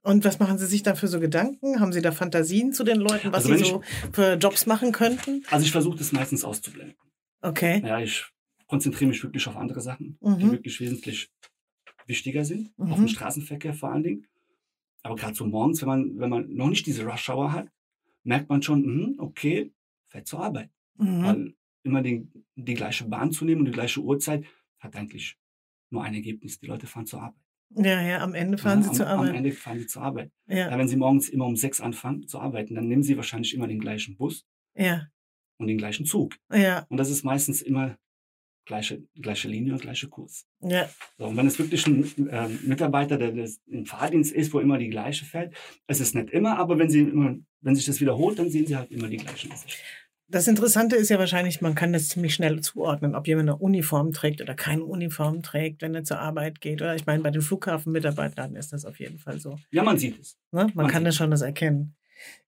Und 0.01 0.23
was 0.23 0.39
machen 0.39 0.57
Sie 0.57 0.67
sich 0.67 0.83
da 0.83 0.93
für 0.95 1.07
so 1.07 1.19
Gedanken? 1.19 1.79
Haben 1.79 1.91
Sie 1.93 2.01
da 2.01 2.11
Fantasien 2.11 2.73
zu 2.73 2.83
den 2.83 2.97
Leuten, 2.97 3.31
was 3.31 3.45
Also 3.45 3.55
Sie 3.57 3.63
so 3.63 3.81
für 4.13 4.33
Jobs 4.35 4.65
machen 4.65 4.91
könnten? 4.91 5.43
Also 5.49 5.65
ich 5.65 5.71
versuche 5.71 5.97
das 5.97 6.11
meistens 6.11 6.43
auszublenden. 6.43 6.95
Okay. 7.41 7.81
Ja, 7.85 7.99
ich 7.99 8.25
konzentriere 8.67 9.09
mich 9.09 9.23
wirklich 9.23 9.47
auf 9.47 9.57
andere 9.57 9.81
Sachen, 9.81 10.17
die 10.21 10.45
Mhm. 10.45 10.51
wirklich 10.51 10.79
wesentlich 10.79 11.29
wichtiger 12.07 12.45
sind, 12.45 12.77
Mhm. 12.77 12.91
auf 12.91 12.99
den 12.99 13.09
Straßenverkehr 13.09 13.73
vor 13.73 13.91
allen 13.91 14.03
Dingen. 14.03 14.27
Aber 15.03 15.15
gerade 15.15 15.35
so 15.35 15.45
morgens, 15.45 15.81
wenn 15.81 15.87
man, 15.89 16.19
wenn 16.19 16.29
man 16.29 16.53
noch 16.53 16.69
nicht 16.69 16.85
diese 16.85 17.03
Rush-Hour 17.05 17.51
hat, 17.51 17.67
merkt 18.23 18.49
man 18.49 18.61
schon, 18.61 18.83
hm, 18.83 19.15
okay, 19.19 19.71
fährt 20.07 20.27
zur 20.27 20.39
Arbeit. 20.39 20.69
Mhm. 20.97 21.23
Weil 21.23 21.53
immer 21.83 22.01
die, 22.01 22.27
die 22.55 22.73
gleiche 22.73 23.05
Bahn 23.05 23.31
zu 23.31 23.45
nehmen 23.45 23.61
und 23.61 23.65
die 23.65 23.71
gleiche 23.71 24.01
Uhrzeit 24.01 24.45
hat 24.79 24.95
eigentlich 24.95 25.37
nur 25.91 26.03
ein 26.03 26.13
Ergebnis. 26.13 26.59
Die 26.59 26.67
Leute 26.67 26.87
fahren 26.87 27.05
zur 27.05 27.21
Arbeit. 27.21 27.41
Ja, 27.71 28.01
ja, 28.01 28.19
am 28.19 28.35
Ende 28.35 28.57
fahren 28.57 28.79
ja, 28.79 28.83
Sie 28.83 28.89
am, 28.89 28.95
zur 28.95 29.07
Arbeit. 29.07 29.29
Am 29.29 29.35
Ende 29.35 29.51
fahren 29.51 29.79
sie 29.79 29.87
zur 29.87 30.01
Arbeit. 30.03 30.31
Ja, 30.47 30.69
Ja, 30.69 30.77
wenn 30.77 30.87
sie 30.87 30.95
morgens 30.95 31.29
immer 31.29 31.45
um 31.45 31.55
sechs 31.55 31.81
anfangen 31.81 32.27
zu 32.27 32.39
arbeiten, 32.39 32.75
dann 32.75 32.87
nehmen 32.87 33.03
sie 33.03 33.17
wahrscheinlich 33.17 33.53
immer 33.53 33.67
den 33.67 33.79
gleichen 33.79 34.15
Bus 34.15 34.45
ja, 34.75 35.07
und 35.57 35.67
den 35.67 35.77
gleichen 35.77 36.05
Zug. 36.05 36.35
ja, 36.53 36.85
Und 36.89 36.97
das 36.97 37.09
ist 37.09 37.23
meistens 37.23 37.61
immer 37.61 37.97
gleiche, 38.65 39.03
gleiche 39.15 39.47
Linie 39.47 39.73
und 39.73 39.81
gleiche 39.81 40.07
Kurs. 40.07 40.45
ja. 40.61 40.89
So, 41.17 41.25
und 41.25 41.37
wenn 41.37 41.47
es 41.47 41.57
wirklich 41.59 41.85
ein 41.87 42.29
ähm, 42.29 42.59
Mitarbeiter, 42.63 43.17
der 43.17 43.33
im 43.67 43.85
Fahrdienst 43.85 44.31
ist, 44.33 44.53
wo 44.53 44.59
immer 44.59 44.77
die 44.77 44.89
gleiche 44.89 45.25
fährt, 45.25 45.55
es 45.87 45.99
ist 45.99 46.15
nicht 46.15 46.29
immer, 46.31 46.57
aber 46.57 46.77
wenn 46.77 46.89
sie 46.89 47.01
immer, 47.01 47.35
wenn 47.61 47.75
sich 47.75 47.85
das 47.85 47.99
wiederholt, 47.99 48.39
dann 48.39 48.49
sehen 48.49 48.67
sie 48.67 48.75
halt 48.75 48.91
immer 48.91 49.07
die 49.07 49.17
gleichen 49.17 49.49
Gesichter. 49.49 49.83
Das 50.27 50.47
Interessante 50.47 50.95
ist 50.95 51.09
ja 51.09 51.19
wahrscheinlich, 51.19 51.61
man 51.61 51.75
kann 51.75 51.93
das 51.93 52.07
ziemlich 52.07 52.33
schnell 52.33 52.59
zuordnen, 52.61 53.13
ob 53.13 53.27
jemand 53.27 53.49
eine 53.49 53.57
Uniform 53.57 54.11
trägt 54.11 54.41
oder 54.41 54.55
keine 54.55 54.83
Uniform 54.83 55.43
trägt, 55.43 55.83
wenn 55.83 55.93
er 55.93 56.03
zur 56.03 56.19
Arbeit 56.19 56.61
geht. 56.61 56.81
Oder 56.81 56.95
ich 56.95 57.05
meine, 57.05 57.21
bei 57.21 57.29
den 57.29 57.43
Flughafenmitarbeitern 57.43 58.55
ist 58.55 58.73
das 58.73 58.85
auf 58.85 58.99
jeden 58.99 59.19
Fall 59.19 59.39
so. 59.39 59.57
Ja, 59.71 59.83
man 59.83 59.99
sieht 59.99 60.19
es. 60.19 60.37
Ne? 60.51 60.63
Man, 60.73 60.73
Man 60.73 60.87
kann 60.87 61.03
das 61.03 61.15
schon 61.15 61.29
das 61.29 61.41
erkennen. 61.41 61.95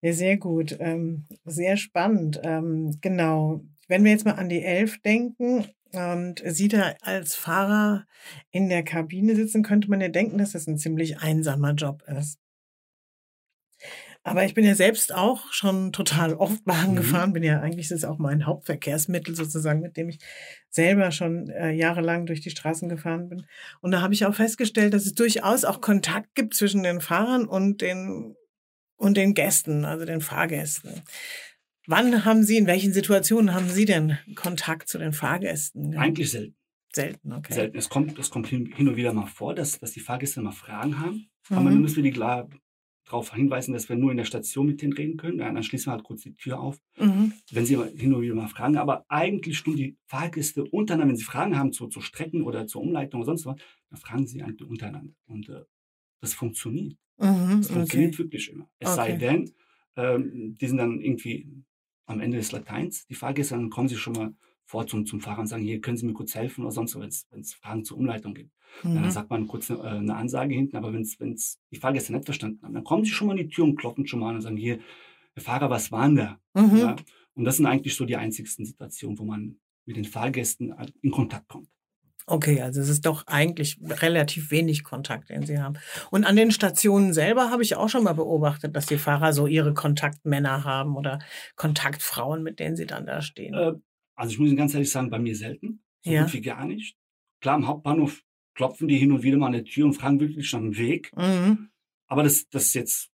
Ja, 0.02 0.12
sehr 0.12 0.36
gut. 0.38 0.76
Ähm, 0.80 1.26
sehr 1.44 1.76
spannend. 1.76 2.40
Ähm, 2.42 2.98
genau. 3.00 3.64
Wenn 3.86 4.04
wir 4.04 4.10
jetzt 4.10 4.24
mal 4.24 4.32
an 4.32 4.48
die 4.48 4.62
Elf 4.62 5.00
denken 5.02 5.66
und 5.92 6.42
Sie 6.44 6.68
da 6.68 6.94
als 7.00 7.34
Fahrer 7.36 8.06
in 8.50 8.68
der 8.68 8.82
Kabine 8.82 9.36
sitzen, 9.36 9.62
könnte 9.62 9.88
man 9.88 10.00
ja 10.00 10.08
denken, 10.08 10.38
dass 10.38 10.52
das 10.52 10.66
ein 10.66 10.78
ziemlich 10.78 11.20
einsamer 11.20 11.72
Job 11.72 12.02
ist. 12.06 12.38
Aber 14.30 14.44
ich 14.44 14.54
bin 14.54 14.64
ja 14.64 14.74
selbst 14.74 15.14
auch 15.14 15.52
schon 15.52 15.92
total 15.92 16.34
oft 16.34 16.64
Bahn 16.64 16.92
Mhm. 16.92 16.96
gefahren, 16.96 17.32
bin 17.32 17.42
ja 17.42 17.60
eigentlich 17.60 17.86
ist 17.86 17.92
es 17.92 18.04
auch 18.04 18.18
mein 18.18 18.46
Hauptverkehrsmittel 18.46 19.34
sozusagen, 19.34 19.80
mit 19.80 19.96
dem 19.96 20.08
ich 20.08 20.18
selber 20.70 21.10
schon 21.10 21.48
äh, 21.48 21.72
jahrelang 21.72 22.26
durch 22.26 22.40
die 22.40 22.50
Straßen 22.50 22.88
gefahren 22.88 23.28
bin. 23.28 23.46
Und 23.80 23.90
da 23.90 24.00
habe 24.00 24.14
ich 24.14 24.26
auch 24.26 24.34
festgestellt, 24.34 24.94
dass 24.94 25.06
es 25.06 25.14
durchaus 25.14 25.64
auch 25.64 25.80
Kontakt 25.80 26.34
gibt 26.34 26.54
zwischen 26.54 26.82
den 26.82 27.00
Fahrern 27.00 27.46
und 27.46 27.80
den 27.80 28.34
und 28.96 29.16
den 29.16 29.34
Gästen, 29.34 29.84
also 29.84 30.04
den 30.04 30.20
Fahrgästen. 30.20 31.02
Wann 31.86 32.24
haben 32.24 32.42
Sie, 32.42 32.58
in 32.58 32.66
welchen 32.66 32.92
Situationen 32.92 33.54
haben 33.54 33.68
Sie 33.68 33.84
denn 33.84 34.18
Kontakt 34.34 34.88
zu 34.88 34.98
den 34.98 35.12
Fahrgästen? 35.12 35.92
gehabt? 35.92 36.06
Eigentlich 36.06 36.30
selten. 36.30 36.56
selten, 36.92 37.32
okay. 37.32 37.54
selten. 37.54 37.78
Es 37.78 37.88
kommt, 37.88 38.18
es 38.18 38.28
kommt 38.28 38.48
hin, 38.48 38.66
hin 38.74 38.88
und 38.88 38.96
wieder 38.96 39.12
mal 39.12 39.26
vor, 39.26 39.54
dass, 39.54 39.78
dass 39.78 39.92
die 39.92 40.00
Fahrgäste 40.00 40.42
mal 40.42 40.52
Fragen 40.52 40.98
haben. 41.00 41.30
Mhm. 41.48 41.56
Aber 41.56 41.70
dann 41.70 41.80
müssen 41.80 41.96
wir 41.96 42.02
die 42.02 42.10
klar 42.10 42.48
darauf 43.08 43.34
hinweisen, 43.34 43.72
dass 43.72 43.88
wir 43.88 43.96
nur 43.96 44.10
in 44.10 44.16
der 44.18 44.24
Station 44.24 44.66
mit 44.66 44.82
denen 44.82 44.92
reden 44.94 45.16
können. 45.16 45.38
Ja, 45.38 45.50
dann 45.52 45.62
schließen 45.62 45.86
wir 45.88 45.92
halt 45.92 46.04
kurz 46.04 46.22
die 46.22 46.34
Tür 46.36 46.60
auf, 46.60 46.78
Mhm. 46.98 47.30
wenn 47.50 47.66
sie 47.66 47.76
hin 47.76 48.14
und 48.14 48.22
wieder 48.22 48.34
mal 48.34 48.48
fragen. 48.48 48.76
Aber 48.76 49.04
eigentlich 49.08 49.62
tun 49.62 49.76
die 49.76 49.96
Fahrgäste 50.06 50.64
untereinander, 50.64 51.10
wenn 51.10 51.16
sie 51.16 51.24
Fragen 51.24 51.58
haben 51.58 51.72
zu, 51.72 51.88
zu 51.88 52.00
Strecken 52.00 52.42
oder 52.42 52.66
zur 52.66 52.82
Umleitung 52.82 53.20
oder 53.20 53.26
sonst 53.26 53.46
was, 53.46 53.56
dann 53.90 54.00
fragen 54.00 54.26
sie 54.26 54.42
eigentlich 54.42 54.68
untereinander. 54.68 55.14
Und 55.26 55.48
äh, 55.48 55.64
das 56.20 56.34
funktioniert. 56.34 56.96
Mhm. 57.18 57.62
Das 57.62 57.70
funktioniert 57.70 58.18
Okay. 58.18 58.18
wirklich 58.18 58.50
immer. 58.50 58.68
Es 58.78 58.94
sei 58.94 59.12
Okay. 59.12 59.14
denn, 59.14 59.52
ähm, 59.96 60.56
die 60.58 60.66
sind 60.66 60.78
dann 60.78 61.00
irgendwie 61.00 61.48
am 62.06 62.20
Ende 62.20 62.38
des 62.38 62.52
Lateins, 62.52 63.06
die 63.06 63.14
Fahrgäste, 63.14 63.54
dann 63.54 63.70
kommen 63.70 63.88
sie 63.88 63.96
schon 63.96 64.14
mal 64.14 64.34
vor 64.68 64.86
zum, 64.86 65.06
zum 65.06 65.20
Fahrer 65.20 65.40
und 65.40 65.46
sagen, 65.46 65.62
hier 65.64 65.80
können 65.80 65.96
Sie 65.96 66.06
mir 66.06 66.12
kurz 66.12 66.34
helfen 66.34 66.62
oder 66.62 66.72
sonst 66.72 66.94
was, 66.96 67.26
wenn 67.30 67.40
es 67.40 67.54
Fragen 67.54 67.84
zur 67.84 67.96
Umleitung 67.98 68.34
gibt. 68.34 68.52
Ja, 68.92 69.00
dann 69.00 69.04
Mhm. 69.04 69.10
sagt 69.10 69.30
man 69.30 69.46
kurz 69.48 69.70
eine, 69.70 69.80
äh, 69.80 69.88
eine 69.98 70.14
Ansage 70.14 70.54
hinten, 70.54 70.76
aber 70.76 70.92
wenn 70.92 71.02
es 71.02 71.58
die 71.72 71.76
Fahrgäste 71.78 72.12
nicht 72.12 72.26
verstanden 72.26 72.60
haben, 72.62 72.74
dann 72.74 72.84
kommen 72.84 73.04
sie 73.04 73.10
schon 73.10 73.26
mal 73.28 73.38
in 73.38 73.48
die 73.48 73.54
Tür 73.54 73.64
und 73.64 73.76
klopfen 73.76 74.06
schon 74.06 74.20
mal 74.20 74.28
an 74.30 74.36
und 74.36 74.42
sagen, 74.42 74.56
hier, 74.58 74.78
Herr 75.34 75.42
Fahrer, 75.42 75.70
was 75.70 75.90
waren 75.90 76.16
da? 76.16 76.38
Mhm. 76.54 76.76
Ja, 76.76 76.96
und 77.34 77.44
das 77.44 77.56
sind 77.56 77.66
eigentlich 77.66 77.96
so 77.96 78.04
die 78.04 78.16
einzigsten 78.16 78.66
Situationen, 78.66 79.18
wo 79.18 79.24
man 79.24 79.56
mit 79.86 79.96
den 79.96 80.04
Fahrgästen 80.04 80.74
in 81.00 81.10
Kontakt 81.10 81.48
kommt. 81.48 81.68
Okay, 82.26 82.60
also 82.60 82.82
es 82.82 82.90
ist 82.90 83.06
doch 83.06 83.26
eigentlich 83.26 83.78
relativ 83.82 84.50
wenig 84.50 84.84
Kontakt, 84.84 85.30
den 85.30 85.46
Sie 85.46 85.58
haben. 85.60 85.78
Und 86.10 86.24
an 86.24 86.36
den 86.36 86.50
Stationen 86.50 87.14
selber 87.14 87.50
habe 87.50 87.62
ich 87.62 87.74
auch 87.74 87.88
schon 87.88 88.04
mal 88.04 88.12
beobachtet, 88.12 88.76
dass 88.76 88.84
die 88.84 88.98
Fahrer 88.98 89.32
so 89.32 89.46
ihre 89.46 89.72
Kontaktmänner 89.72 90.64
haben 90.64 90.94
oder 90.94 91.20
Kontaktfrauen, 91.56 92.42
mit 92.42 92.58
denen 92.60 92.76
sie 92.76 92.84
dann 92.84 93.06
da 93.06 93.22
stehen. 93.22 93.54
Äh, 93.54 93.72
also 94.18 94.32
ich 94.32 94.38
muss 94.38 94.48
Ihnen 94.48 94.56
ganz 94.56 94.74
ehrlich 94.74 94.90
sagen, 94.90 95.10
bei 95.10 95.18
mir 95.18 95.34
selten, 95.36 95.82
so 96.02 96.10
Ja. 96.10 96.24
gut 96.24 96.34
wie 96.34 96.40
gar 96.40 96.64
nicht. 96.66 96.96
Klar, 97.40 97.54
am 97.56 97.66
Hauptbahnhof 97.66 98.22
klopfen 98.54 98.88
die 98.88 98.96
hin 98.98 99.12
und 99.12 99.22
wieder 99.22 99.38
mal 99.38 99.46
an 99.46 99.52
der 99.52 99.64
Tür 99.64 99.86
und 99.86 99.92
fragen 99.94 100.18
wirklich 100.20 100.52
nach 100.52 100.60
dem 100.60 100.76
Weg. 100.76 101.12
Mhm. 101.16 101.70
Aber 102.08 102.22
das, 102.24 102.48
das 102.48 102.74
jetzt, 102.74 103.10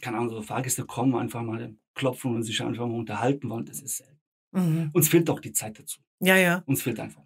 keine 0.00 0.16
Ahnung, 0.18 0.30
so 0.30 0.42
Fahrgäste 0.42 0.84
kommen, 0.86 1.14
einfach 1.14 1.42
mal 1.42 1.74
klopfen 1.94 2.34
und 2.34 2.42
sich 2.44 2.60
einfach 2.62 2.86
mal 2.86 2.94
unterhalten 2.98 3.50
wollen, 3.50 3.66
das 3.66 3.82
ist 3.82 3.98
selten. 3.98 4.20
Mhm. 4.52 4.90
Uns 4.94 5.08
fehlt 5.08 5.28
auch 5.28 5.40
die 5.40 5.52
Zeit 5.52 5.78
dazu. 5.78 6.00
Ja, 6.20 6.36
ja. 6.36 6.62
Uns 6.66 6.82
fehlt 6.82 6.98
einfach. 7.00 7.24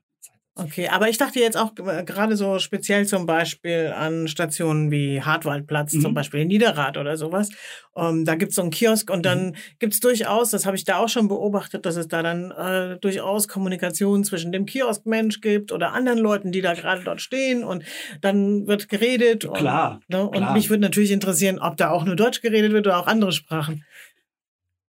Okay, 0.55 0.87
aber 0.89 1.09
ich 1.09 1.17
dachte 1.17 1.41
jetzt 1.41 1.57
auch 1.57 1.73
äh, 1.79 2.05
gerade 2.05 2.37
so 2.37 2.59
speziell 2.59 3.07
zum 3.07 3.25
Beispiel 3.25 3.91
an 3.97 4.29
Stationen 4.29 4.91
wie 4.91 5.23
Hartwaldplatz, 5.23 5.93
zum 5.93 6.11
Mhm. 6.11 6.15
Beispiel 6.15 6.41
in 6.41 6.49
Niederrad 6.49 6.99
oder 6.99 7.17
sowas. 7.17 7.49
Ähm, 7.97 8.27
da 8.27 8.35
gibt's 8.35 8.57
so 8.57 8.61
einen 8.63 8.71
Kiosk 8.71 9.09
und 9.11 9.25
dann 9.25 9.47
Mhm. 9.47 9.55
gibt's 9.79 10.01
durchaus, 10.01 10.51
das 10.51 10.67
habe 10.67 10.77
ich 10.77 10.85
da 10.85 10.99
auch 10.99 11.09
schon 11.09 11.27
beobachtet, 11.29 11.87
dass 11.87 11.97
es 11.97 12.07
da 12.07 12.23
dann 12.23 12.51
äh, 12.51 12.99
durchaus 12.99 13.49
Kommunikation 13.49 14.25
zwischen 14.25 14.53
dem 14.53 14.67
Kioskmensch 14.67 15.41
gibt 15.41 15.73
oder 15.73 15.95
anderen 15.95 16.19
Leuten, 16.19 16.53
die 16.53 16.61
da 16.61 16.75
gerade 16.75 17.03
dort 17.03 17.23
stehen 17.23 17.65
und 17.65 17.85
dann 18.21 18.67
wird 18.67 18.91
geredet. 18.91 19.47
Und, 19.47 19.57
Klar, 19.57 20.01
ne, 20.09 20.23
und 20.23 20.37
klar. 20.37 20.53
mich 20.53 20.69
würde 20.69 20.83
natürlich 20.83 21.13
interessieren, 21.13 21.61
ob 21.61 21.79
da 21.79 21.89
auch 21.89 22.05
nur 22.05 22.15
Deutsch 22.17 22.43
geredet 22.43 22.73
wird 22.73 22.87
oder 22.87 22.99
auch 22.99 23.07
andere 23.07 23.33
Sprachen. 23.33 23.87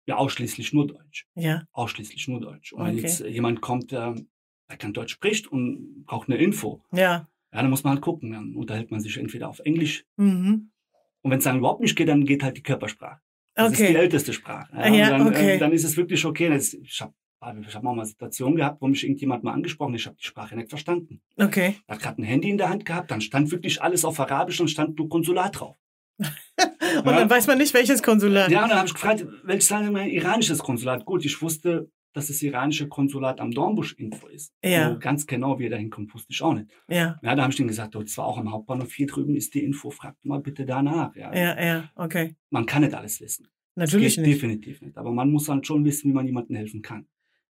Ja, 0.05 0.17
ausschließlich 0.17 0.73
nur 0.73 0.85
Deutsch. 0.87 1.25
Ja, 1.35 1.63
Ausschließlich 1.71 2.27
nur 2.27 2.41
Deutsch. 2.41 2.73
Und 2.73 2.85
wenn 2.85 2.95
Okay. 2.97 3.07
jetzt 3.07 3.21
äh, 3.21 3.27
jemand 3.29 3.61
kommt, 3.61 3.91
der, 3.91 4.15
der 4.69 4.77
kein 4.77 4.93
Deutsch 4.93 5.13
spricht 5.13 5.47
und 5.47 6.05
braucht 6.05 6.27
eine 6.29 6.37
Info, 6.37 6.81
ja. 6.91 7.01
ja, 7.01 7.27
dann 7.51 7.69
muss 7.69 7.83
man 7.83 7.93
halt 7.93 8.01
gucken. 8.01 8.31
Dann 8.31 8.55
unterhält 8.55 8.91
man 8.91 8.99
sich 8.99 9.17
entweder 9.17 9.49
auf 9.49 9.59
Englisch 9.59 10.05
Mhm. 10.17 10.71
und 11.21 11.31
wenn 11.31 11.37
es 11.39 11.43
dann 11.43 11.57
überhaupt 11.59 11.81
nicht 11.81 11.95
geht, 11.95 12.07
dann 12.07 12.25
geht 12.25 12.43
halt 12.43 12.57
die 12.57 12.63
Körpersprache. 12.63 13.19
Das 13.53 13.71
ist 13.71 13.79
die 13.79 13.83
Okay. 13.85 13.95
älteste 13.95 14.33
Sprache. 14.33 14.67
Ja, 14.75 14.85
und 15.15 15.19
dann, 15.19 15.27
okay. 15.27 15.55
äh, 15.55 15.57
dann 15.59 15.71
ist 15.71 15.85
es 15.85 15.95
wirklich 15.95 16.25
okay. 16.25 16.49
Das, 16.49 16.73
ich 16.73 16.99
habe 17.01 17.13
ich 17.61 17.75
hab 17.75 17.81
auch 17.81 17.83
mal 17.83 17.91
eine 17.93 18.05
Situation 18.05 18.55
gehabt, 18.55 18.81
wo 18.81 18.87
mich 18.87 19.03
irgendjemand 19.03 19.43
mal 19.43 19.53
angesprochen 19.53 19.93
hat. 19.93 19.99
Ich 19.99 20.07
habe 20.07 20.17
die 20.19 20.25
Sprache 20.25 20.55
nicht 20.55 20.69
verstanden. 20.69 21.21
Okay. 21.37 21.75
Er 21.85 21.95
hat 21.95 22.01
gerade 22.01 22.21
ein 22.21 22.25
Handy 22.25 22.49
in 22.49 22.57
der 22.57 22.69
Hand 22.69 22.85
gehabt, 22.85 23.11
dann 23.11 23.21
stand 23.21 23.51
wirklich 23.51 23.81
alles 23.81 24.03
auf 24.03 24.19
Arabisch 24.19 24.59
und 24.59 24.67
stand 24.69 24.97
nur 24.97 25.07
Konsulat 25.09 25.59
drauf. 25.59 25.77
Und 26.19 27.05
Ja. 27.07 27.19
dann 27.19 27.29
weiß 27.29 27.47
man 27.47 27.57
nicht, 27.57 27.73
welches 27.73 28.01
Konsulat. 28.01 28.49
Ja, 28.49 28.63
und 28.63 28.69
dann 28.69 28.77
habe 28.77 28.87
ich 28.87 28.93
gefragt, 28.93 29.25
welches 29.43 29.69
Land 29.69 29.91
mein 29.91 30.09
iranisches 30.09 30.59
Konsulat? 30.59 31.03
Gut, 31.05 31.25
ich 31.25 31.41
wusste, 31.41 31.91
dass 32.15 32.27
das 32.27 32.41
iranische 32.41 32.87
Konsulat 32.87 33.39
am 33.41 33.51
Dornbusch-Info 33.51 34.27
ist. 34.27 34.53
Ja. 34.63 34.91
Wo 34.93 34.97
ganz 34.99 35.27
genau, 35.27 35.59
wie 35.59 35.65
er 35.65 35.71
da 35.71 35.77
hinkommt, 35.77 36.13
wusste 36.13 36.31
ich 36.31 36.41
auch 36.41 36.53
nicht. 36.53 36.67
Ja, 36.87 37.19
Ja, 37.21 37.35
da 37.35 37.41
habe 37.43 37.51
ich 37.51 37.57
denen 37.57 37.67
gesagt, 37.67 37.95
oh, 37.95 38.01
das 38.01 38.17
war 38.17 38.25
auch 38.25 38.37
am 38.37 38.51
Hauptbahnhof, 38.51 38.93
hier 38.93 39.07
drüben 39.07 39.35
ist 39.35 39.53
die 39.53 39.63
Info, 39.63 39.89
fragt 39.91 40.23
mal 40.25 40.39
bitte 40.39 40.65
danach. 40.65 41.15
Ja. 41.15 41.33
ja, 41.35 41.61
ja, 41.63 41.91
okay. 41.95 42.35
Man 42.49 42.65
kann 42.65 42.81
nicht 42.83 42.93
alles 42.95 43.19
wissen. 43.21 43.47
Natürlich 43.75 44.17
nicht. 44.17 44.27
definitiv 44.27 44.81
nicht. 44.81 44.97
Aber 44.97 45.11
man 45.11 45.29
muss 45.29 45.45
dann 45.45 45.63
schon 45.63 45.83
wissen, 45.83 46.09
wie 46.09 46.13
man 46.15 46.25
jemandem 46.25 46.55
helfen 46.55 46.81
kann. 46.81 47.05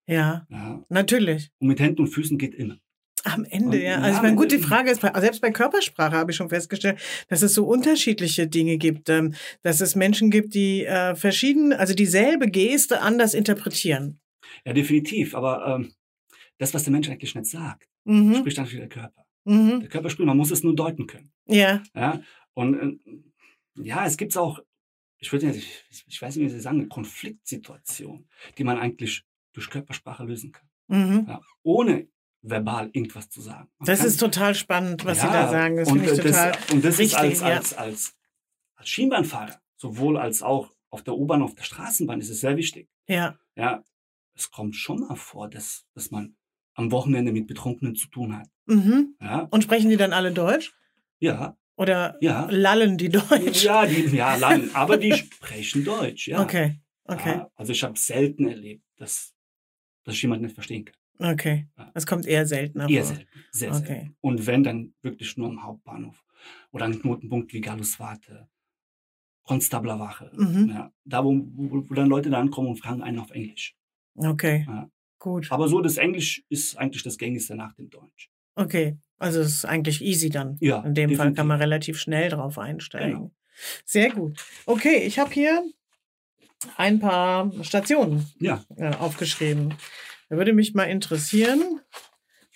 Ja, 0.08 0.46
Ja. 0.50 0.84
natürlich. 0.90 1.52
Und 1.60 1.68
mit 1.68 1.80
Händen 1.80 2.02
und 2.02 2.08
Füßen 2.08 2.38
geht 2.40 2.56
immer. 2.56 2.78
Am 3.24 3.44
Ende, 3.46 3.70
Und- 3.78 3.84
ja. 3.84 3.90
ja, 3.90 3.96
Also 4.02 4.18
ich 4.18 4.22
meine, 4.24 4.36
gut, 4.36 4.52
die 4.52 4.60
Frage 4.60 4.92
ist, 4.92 5.02
selbst 5.02 5.42
bei 5.42 5.50
Körpersprache 5.50 6.16
habe 6.16 6.30
ich 6.32 6.38
schon 6.38 6.50
festgestellt, 6.50 7.00
dass 7.28 7.42
es 7.42 7.54
so 7.56 7.66
unterschiedliche 7.66 8.48
Dinge 8.48 8.78
gibt, 8.78 9.10
ähm, 9.10 9.34
dass 9.64 9.82
es 9.82 9.96
Menschen 9.96 10.30
gibt, 10.30 10.54
die 10.54 10.86
äh, 10.86 11.16
verschieden, 11.16 11.74
also 11.74 11.94
dieselbe 11.96 12.48
Geste 12.50 13.02
anders 13.02 13.34
interpretieren. 13.34 14.20
Ja, 14.64 14.74
definitiv. 14.74 15.36
Aber 15.36 15.66
ähm, 15.76 15.94
das, 16.58 16.74
was 16.74 16.84
der 16.84 16.92
Mensch 16.94 17.10
eigentlich 17.10 17.36
nicht 17.36 17.48
sagt, 17.50 17.90
Mhm. 18.08 18.36
spricht 18.36 18.58
dann 18.60 18.68
für 18.68 18.78
der 18.78 18.88
Körper. 18.90 19.26
Mhm. 19.46 19.80
Der 19.80 19.90
Körper 19.90 20.10
spricht, 20.12 20.28
man 20.28 20.38
muss 20.38 20.52
es 20.52 20.64
nur 20.64 20.76
deuten 20.76 21.08
können. 21.08 21.32
Ja, 21.48 21.82
Ja, 21.96 22.22
und 22.54 22.76
äh, 22.80 23.22
ja, 23.84 24.06
es 24.06 24.16
gibt 24.16 24.38
auch, 24.38 24.60
ich 25.18 25.32
würde 25.32 25.50
ich, 25.50 25.84
ich 26.08 26.22
weiß 26.22 26.36
nicht, 26.36 26.46
wie 26.46 26.50
Sie 26.50 26.60
sagen, 26.60 26.80
eine 26.80 26.88
Konfliktsituation, 26.88 28.28
die 28.58 28.64
man 28.64 28.78
eigentlich 28.78 29.24
durch 29.54 29.70
Körpersprache 29.70 30.24
lösen 30.24 30.52
kann. 30.52 30.68
mhm. 30.88 31.26
Ja, 31.28 31.42
ohne 31.64 32.08
verbal 32.42 32.90
irgendwas 32.94 33.28
zu 33.30 33.42
sagen. 33.42 33.70
Man 33.80 33.88
das 33.88 34.04
ist 34.06 34.18
total 34.20 34.54
spannend, 34.54 35.04
was 35.04 35.20
Sie 35.22 35.26
Ja, 35.26 35.34
da 35.46 35.50
sagen. 35.50 35.78
Das 35.78 35.90
und, 35.90 36.00
finde 36.00 36.14
ich 36.14 36.22
total. 36.22 36.52
Das, 36.52 36.72
und 36.72 36.86
das 36.86 37.00
richtig, 37.00 37.32
ist 37.32 37.42
als, 37.42 37.42
als, 37.42 37.74
als, 37.74 38.16
als 38.76 38.90
Schienbahnfahrer, 38.90 39.60
sowohl 39.78 40.18
als 40.18 40.44
auch 40.44 40.74
auf 40.92 41.02
der 41.04 41.16
U-Bahn, 41.16 41.42
auf 41.42 41.56
der 41.56 41.64
Straßenbahn, 41.64 42.20
ist 42.20 42.30
es 42.30 42.40
sehr 42.42 42.56
wichtig. 42.56 42.88
Ja, 43.08 43.38
Ja, 43.56 43.84
es 44.36 44.52
kommt 44.52 44.76
schon 44.76 45.00
mal 45.02 45.16
vor, 45.16 45.50
dass, 45.50 45.86
dass 45.94 46.12
man 46.12 46.36
am 46.76 46.92
Wochenende 46.92 47.32
mit 47.32 47.48
Betrunkenen 47.48 47.96
zu 47.96 48.08
tun 48.10 48.38
hat. 48.38 48.48
mhm. 48.66 49.16
Ja, 49.22 49.48
Und 49.52 49.64
sprechen 49.64 49.90
die 49.90 49.98
dann 49.98 50.14
alle 50.14 50.32
Deutsch? 50.32 50.74
ja, 51.20 51.58
Oder 51.78 52.18
ja. 52.22 52.48
lallen 52.52 52.98
die 52.98 53.10
Deutsch? 53.10 53.64
Ja, 53.64 53.86
die, 53.86 54.04
ja, 54.16 54.36
lang, 54.36 54.70
aber 54.74 54.98
die 54.98 55.14
sprechen 55.14 55.84
Deutsch, 55.86 56.28
ja. 56.28 56.42
Okay, 56.42 56.80
okay, 57.06 57.36
Ja, 57.38 57.50
also 57.56 57.72
ich 57.72 57.84
habe 57.84 57.98
selten 57.98 58.48
erlebt, 58.48 58.84
dass, 58.98 59.34
dass 60.04 60.16
ich 60.16 60.22
jemanden 60.22 60.46
nicht 60.46 60.56
verstehen 60.56 60.86
kann. 60.86 61.32
okay. 61.32 61.68
Das 61.94 62.06
kommt 62.06 62.26
eher 62.26 62.46
seltener 62.46 62.90
Eher 62.90 63.04
vor. 63.06 63.16
selten, 63.16 63.30
sehr 63.52 63.72
Okay. 63.74 63.86
selten. 63.88 64.18
Und 64.22 64.46
wenn, 64.48 64.64
dann 64.64 64.94
wirklich 65.02 65.38
nur 65.38 65.48
am 65.48 65.64
Hauptbahnhof. 65.64 66.22
Oder 66.72 66.86
an 66.86 67.00
Knotenpunkt 67.00 67.54
wie 67.54 67.62
Galluswarte, 67.62 68.50
Konstablerwache. 69.44 70.32
Mhm. 70.36 70.70
Ja, 70.70 70.92
da, 71.06 71.24
wo, 71.24 71.34
wo, 71.54 71.90
wo 71.90 71.94
dann 71.94 72.10
Leute 72.10 72.30
da 72.30 72.40
ankommen 72.40 72.68
und 72.70 72.78
fragen 72.78 73.02
einen 73.02 73.20
auf 73.20 73.32
Englisch. 73.32 73.76
Okay, 74.16 74.66
Ja. 74.68 74.90
gut. 75.20 75.52
Aber 75.52 75.68
so, 75.68 75.82
das 75.82 75.98
Englisch 75.98 76.44
ist 76.50 76.78
eigentlich 76.78 77.04
das 77.04 77.18
gängigste 77.18 77.56
nach 77.56 77.74
dem 77.74 77.90
Deutsch. 77.90 78.30
Okay, 78.56 78.98
also 79.18 79.42
es 79.42 79.48
ist 79.50 79.66
eigentlich 79.66 80.02
easy 80.02 80.30
dann. 80.30 80.58
Ja, 80.62 80.78
In 80.84 80.94
dem 80.94 81.10
Fall 81.10 81.18
definitiv. 81.18 81.36
kann 81.36 81.48
man 81.48 81.60
relativ 81.60 82.00
schnell 82.00 82.30
drauf 82.30 82.58
einsteigen. 82.58 83.12
Genau. 83.14 83.32
Sehr 83.86 84.12
gut. 84.12 84.44
Okay, 84.66 84.98
ich 85.06 85.20
habe 85.20 85.32
hier 85.34 85.64
ein 86.78 87.00
paar 87.00 87.52
Stationen 87.64 88.26
Ja, 88.40 88.64
äh, 88.78 88.96
aufgeschrieben. 88.96 89.74
Da 90.30 90.38
würde 90.38 90.54
mich 90.54 90.74
mal 90.74 90.86
interessieren, 90.86 91.82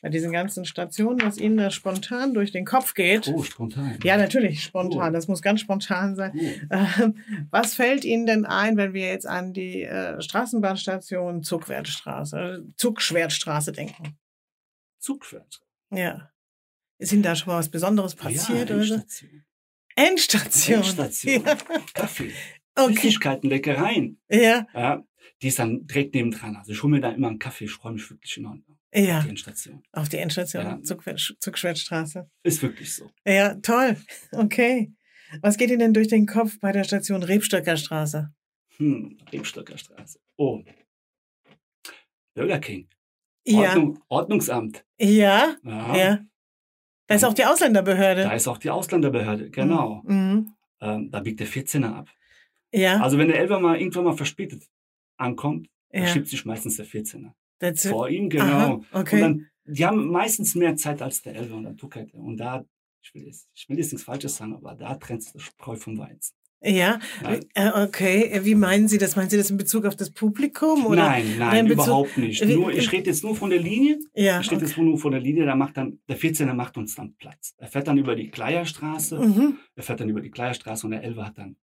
bei 0.02 0.10
diesen 0.10 0.32
ganzen 0.32 0.66
Stationen, 0.66 1.22
was 1.22 1.38
Ihnen 1.38 1.58
da 1.58 1.72
spontan 1.72 2.34
durch 2.34 2.52
den 2.52 2.66
Kopf 2.66 2.94
geht. 2.94 3.28
oh, 3.28 3.44
spontan. 3.44 3.98
Ja, 4.04 4.18
natürlich, 4.18 4.64
spontan. 4.64 5.10
Oh. 5.10 5.14
Das 5.14 5.28
muss 5.28 5.42
ganz 5.42 5.62
spontan 5.62 6.16
sein. 6.16 6.32
Oh. 6.70 7.10
Was 7.52 7.74
fällt 7.74 8.06
Ihnen 8.06 8.26
denn 8.26 8.46
ein, 8.46 8.78
wenn 8.78 8.94
wir 8.94 9.08
jetzt 9.08 9.28
an 9.28 9.54
die 9.54 9.84
äh, 9.84 10.22
Straßenbahnstation 10.22 11.44
Zugwertstraße, 11.44 12.66
Zugschwertstraße 12.76 13.72
denken? 13.72 14.18
Zugfahrt. 15.00 15.62
Ja. 15.92 16.32
Ist 16.98 17.14
Ihnen 17.14 17.24
da 17.24 17.36
schon 17.36 17.54
mal 17.54 17.60
was 17.60 17.70
Besonderes 17.70 18.16
passiert? 18.16 18.70
ja, 18.70 18.76
oder? 18.76 18.82
Endstation. 18.82 19.44
Endstation. 19.96 20.78
Endstation. 20.78 21.44
Ja. 21.46 21.58
Kaffee. 21.94 22.32
Okay. 22.76 22.94
Süßigkeiten, 22.94 23.50
Leckereien. 23.50 24.22
Ja, 24.30 24.68
Ja, 24.74 25.04
die 25.42 25.48
ist 25.48 25.60
dann 25.60 25.86
direkt 25.88 26.16
nebendran. 26.16 26.56
Also 26.56 26.72
ich 26.72 26.82
hole 26.84 26.92
mir 26.92 27.02
da 27.02 27.10
immer 27.12 27.28
einen 27.28 27.40
Kaffee, 27.40 27.66
ich 27.66 27.72
freue 27.72 27.94
mich 27.94 28.10
wirklich 28.10 28.38
enorm 28.38 28.64
auf 28.92 29.02
ja. 29.04 29.22
die 29.22 29.30
Endstation. 29.30 29.84
Auf 29.92 30.10
die 30.10 30.18
Endstation 30.18 30.64
Ja. 30.64 30.76
Zugwer- 30.82 31.36
Zugschwertstraße. 31.40 32.30
Ist 32.44 32.62
wirklich 32.62 32.94
so. 32.96 33.10
Ja, 33.26 33.56
toll. 33.56 33.98
Okay. 34.32 34.92
Was 35.42 35.58
geht 35.58 35.70
Ihnen 35.70 35.80
denn 35.80 35.94
durch 35.94 36.08
den 36.08 36.26
Kopf 36.26 36.60
bei 36.60 36.72
der 36.72 36.84
Station 36.84 37.22
Rebstöckerstraße? 37.24 38.34
Hm, 38.78 39.18
Rebstöcker 39.32 39.78
Straße. 39.78 40.20
Oh. 40.38 40.64
Burger 42.34 42.60
King. 42.60 42.88
Ja. 43.46 43.70
Ordnung, 43.70 44.00
Ordnungsamt. 44.08 44.86
Ja, 45.00 45.56
Ja. 45.64 45.96
ja. 45.96 46.20
Da 47.08 47.16
ist 47.16 47.24
auch 47.24 47.34
die 47.34 47.46
Ausländerbehörde. 47.46 48.24
Da 48.24 48.34
ist 48.34 48.48
auch 48.48 48.60
die 48.60 48.70
Ausländerbehörde, 48.70 49.50
genau. 49.50 50.04
Mhm. 50.06 50.54
Ähm, 50.80 51.10
da 51.12 51.20
biegt 51.22 51.40
der 51.40 51.48
14er 51.48 51.92
ab. 51.94 52.10
Ja, 52.72 53.02
Also 53.02 53.18
wenn 53.18 53.28
der 53.30 53.40
Elfer 53.40 53.60
mal 53.60 53.80
irgendwann 53.80 54.04
mal 54.06 54.16
verspätet 54.16 54.64
ankommt, 55.18 55.68
ja. 55.92 56.06
schiebt 56.06 56.28
sich 56.28 56.46
meistens 56.46 56.78
der 56.78 56.86
14er. 56.86 57.34
That's 57.60 57.86
it. 57.86 57.92
Vor 57.92 58.10
ihm, 58.10 58.30
genau. 58.30 58.44
Aha, 58.44 58.82
okay. 58.94 59.20
Dann, 59.22 59.48
die 59.66 59.86
haben 59.86 60.08
meistens 60.10 60.56
mehr 60.56 60.76
Zeit 60.76 61.02
als 61.02 61.22
der 61.22 61.36
Elfer 61.36 61.56
und 61.56 61.64
dann 61.64 61.78
tuckert 61.78 62.14
er. 62.14 62.20
Und 62.20 62.38
da, 62.38 62.66
ich 63.04 63.14
will 63.14 63.24
jetzt, 63.24 63.48
ich 63.54 63.68
will 63.70 63.78
jetzt 63.78 63.92
nichts 63.92 64.04
Falsches 64.06 64.36
sagen, 64.38 64.56
aber 64.56 64.76
da 64.76 64.96
trennt 64.96 65.24
sich 65.24 65.34
das 65.34 65.42
Spreu 65.44 65.76
vom 65.76 65.98
Weizen. 65.98 66.34
Ja, 66.62 67.00
äh, 67.54 67.70
okay. 67.86 68.42
Wie 68.44 68.54
meinen 68.56 68.90
Sie 68.90 68.98
das? 68.98 69.16
Meinen 69.16 69.30
Sie 69.30 69.38
das 69.38 69.50
in 69.50 69.56
Bezug 69.56 69.86
auf 69.86 69.96
das 69.96 70.12
Publikum? 70.12 70.86
Oder? 70.88 71.04
nein, 71.08 71.36
nein, 71.38 71.68
Bezug- 71.68 71.84
überhaupt 71.86 72.18
nicht. 72.18 72.44
Nur, 72.46 72.74
ich 72.74 72.92
rede 72.92 73.10
jetzt 73.10 73.24
nur 73.24 73.34
von 73.34 73.50
der 73.50 73.60
Linie. 73.62 73.98
Ja. 74.14 74.42
Ich 74.42 74.48
stehe 74.48 74.58
Okay. 74.58 74.68
jetzt 74.68 74.78
nur 74.78 74.98
von 74.98 75.14
der 75.14 75.22
Linie, 75.22 75.46
da 75.46 75.56
macht 75.56 75.78
dann, 75.78 76.00
der 76.10 76.18
14er 76.20 76.54
macht 76.54 76.78
uns 76.78 76.96
dann 76.96 77.14
Platz. 77.16 77.54
Er 77.60 77.68
fährt 77.70 77.88
dann 77.88 77.98
über 77.98 78.14
die 78.14 78.30
Kleierstraße, 78.30 79.20
Mhm. 79.20 79.58
er 79.76 79.84
fährt 79.84 80.02
dann 80.02 80.10
über 80.10 80.20
die 80.20 80.32
Kleierstraße 80.32 80.86
und 80.86 80.92
der 80.92 81.04
Elfer 81.04 81.28
hat 81.28 81.38
dann, 81.38 81.56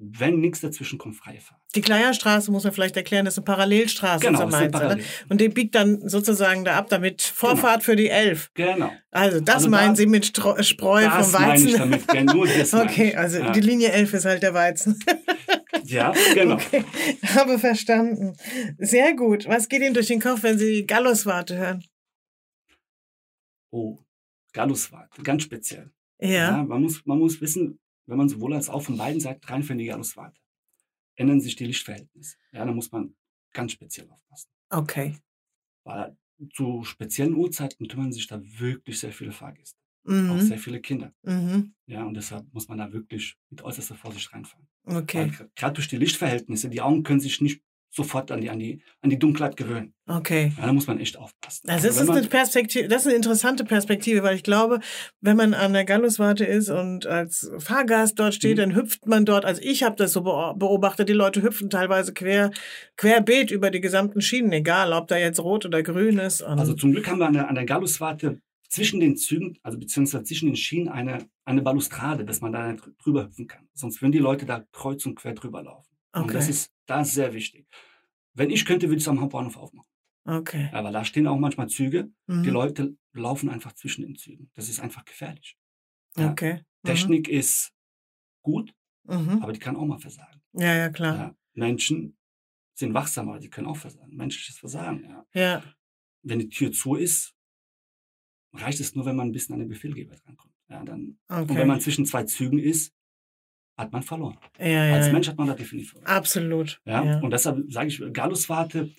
wenn 0.00 0.38
nichts 0.40 0.60
dazwischen 0.60 0.96
kommt, 0.98 1.16
freie 1.16 1.40
Fahrt. 1.40 1.60
Die 1.74 1.80
Kleierstraße 1.80 2.52
muss 2.52 2.62
man 2.64 2.72
vielleicht 2.72 2.96
erklären, 2.96 3.24
das 3.24 3.34
ist 3.34 3.38
eine 3.38 3.44
Parallelstraße 3.46 4.24
Genau, 4.24 4.38
das 4.44 4.50
sind 4.52 4.60
Mainzer, 4.60 4.78
ne? 4.78 4.84
parallel. 4.84 5.04
Und 5.28 5.40
die 5.40 5.48
biegt 5.48 5.74
dann 5.74 6.08
sozusagen 6.08 6.64
da 6.64 6.76
ab, 6.78 6.86
damit 6.88 7.20
Vorfahrt 7.22 7.82
für 7.82 7.96
die 7.96 8.08
Elf. 8.08 8.50
Genau. 8.54 8.92
Also 9.10 9.40
das 9.40 9.56
Also 9.56 9.70
meinen 9.70 9.90
da- 9.90 9.96
Sie 9.96 10.06
mit 10.06 10.24
Stro 10.26 10.62
Spreu 10.62 11.02
Das 11.04 11.30
vom 11.32 11.42
meine 11.42 11.56
ich 11.58 11.78
Weizen? 11.78 11.78
damit, 12.06 12.34
nur 12.34 12.46
das 12.58 12.72
meine 12.72 12.84
Okay, 12.90 13.14
also 13.16 13.38
ja. 13.40 13.50
die 13.50 13.60
Linie 13.60 13.90
11 13.90 14.14
ist 14.14 14.24
halt 14.24 14.42
der 14.42 14.54
Weizen. 14.54 14.98
Ja, 15.84 16.12
genau. 16.34 16.56
Okay, 16.56 16.84
habe 17.34 17.58
verstanden. 17.58 18.36
Sehr 18.76 19.14
gut. 19.14 19.46
Was 19.48 19.68
geht 19.70 19.80
Ihnen 19.80 19.94
durch 19.94 20.08
den 20.08 20.20
Kopf, 20.20 20.42
wenn 20.42 20.58
Sie 20.58 20.84
Galluswarte 20.86 21.56
hören? 21.56 21.84
Oh, 23.70 23.98
Galluswart, 24.52 25.10
ganz 25.24 25.44
speziell. 25.44 25.90
Ja. 26.20 26.62
man, 26.64 26.82
muss, 26.82 27.04
man 27.06 27.18
muss 27.18 27.40
wissen, 27.40 27.78
wenn 28.08 28.18
man 28.18 28.28
sowohl 28.28 28.54
als 28.54 28.68
auch 28.70 28.82
von 28.82 28.96
beiden 28.96 29.20
Seiten 29.20 29.44
reinfährt 29.46 29.72
in 29.72 29.78
die 29.78 29.86
Galluswarte, 29.86 30.40
ändern 31.16 31.40
sich 31.40 31.56
die 31.56 31.66
Lichtverhältnisse. 31.66 32.36
Ja, 32.52 32.64
da 32.64 32.72
muss 32.72 32.92
man 32.92 33.16
ganz 33.52 33.72
speziell 33.72 34.10
aufpassen. 34.10 34.50
Okay. 34.70 35.16
Weil 35.84 36.16
zu 36.54 36.84
speziellen 36.84 37.34
Uhrzeiten 37.34 37.88
kümmern 37.88 38.12
sich 38.12 38.26
da 38.26 38.40
wirklich 38.42 38.98
sehr 39.00 39.12
viele 39.12 39.32
Fahrgäste. 39.32 39.78
Auch 40.06 40.10
Mhm. 40.12 40.40
sehr 40.40 40.58
viele 40.58 40.80
Kinder. 40.80 41.12
Mhm. 41.22 41.74
Ja, 41.86 42.04
und 42.04 42.14
deshalb 42.14 42.52
muss 42.54 42.68
man 42.68 42.78
da 42.78 42.92
wirklich 42.92 43.36
mit 43.50 43.62
äußerster 43.62 43.94
Vorsicht 43.96 44.32
reinfahren. 44.32 44.68
Okay. 44.84 45.32
Gerade 45.56 45.74
durch 45.74 45.88
die 45.88 45.96
Lichtverhältnisse, 45.98 46.70
die 46.70 46.80
Augen 46.80 47.02
können 47.02 47.20
sich 47.20 47.40
nicht 47.40 47.62
sofort 47.90 48.30
an 48.30 48.40
die, 48.40 48.50
an 48.50 48.58
die, 48.58 48.82
an 49.00 49.10
die 49.10 49.18
Dunkelheit 49.18 49.56
gewöhnen. 49.56 49.94
Okay. 50.06 50.52
Ja, 50.58 50.66
da 50.66 50.72
muss 50.72 50.86
man 50.86 51.00
echt 51.00 51.16
aufpassen. 51.18 51.68
Also 51.70 51.86
das 51.88 51.96
wenn 51.96 52.04
ist 52.04 52.10
eine 52.10 52.26
Perspektive, 52.26 52.88
das 52.88 53.02
ist 53.02 53.06
eine 53.08 53.16
interessante 53.16 53.64
Perspektive, 53.64 54.22
weil 54.22 54.36
ich 54.36 54.42
glaube, 54.42 54.80
wenn 55.20 55.36
man 55.36 55.54
an 55.54 55.72
der 55.72 55.84
Galluswarte 55.84 56.44
ist 56.44 56.68
und 56.70 57.06
als 57.06 57.50
Fahrgast 57.58 58.18
dort 58.18 58.34
steht, 58.34 58.56
Mhm. 58.56 58.60
dann 58.60 58.74
hüpft 58.76 59.06
man 59.06 59.24
dort. 59.24 59.44
Also 59.44 59.60
ich 59.64 59.82
habe 59.82 59.96
das 59.96 60.12
so 60.12 60.20
beo- 60.20 60.54
beobachtet, 60.56 61.08
die 61.08 61.12
Leute 61.14 61.42
hüpfen 61.42 61.70
teilweise 61.70 62.12
quer 62.12 62.50
querbeet 62.96 63.50
über 63.50 63.70
die 63.70 63.80
gesamten 63.80 64.20
Schienen, 64.20 64.52
egal 64.52 64.92
ob 64.92 65.08
da 65.08 65.16
jetzt 65.16 65.40
rot 65.40 65.66
oder 65.66 65.82
grün 65.82 66.18
ist. 66.18 66.42
Also 66.42 66.74
zum 66.74 66.92
Glück 66.92 67.08
haben 67.08 67.18
wir 67.18 67.26
an 67.26 67.32
der, 67.34 67.48
an 67.48 67.54
der 67.54 67.64
Galluswarte 67.64 68.40
zwischen 68.68 69.00
den 69.00 69.16
Zügen, 69.16 69.56
also 69.62 69.78
beziehungsweise 69.78 70.24
zwischen 70.24 70.46
den 70.46 70.56
Schienen 70.56 70.88
eine, 70.88 71.18
eine 71.46 71.62
Balustrade, 71.62 72.24
dass 72.26 72.40
man 72.42 72.52
da 72.52 72.76
drüber 73.02 73.24
hüpfen 73.24 73.46
kann. 73.48 73.66
Sonst 73.74 74.02
würden 74.02 74.12
die 74.12 74.18
Leute 74.18 74.44
da 74.44 74.64
kreuz 74.72 75.06
und 75.06 75.14
quer 75.14 75.32
drüber 75.32 75.62
laufen. 75.62 75.88
Und 76.18 76.24
okay, 76.24 76.34
das 76.34 76.48
ist, 76.48 76.72
das 76.86 77.08
ist 77.08 77.14
sehr 77.14 77.32
wichtig. 77.34 77.66
Wenn 78.34 78.50
ich 78.50 78.64
könnte, 78.64 78.86
würde 78.88 78.96
ich 78.98 79.04
es 79.04 79.08
am 79.08 79.20
Hauptbahnhof 79.20 79.56
aufmachen. 79.56 79.90
okay. 80.24 80.68
Aber 80.72 80.90
da 80.92 81.04
stehen 81.04 81.26
auch 81.26 81.38
manchmal 81.38 81.68
Züge. 81.68 82.10
Mhm. 82.26 82.42
Die 82.44 82.50
Leute 82.50 82.96
laufen 83.12 83.48
einfach 83.48 83.72
zwischen 83.72 84.02
den 84.02 84.14
Zügen. 84.16 84.50
Das 84.54 84.68
ist 84.68 84.80
einfach 84.80 85.04
gefährlich. 85.04 85.56
Ja. 86.16 86.30
Okay. 86.30 86.54
Mhm. 86.82 86.86
Technik 86.88 87.28
ist 87.28 87.72
gut, 88.42 88.74
Mhm. 89.04 89.42
aber 89.42 89.52
die 89.52 89.58
kann 89.60 89.76
auch 89.76 89.86
mal 89.86 89.98
versagen. 89.98 90.40
Ja, 90.52 90.74
ja, 90.74 90.88
klar. 90.90 91.16
Ja. 91.16 91.36
Menschen 91.54 92.16
sind 92.74 92.94
wachsam, 92.94 93.28
aber 93.28 93.38
die 93.40 93.50
können 93.50 93.66
auch 93.66 93.76
versagen. 93.76 94.14
Menschliches 94.14 94.58
Versagen. 94.58 95.02
Ja. 95.04 95.26
Ja, 95.34 95.62
Wenn 96.22 96.38
die 96.38 96.48
Tür 96.48 96.70
zu 96.72 96.94
ist, 96.94 97.34
reicht 98.52 98.80
es 98.80 98.94
nur, 98.94 99.04
wenn 99.06 99.16
man 99.16 99.28
ein 99.28 99.32
bisschen 99.32 99.54
an 99.54 99.60
den 99.60 99.68
Befehlgeber 99.68 100.14
drankommt. 100.16 100.54
Ja, 100.68 100.84
dann, 100.84 101.18
Und 101.28 101.36
okay. 101.50 101.56
wenn 101.56 101.68
man 101.68 101.80
zwischen 101.80 102.06
zwei 102.06 102.24
Zügen 102.24 102.58
ist, 102.58 102.92
hat 103.78 103.92
man 103.92 104.02
verloren. 104.02 104.36
ja, 104.58 104.66
ja, 104.66 104.94
Als. 104.96 105.10
Mensch 105.12 105.28
hat 105.28 105.38
man 105.38 105.46
da 105.46 105.54
definitiv 105.54 105.90
verloren. 105.92 106.08
Absolut. 106.10 106.80
Ja? 106.84 107.20
Und 107.20 107.30
deshalb 107.32 107.64
sage 107.72 107.88
ich, 107.88 108.02
Galluswarte, 108.12 108.90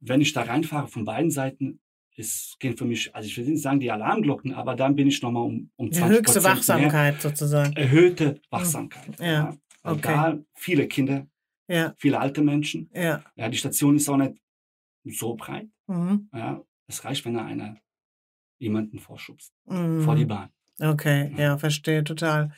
wenn 0.00 0.20
ich 0.20 0.32
da 0.32 0.42
reinfahre 0.42 0.86
von 0.88 1.04
beiden 1.04 1.30
Seiten, 1.30 1.80
es 2.16 2.56
gehen 2.60 2.76
für 2.76 2.84
mich, 2.84 3.14
also 3.14 3.26
ich 3.26 3.36
will 3.36 3.46
nicht 3.46 3.62
sagen 3.62 3.80
die 3.80 3.90
Alarmglocken, 3.90 4.54
aber 4.54 4.76
dann 4.76 4.94
bin 4.94 5.08
ich 5.08 5.20
nochmal 5.22 5.42
um, 5.44 5.70
um 5.76 5.90
Die 5.90 5.96
20 5.98 6.18
höchste 6.18 6.40
mehr 6.40 6.50
Wachsamkeit 6.50 7.20
sozusagen. 7.22 7.72
erhöhte 7.74 8.40
Wachsamkeit. 8.50 9.18
Ja, 9.18 9.56
Weil 9.82 9.92
okay. 9.94 10.02
Da 10.14 10.38
viele 10.54 10.86
Kinder, 10.88 11.26
viele 11.96 12.20
alte 12.20 12.42
Menschen. 12.42 12.90
ja. 12.94 13.22
Ja, 13.34 13.48
die 13.48 13.56
Station 13.58 13.96
ist 13.96 14.08
auch 14.08 14.18
nicht 14.18 14.36
so 15.04 15.34
breit. 15.34 15.68
Mhm. 15.88 16.28
Ja, 16.32 16.62
es 16.86 17.04
reicht, 17.04 17.24
wenn 17.24 17.34
da 17.34 17.44
einer 17.44 17.76
jemanden 18.58 18.98
vorschubst, 19.00 19.52
Mhm. 19.64 20.02
vor 20.02 20.14
die 20.14 20.26
Bahn. 20.26 20.50
Okay, 20.82 21.30
Ja. 21.36 21.42
ja, 21.42 21.58
verstehe 21.58 22.02
total. 22.04 22.50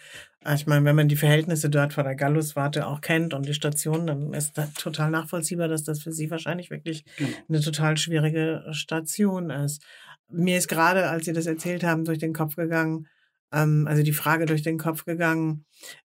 Ah, 0.42 0.54
Ich 0.54 0.66
meine, 0.66 0.84
wenn 0.84 0.96
man 0.96 1.08
die 1.08 1.16
Verhältnisse 1.16 1.68
dort 1.70 1.92
vor 1.92 2.04
der 2.04 2.14
Galluswarte 2.14 2.86
auch 2.86 3.00
kennt 3.00 3.34
und 3.34 3.46
die 3.46 3.54
Station, 3.54 4.06
dann 4.06 4.32
ist 4.34 4.56
das 4.58 4.72
total 4.74 5.10
nachvollziehbar, 5.10 5.68
dass 5.68 5.84
das 5.84 6.02
für 6.02 6.12
Sie 6.12 6.30
wahrscheinlich 6.30 6.70
wirklich 6.70 7.04
Genau. 7.16 7.30
eine 7.48 7.60
total 7.60 7.96
schwierige 7.96 8.64
Station 8.72 9.50
ist. 9.50 9.82
Mir 10.30 10.56
ist 10.58 10.68
gerade, 10.68 11.08
als 11.08 11.26
Sie 11.26 11.32
das 11.32 11.46
erzählt 11.46 11.84
haben, 11.84 12.04
durch 12.04 12.18
den 12.18 12.32
Kopf 12.32 12.56
gegangen, 12.56 13.06
ähm, 13.52 13.86
also 13.88 14.02
die 14.02 14.12
Frage 14.12 14.46
durch 14.46 14.62
den 14.62 14.78
Kopf 14.78 15.04
gegangen, 15.04 15.64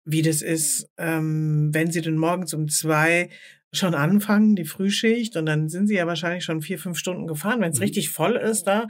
wie 0.05 0.21
das 0.21 0.41
ist, 0.41 0.89
ähm, 0.97 1.73
wenn 1.73 1.91
Sie 1.91 2.01
denn 2.01 2.17
morgens 2.17 2.53
um 2.53 2.67
zwei 2.69 3.29
schon 3.73 3.93
anfangen, 3.93 4.55
die 4.55 4.63
Frühschicht, 4.65 5.35
und 5.35 5.45
dann 5.47 5.67
sind 5.69 5.87
Sie 5.87 5.95
ja 5.95 6.07
wahrscheinlich 6.07 6.45
schon 6.45 6.61
vier, 6.61 6.79
fünf 6.79 6.97
Stunden 6.97 7.27
gefahren. 7.27 7.59
Wenn 7.61 7.71
es 7.71 7.77
Mhm. 7.79 7.83
richtig 7.83 8.09
voll 8.09 8.35
ist 8.37 8.63
da, 8.67 8.87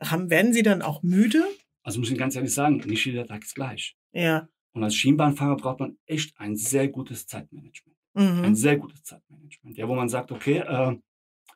haben, 0.00 0.30
werden 0.30 0.52
Sie 0.52 0.62
dann 0.62 0.80
auch 0.82 1.02
müde? 1.02 1.42
Also 1.82 2.00
muss 2.00 2.10
ich 2.10 2.18
ganz 2.18 2.36
ehrlich 2.36 2.52
sagen, 2.52 2.76
nicht 2.86 3.04
jeder 3.04 3.26
Tag 3.26 3.42
ist 3.44 3.54
gleich. 3.54 3.96
Ja. 4.12 4.48
Und 4.72 4.84
als 4.84 4.94
Schienbahnfahrer 4.94 5.56
braucht 5.56 5.80
man 5.80 5.98
echt 6.06 6.38
ein 6.38 6.56
sehr 6.56 6.88
gutes 6.88 7.26
Zeitmanagement. 7.26 7.96
Ein 8.14 8.50
Mhm. 8.50 8.54
sehr 8.54 8.76
gutes 8.76 9.02
Zeitmanagement. 9.04 9.76
Ja, 9.76 9.88
wo 9.88 9.94
man 9.94 10.08
sagt, 10.08 10.32
okay, 10.32 10.58
äh, 10.58 10.96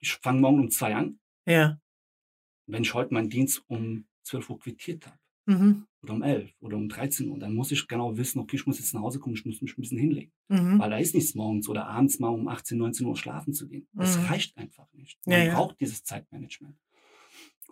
ich 0.00 0.12
fange 0.14 0.40
morgen 0.40 0.60
um 0.60 0.70
zwei 0.70 0.94
an. 0.94 1.18
Ja. 1.46 1.78
Wenn 2.66 2.82
ich 2.82 2.94
heute 2.94 3.12
meinen 3.14 3.28
Dienst 3.30 3.62
um 3.68 4.06
12 4.22 4.48
Uhr 4.50 4.58
quittiert 4.60 5.06
habe, 5.06 5.18
Mhm. 5.46 5.86
oder 6.02 6.12
um 6.14 6.22
11 6.22 6.52
oder 6.60 6.76
um 6.76 6.88
13 6.88 7.28
Uhr, 7.28 7.38
dann 7.38 7.54
muss 7.54 7.72
ich 7.72 7.88
genau 7.88 8.16
wissen, 8.16 8.38
okay, 8.38 8.54
ich 8.56 8.66
muss 8.66 8.78
jetzt 8.78 8.94
nach 8.94 9.00
Hause 9.02 9.18
kommen, 9.18 9.34
ich 9.34 9.44
muss 9.44 9.60
mich 9.60 9.76
ein 9.76 9.80
bisschen 9.80 9.98
hinlegen. 9.98 10.32
Mhm. 10.48 10.78
Weil 10.78 10.90
da 10.90 10.98
ist 10.98 11.14
nichts 11.14 11.34
morgens 11.34 11.68
oder 11.68 11.86
abends 11.88 12.20
mal 12.20 12.28
um 12.28 12.46
18, 12.46 12.78
19 12.78 13.06
Uhr 13.06 13.16
schlafen 13.16 13.52
zu 13.52 13.68
gehen. 13.68 13.88
Das 13.92 14.16
Mhm. 14.18 14.24
reicht 14.26 14.56
einfach 14.56 14.86
nicht. 14.92 15.18
Man 15.26 15.46
ja. 15.46 15.54
braucht 15.54 15.80
dieses 15.80 16.04
Zeitmanagement. 16.04 16.76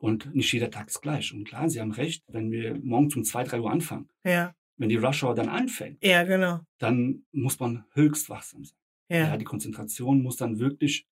Und 0.01 0.35
nicht 0.35 0.53
jeder 0.53 0.71
Tag 0.71 0.89
ist 0.89 1.01
gleich. 1.03 1.33
Und 1.33 1.45
klar, 1.45 1.69
Sie 1.69 1.81
haben 1.81 1.93
recht, 1.93 2.25
wenn 2.29 2.51
wir 2.51 2.79
morgens 2.83 3.17
um 3.17 3.25
2, 3.25 3.45
3 3.45 3.61
Uhr 3.61 3.71
anfangen, 3.71 4.09
Ja. 4.25 4.55
wenn 4.79 4.89
die 4.89 4.97
Rush 4.97 5.23
Hour 5.23 5.35
dann 5.35 5.49
anfängt, 5.49 6.03
Ja, 6.03 6.23
genau. 6.25 6.61
dann 6.79 7.25
muss 7.33 7.59
man 7.61 7.85
höchst 7.93 8.29
wachsam 8.31 8.65
sein. 8.65 8.77
Ja. 9.11 9.19
Ja. 9.29 9.37
die 9.37 9.45
Konzentration 9.45 10.23
muss 10.23 10.37
dann 10.37 10.59
wirklich 10.61 11.05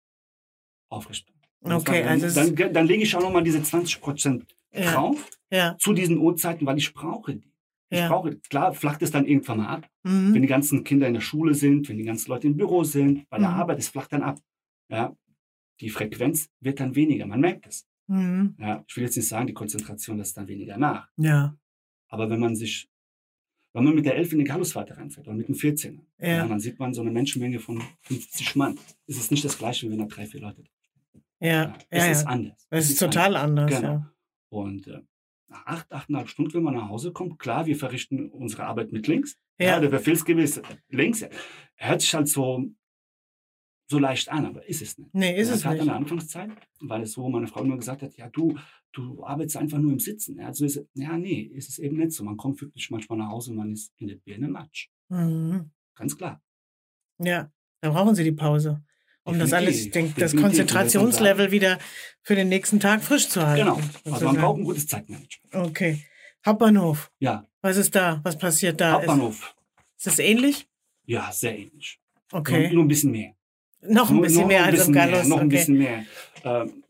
aufrecht 0.89 1.27
bleiben. 1.27 1.75
Okay, 1.81 2.05
man, 2.05 2.13
also 2.23 2.41
dann, 2.41 2.55
dann, 2.55 2.73
dann 2.73 2.87
lege 2.87 3.03
ich 3.03 3.15
auch 3.17 3.21
nochmal 3.21 3.43
diese 3.43 3.63
20 3.63 4.01
Prozent 4.01 4.47
Ja. 4.73 4.93
drauf 4.93 5.29
Ja. 5.51 5.77
zu 5.79 5.93
diesen 5.93 6.19
Uhrzeiten, 6.19 6.65
weil 6.67 6.79
ich 6.79 6.95
brauche 6.95 7.35
die. 7.37 7.53
Ich 7.91 8.07
brauche, 8.07 8.37
klar, 8.51 8.75
flacht 8.75 9.01
es 9.03 9.11
dann 9.11 9.25
irgendwann 9.27 9.59
mal 9.59 9.67
ab, 9.69 9.89
wenn 10.03 10.31
Mhm. 10.33 10.43
die 10.43 10.47
ganzen 10.47 10.85
Kinder 10.85 11.09
in 11.09 11.15
der 11.15 11.23
Schule 11.23 11.55
sind, 11.55 11.89
wenn 11.89 11.97
die 11.97 12.05
ganzen 12.05 12.31
Leute 12.31 12.47
im 12.47 12.57
Büro 12.57 12.85
sind, 12.85 13.27
bei 13.31 13.39
der 13.39 13.49
Mhm. 13.49 13.55
Arbeit, 13.55 13.79
es 13.79 13.89
flacht 13.89 14.13
dann 14.13 14.23
ab. 14.23 14.39
Ja, 14.91 15.17
die 15.81 15.89
Frequenz 15.89 16.51
wird 16.61 16.81
dann 16.81 16.95
weniger, 16.95 17.25
man 17.27 17.41
merkt 17.41 17.67
es. 17.67 17.87
Mhm. 18.09 18.57
Ja, 18.59 18.85
ich 18.89 18.97
will 18.97 19.05
jetzt 19.05 19.17
nicht 19.17 19.29
sagen, 19.29 19.47
die 19.47 19.53
Konzentration 19.55 20.19
lässt 20.19 20.37
dann 20.37 20.49
weniger 20.49 20.77
nach. 20.77 21.09
Ja. 21.17 21.57
Aber 22.09 22.29
wenn 22.31 22.41
man 22.41 22.57
sich, 22.57 22.89
wenn 23.75 23.85
man 23.85 23.95
mit 23.95 24.07
der 24.07 24.17
11 24.17 24.33
in 24.33 24.39
die 24.39 24.45
Gallusfahrt 24.45 24.97
reinfährt 24.97 25.27
oder 25.29 25.37
mit 25.37 25.47
dem 25.49 25.55
14, 25.55 26.07
Ja. 26.19 26.29
ja. 26.29 26.49
dann 26.49 26.59
sieht 26.61 26.79
man 26.79 26.95
so 26.95 27.03
eine 27.03 27.11
Menschenmenge 27.11 27.59
von 27.61 27.83
50 28.03 28.57
Mann. 28.57 28.79
Es 29.07 29.17
ist 29.19 29.31
nicht 29.31 29.45
das 29.45 29.59
gleiche, 29.59 29.87
wie 29.87 29.93
wenn 29.93 29.99
da 29.99 30.07
drei, 30.07 30.27
vier 30.27 30.41
Leute 30.41 30.65
Ja. 31.41 31.65
sind. 31.65 31.87
Es 31.91 32.05
Ja. 32.05 32.11
ist 32.11 32.23
ja. 32.23 32.29
anders. 32.29 32.67
Es 32.71 32.85
Es 32.87 32.91
ist 32.93 32.99
total 32.99 33.37
anders. 33.37 33.71
Genau. 33.71 33.89
Ja. 33.93 34.13
Und 34.49 34.87
äh, 34.87 35.03
nach 35.49 35.67
acht, 35.67 35.93
achteinhalb 35.93 36.29
Stunden, 36.29 36.55
wenn 36.55 36.63
man 36.63 36.75
nach 36.75 36.89
Hause 36.89 37.13
kommt, 37.13 37.39
klar, 37.39 37.67
wir 37.67 37.77
verrichten 37.77 38.31
unsere 38.31 38.65
Arbeit 38.65 38.91
mit 38.93 39.07
links. 39.07 39.37
Ja. 39.59 39.67
Ja, 39.67 39.81
der 39.81 39.89
Befehlsgeber 39.91 40.41
ist 40.43 40.61
links. 40.89 41.23
Er 41.23 41.31
hört 41.77 42.01
sich 42.01 42.15
halt 42.15 42.29
so, 42.29 42.65
so 43.91 43.99
leicht 43.99 44.29
an, 44.29 44.47
aber 44.47 44.69
ist 44.69 44.83
es 44.83 44.99
nicht. 44.99 45.15
Nee, 45.15 45.39
ist 45.41 45.49
es 45.49 45.65
nicht. 45.65 45.85
der 45.85 45.95
Anfangszeit, 45.95 46.51
weil 46.81 47.03
es 47.03 47.13
so 47.13 47.29
meine 47.29 47.47
Frau 47.47 47.63
immer 47.63 47.77
gesagt 47.77 48.03
hat, 48.03 48.15
ja, 48.17 48.29
du, 48.29 48.59
du 48.93 49.25
arbeitest 49.25 49.57
einfach 49.57 49.79
nur 49.79 49.93
im 49.93 49.99
Sitzen. 49.99 50.37
Ja, 50.39 50.53
so 50.53 50.65
ist, 50.65 50.85
ja, 50.95 51.17
nee, 51.17 51.41
ist 51.41 51.69
es 51.71 51.79
eben 51.79 51.97
nicht 51.97 52.13
so. 52.13 52.23
Man 52.25 52.37
kommt 52.37 52.61
wirklich 52.61 52.91
manchmal 52.91 53.19
nach 53.19 53.29
Hause 53.29 53.53
und 53.53 53.57
man 53.57 53.73
ist 53.73 53.93
in 53.97 54.09
der 54.09 54.17
Birne 54.17 54.49
Matsch. 54.49 54.89
Mhm. 55.09 55.71
Ganz 55.95 56.17
klar. 56.17 56.43
Ja. 57.19 57.51
Da 57.81 57.91
brauchen 57.91 58.15
Sie 58.15 58.25
die 58.25 58.33
Pause. 58.33 58.83
Um 59.23 59.39
das 59.39 59.53
alles, 59.53 59.77
ich 59.77 59.91
Definitiv, 59.91 59.93
denke, 59.93 60.21
das 60.21 60.33
definitiv. 60.33 60.59
Konzentrationslevel 60.59 61.51
wieder 61.51 61.79
für 62.23 62.35
den 62.35 62.49
nächsten 62.49 62.81
Tag 62.81 63.03
frisch 63.03 63.29
zu 63.29 63.47
halten. 63.47 63.67
Genau. 63.67 64.15
Also 64.15 64.25
man 64.27 64.37
braucht 64.37 64.59
ein 64.59 64.65
gutes 64.65 64.87
Zeitmanagement. 64.87 65.55
Okay. 65.55 66.05
Hauptbahnhof. 66.45 67.11
Ja, 67.19 67.47
Was 67.61 67.77
ist 67.77 67.95
da? 67.95 68.21
Was 68.25 68.39
passiert 68.39 68.81
da? 68.81 68.93
Hauptbahnhof. 68.93 69.55
Ist, 69.97 69.97
ist 69.99 70.07
das 70.07 70.19
ähnlich? 70.19 70.69
Ja, 71.05 71.31
sehr 71.31 71.59
ähnlich. 71.59 72.01
Okay. 72.33 72.65
Nur, 72.69 72.75
nur 72.75 72.85
ein 72.85 72.89
bisschen 72.89 73.11
mehr. 73.13 73.35
Noch 73.83 74.11
ein 74.11 74.21
bisschen 74.21 74.47
mehr 74.47 74.65
ein 74.65 74.75
als 74.75 74.87
im 74.89 74.93
bisschen 74.93 74.95
mehr, 74.95 75.07
Gallus. 75.11 75.29
Noch 75.29 75.39
ein 75.41 75.49
bisschen 75.49 75.79
mehr. 75.79 76.05
Ähm, 76.45 76.85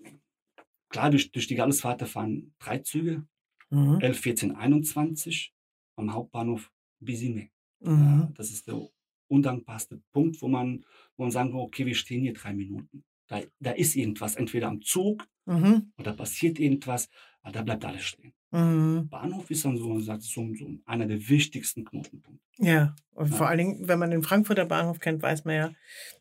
klar, 0.88 1.10
durch, 1.10 1.30
durch 1.32 1.46
die 1.46 1.54
Gallusfahrt 1.54 2.02
fahren 2.08 2.54
drei 2.58 2.78
Züge, 2.78 3.26
Mhm. 3.70 3.98
11, 4.00 4.20
14, 4.20 4.56
21. 4.56 5.52
Am 5.96 6.12
Hauptbahnhof 6.14 6.70
ein 7.02 7.04
bisschen 7.04 7.34
mehr. 7.34 7.48
Mhm. 7.80 8.20
Ja, 8.20 8.32
das 8.34 8.50
ist 8.50 8.66
der 8.66 8.80
undankbarste 9.28 10.00
Punkt, 10.12 10.40
wo 10.40 10.48
man, 10.48 10.84
wo 11.16 11.24
man 11.24 11.30
sagen 11.30 11.50
kann, 11.50 11.60
okay, 11.60 11.84
wir 11.84 11.94
stehen 11.94 12.22
hier 12.22 12.32
drei 12.32 12.54
Minuten. 12.54 13.04
Da, 13.26 13.42
da 13.60 13.72
ist 13.72 13.94
irgendwas, 13.94 14.36
entweder 14.36 14.68
am 14.68 14.80
Zug 14.80 15.26
Mhm. 15.44 15.92
oder 15.98 16.12
passiert 16.14 16.58
irgendwas, 16.58 17.08
aber 17.42 17.52
da 17.52 17.62
bleibt 17.62 17.84
alles 17.84 18.04
stehen. 18.04 18.32
Mhm. 18.50 19.08
Bahnhof 19.10 19.50
ist 19.50 19.64
dann 19.64 19.76
so, 19.76 20.00
sagt, 20.00 20.22
so, 20.22 20.54
so 20.54 20.66
einer 20.86 21.06
der 21.06 21.28
wichtigsten 21.28 21.84
Knotenpunkte. 21.84 22.42
Ja, 22.58 22.94
und 23.12 23.30
Ja. 23.30 23.36
vor 23.36 23.48
allen 23.48 23.58
Dingen, 23.58 23.88
wenn 23.88 23.98
man 23.98 24.10
den 24.10 24.22
Frankfurter 24.22 24.64
Bahnhof 24.64 25.00
kennt, 25.00 25.22
weiß 25.22 25.44
man 25.44 25.54
ja, 25.54 25.70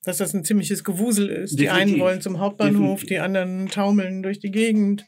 dass 0.03 0.17
das 0.17 0.33
ein 0.33 0.43
ziemliches 0.43 0.83
Gewusel 0.83 1.29
ist. 1.29 1.57
Die 1.57 1.69
einen 1.69 1.79
Definitiv. 1.87 2.03
wollen 2.03 2.21
zum 2.21 2.39
Hauptbahnhof, 2.39 2.99
Definitiv. 3.01 3.07
die 3.07 3.19
anderen 3.19 3.67
taumeln 3.69 4.23
durch 4.23 4.39
die 4.39 4.51
Gegend 4.51 5.05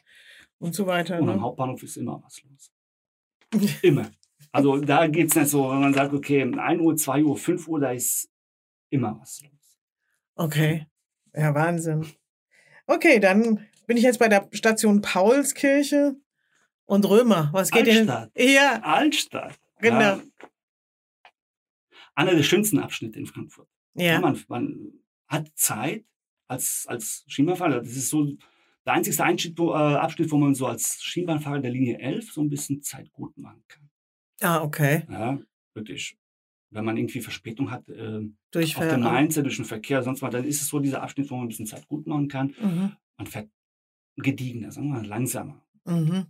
und 0.59 0.73
so 0.73 0.87
weiter. 0.87 1.19
Und 1.19 1.29
am 1.29 1.35
Ne? 1.37 1.41
Hauptbahnhof 1.41 1.83
ist 1.83 1.97
immer 1.97 2.21
was 2.23 2.41
los. 2.43 2.71
Immer. 3.81 4.09
Also 4.51 4.77
da 4.77 5.05
geht 5.07 5.27
es 5.29 5.35
nicht 5.35 5.49
so, 5.49 5.69
wenn 5.69 5.79
man 5.81 5.93
sagt, 5.93 6.13
okay, 6.13 6.41
1 6.41 6.81
Uhr, 6.81 6.95
2 6.95 7.23
Uhr, 7.23 7.37
5 7.37 7.67
Uhr, 7.67 7.79
da 7.79 7.91
ist 7.91 8.29
immer 8.89 9.17
was 9.19 9.41
los. 9.43 9.51
Okay, 10.35 10.87
ja, 11.35 11.53
Wahnsinn. 11.53 12.05
Okay, 12.87 13.19
dann 13.19 13.59
bin 13.85 13.97
ich 13.97 14.03
jetzt 14.03 14.19
bei 14.19 14.27
der 14.29 14.47
Station 14.51 15.01
Paulskirche 15.01 16.15
und 16.89 17.07
Römer. 17.07 17.49
Was 17.53 17.69
geht 17.69 17.85
denn? 17.85 18.09
Altstadt. 18.09 18.31
Ja, 18.35 18.81
Altstadt. 18.81 19.59
Genau. 19.79 19.99
Ja. 19.99 20.21
Einer 22.15 22.35
der 22.35 22.43
schönsten 22.43 22.79
Abschnitte 22.79 23.19
in 23.19 23.27
Frankfurt. 23.27 23.69
Ja, 23.93 24.13
ja. 24.13 24.19
man, 24.19 24.43
man 24.47 24.93
hat 25.27 25.51
Zeit 25.55 26.03
als, 26.47 26.85
als 26.87 27.23
Schienbahnfahrer. 27.27 27.79
Das 27.79 27.89
ist 27.89 28.09
so 28.09 28.33
der 28.85 28.93
einzige 28.93 29.23
Einschnitt, 29.23 29.59
äh, 29.59 29.63
Abschnitt, 29.63 30.31
wo 30.31 30.37
man 30.37 30.55
so 30.55 30.65
als 30.65 31.01
Schienbahnfahrer 31.03 31.59
der 31.59 31.71
Linie 31.71 31.99
11 31.99 32.33
so 32.33 32.41
ein 32.41 32.49
bisschen 32.49 32.81
Zeit 32.81 33.11
gut 33.11 33.37
machen 33.37 33.63
kann. 33.67 33.89
Ah, 34.41 34.63
okay. 34.63 35.03
Ja, 35.09 35.39
wirklich. 35.75 36.17
Wenn 36.71 36.85
man 36.85 36.97
irgendwie 36.97 37.21
Verspätung 37.21 37.69
hat, 37.69 37.87
äh, 37.87 38.17
auf 38.17 38.23
Durchfährt. 38.51 38.91
dem 38.91 39.01
Mainzer 39.01 39.43
durch 39.43 39.57
den 39.57 39.65
Verkehr, 39.65 40.01
sonst 40.01 40.23
was, 40.23 40.31
dann 40.31 40.43
ist 40.43 40.61
es 40.61 40.67
so 40.67 40.79
dieser 40.79 41.03
Abschnitt, 41.03 41.29
wo 41.29 41.35
man 41.35 41.45
ein 41.45 41.49
bisschen 41.49 41.67
Zeit 41.67 41.87
gut 41.87 42.07
machen 42.07 42.27
kann. 42.27 42.55
Mhm. 42.59 42.93
Man 43.17 43.27
fährt 43.27 43.49
gediegener, 44.15 44.71
sagen 44.71 44.87
wir 44.87 44.97
mal, 44.97 45.05
langsamer. 45.05 45.63
Mhm. 45.85 46.25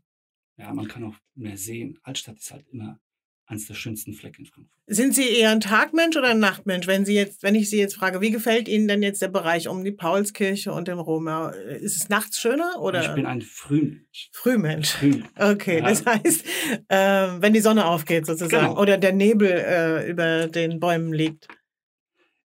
Ja, 0.59 0.73
man 0.73 0.87
kann 0.87 1.03
auch 1.05 1.15
mehr 1.35 1.57
sehen. 1.57 1.97
Altstadt 2.03 2.37
ist 2.37 2.51
halt 2.51 2.65
immer 2.71 2.99
eines 3.45 3.65
der 3.65 3.73
schönsten 3.73 4.13
Flecken 4.13 4.41
in 4.41 4.45
Frankfurt. 4.45 4.77
Sind 4.85 5.15
Sie 5.15 5.27
eher 5.27 5.49
ein 5.51 5.59
Tagmensch 5.61 6.15
oder 6.17 6.29
ein 6.29 6.39
Nachtmensch? 6.39 6.85
Wenn 6.85 7.03
Sie 7.05 7.15
jetzt, 7.15 7.41
wenn 7.41 7.55
ich 7.55 7.69
Sie 7.69 7.79
jetzt 7.79 7.95
frage, 7.95 8.21
wie 8.21 8.29
gefällt 8.29 8.67
Ihnen 8.67 8.87
denn 8.87 9.01
jetzt 9.01 9.21
der 9.23 9.29
Bereich 9.29 9.67
um 9.67 9.83
die 9.83 9.91
Paulskirche 9.91 10.71
und 10.71 10.87
den 10.87 10.99
Römer? 10.99 11.55
Ist 11.55 11.95
es 11.95 12.09
nachts 12.09 12.39
schöner 12.39 12.79
oder 12.79 13.01
Ich 13.01 13.15
bin 13.15 13.25
ein 13.25 13.41
Frühmensch. 13.41 14.29
Frühmensch? 14.33 14.89
Frühmensch. 14.91 15.25
Okay, 15.35 15.79
Ja. 15.79 15.87
das 15.89 16.05
heißt, 16.05 16.45
ähm, 16.89 17.41
wenn 17.41 17.53
die 17.53 17.61
Sonne 17.61 17.85
aufgeht 17.85 18.25
sozusagen 18.27 18.67
Genau. 18.67 18.79
oder 18.81 18.97
der 18.99 19.13
Nebel 19.13 19.49
äh, 19.49 20.09
über 20.11 20.47
den 20.47 20.79
Bäumen 20.79 21.11
liegt. 21.13 21.47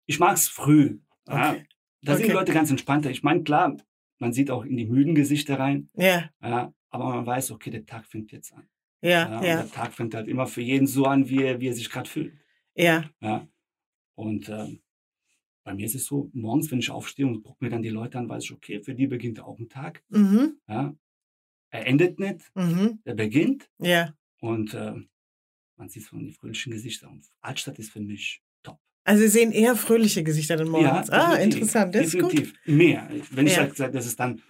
Ich 0.05 0.19
mag 0.19 0.35
es 0.35 0.47
früh. 0.49 0.99
Ja, 1.27 1.51
Okay. 1.53 1.65
da 2.03 2.13
sind 2.13 2.23
die 2.23 2.29
Okay. 2.31 2.33
Leute 2.33 2.53
ganz 2.53 2.69
entspannter. 2.69 3.09
Ich 3.09 3.23
meine, 3.23 3.41
klar, 3.43 3.75
man 4.19 4.33
sieht 4.33 4.51
auch 4.51 4.65
in 4.65 4.77
die 4.77 4.85
müden 4.85 5.15
Gesichter 5.15 5.57
rein, 5.57 5.89
Ja, 5.95 6.29
ja, 6.43 6.73
aber 6.91 7.05
man 7.09 7.25
weiß, 7.25 7.51
okay, 7.51 7.71
der 7.71 7.85
Tag 7.85 8.05
fängt 8.05 8.31
jetzt 8.31 8.53
an. 8.53 8.67
ja, 9.01 9.25
und 9.39 9.43
ja, 9.45 9.63
Der 9.63 9.71
Tag 9.71 9.93
fängt 9.93 10.13
halt 10.13 10.27
immer 10.27 10.45
für 10.45 10.61
jeden 10.61 10.85
so 10.87 11.05
an, 11.05 11.27
wie 11.29 11.41
er, 11.43 11.59
wie 11.59 11.67
er 11.69 11.73
sich 11.73 11.89
gerade 11.89 12.09
fühlt. 12.09 12.33
ja. 12.75 13.09
Ja. 13.21 13.47
Und 14.15 14.49
ähm, 14.49 14.81
bei 15.63 15.73
mir 15.73 15.85
ist 15.85 15.95
es 15.95 16.05
so, 16.05 16.29
morgens, 16.33 16.69
wenn 16.71 16.79
ich 16.79 16.91
aufstehe 16.91 17.25
und 17.25 17.41
gucke 17.43 17.63
mir 17.63 17.69
dann 17.71 17.81
die 17.81 17.89
Leute 17.89 18.17
an, 18.19 18.29
weiß 18.29 18.43
ich, 18.43 18.51
okay, 18.51 18.81
für 18.83 18.93
die 18.93 19.07
beginnt 19.07 19.39
auch 19.39 19.57
ein 19.57 19.69
Tag. 19.69 20.03
Mhm, 20.09 20.59
Ja. 20.67 20.93
Er 21.73 21.87
endet 21.87 22.19
nicht, 22.19 22.51
mhm, 22.53 22.99
er 23.05 23.15
beginnt. 23.15 23.69
ja. 23.79 24.13
Und 24.41 24.73
ähm, 24.73 25.07
man 25.77 25.87
sieht 25.87 26.03
so 26.03 26.17
die 26.17 26.31
fröhlichen 26.33 26.71
Gesichter. 26.73 27.09
Und 27.09 27.25
Altstadt 27.41 27.79
ist 27.79 27.91
für 27.91 28.01
mich 28.01 28.41
top. 28.63 28.79
Also 29.05 29.21
Sie 29.23 29.29
sehen 29.29 29.51
eher 29.51 29.75
fröhliche 29.75 30.23
Gesichter 30.23 30.57
dann 30.57 30.67
morgens. 30.69 31.09
ah, 31.11 31.31
definitiv, 31.35 31.61
interessant. 31.61 31.95
Das 31.95 32.05
ist 32.07 32.19
gut. 32.19 32.31
definitiv. 32.33 32.53
Mehr. 32.65 33.09
Wenn 33.31 33.47
ich 33.47 33.55
Ja. 33.55 33.73
sage, 33.73 33.91
das 33.93 34.05
ist 34.07 34.19
dann 34.19 34.41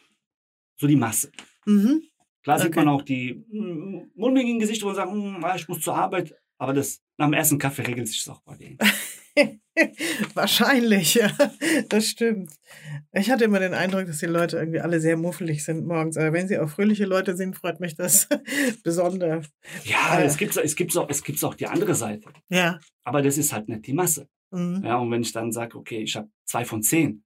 so 0.77 0.88
die 0.88 0.95
Masse. 0.95 1.32
Mhm. 1.65 2.01
Klar 2.43 2.60
sieht 2.60 2.69
Okay. 2.69 2.80
man 2.80 2.89
auch 2.89 3.01
die 3.04 3.43
mm, 3.51 4.12
mulmigen 4.15 4.60
Gesichter 4.60 4.88
und 4.88 4.95
sagen, 4.95 5.39
mm, 5.39 5.43
ah, 5.43 5.56
ich 5.56 5.67
muss 5.67 5.82
zur 5.82 5.95
Arbeit. 5.95 6.34
Aber 6.58 6.73
das 6.73 7.01
nach 7.17 7.27
dem 7.27 7.34
ersten 7.34 7.58
Kaffee 7.58 7.82
regelt 7.84 8.08
sich 8.08 8.23
das 8.23 8.34
auch 8.36 8.41
bei 8.43 8.56
denen. 8.56 8.77
Wahrscheinlich, 10.34 11.15
ja. 11.15 11.32
Das 11.89 12.08
stimmt. 12.08 12.51
Ich 13.13 13.30
hatte 13.32 13.45
immer 13.45 13.60
den 13.60 13.73
Eindruck, 13.73 14.06
dass 14.06 14.19
die 14.19 14.25
Leute 14.25 14.58
irgendwie 14.58 14.80
alle 14.80 14.99
sehr 14.99 15.17
muffelig 15.17 15.63
sind 15.63 15.86
morgens. 15.88 16.17
Aber 16.17 16.34
wenn 16.34 16.47
sie 16.47 16.60
auch 16.60 16.69
fröhliche 16.69 17.06
Leute 17.06 17.36
sind, 17.36 17.56
freut 17.56 17.80
mich 17.80 17.95
das 17.95 18.27
besonders. 18.84 19.47
Ja, 19.86 20.19
Äh. 20.19 20.25
es 20.25 20.38
gibt 20.38 20.56
es 20.58 20.75
gibt's 20.75 20.97
auch, 20.97 21.10
es 21.10 21.23
gibt's 21.23 21.43
auch 21.43 21.56
die 21.56 21.67
andere 21.67 21.95
Seite. 21.95 22.30
Ja. 22.49 22.80
Aber 23.04 23.21
das 23.21 23.38
ist 23.38 23.54
halt 23.54 23.67
nicht 23.69 23.88
die 23.88 23.93
Masse. 23.93 24.27
Mhm. 24.51 24.82
Ja, 24.84 24.97
und 24.97 25.10
wenn 25.12 25.21
ich 25.21 25.32
dann 25.32 25.51
sage, 25.51 25.77
okay, 25.77 26.01
ich 26.01 26.15
habe 26.15 26.30
zwei 26.45 26.65
von 26.65 26.84
zehn, 26.84 27.23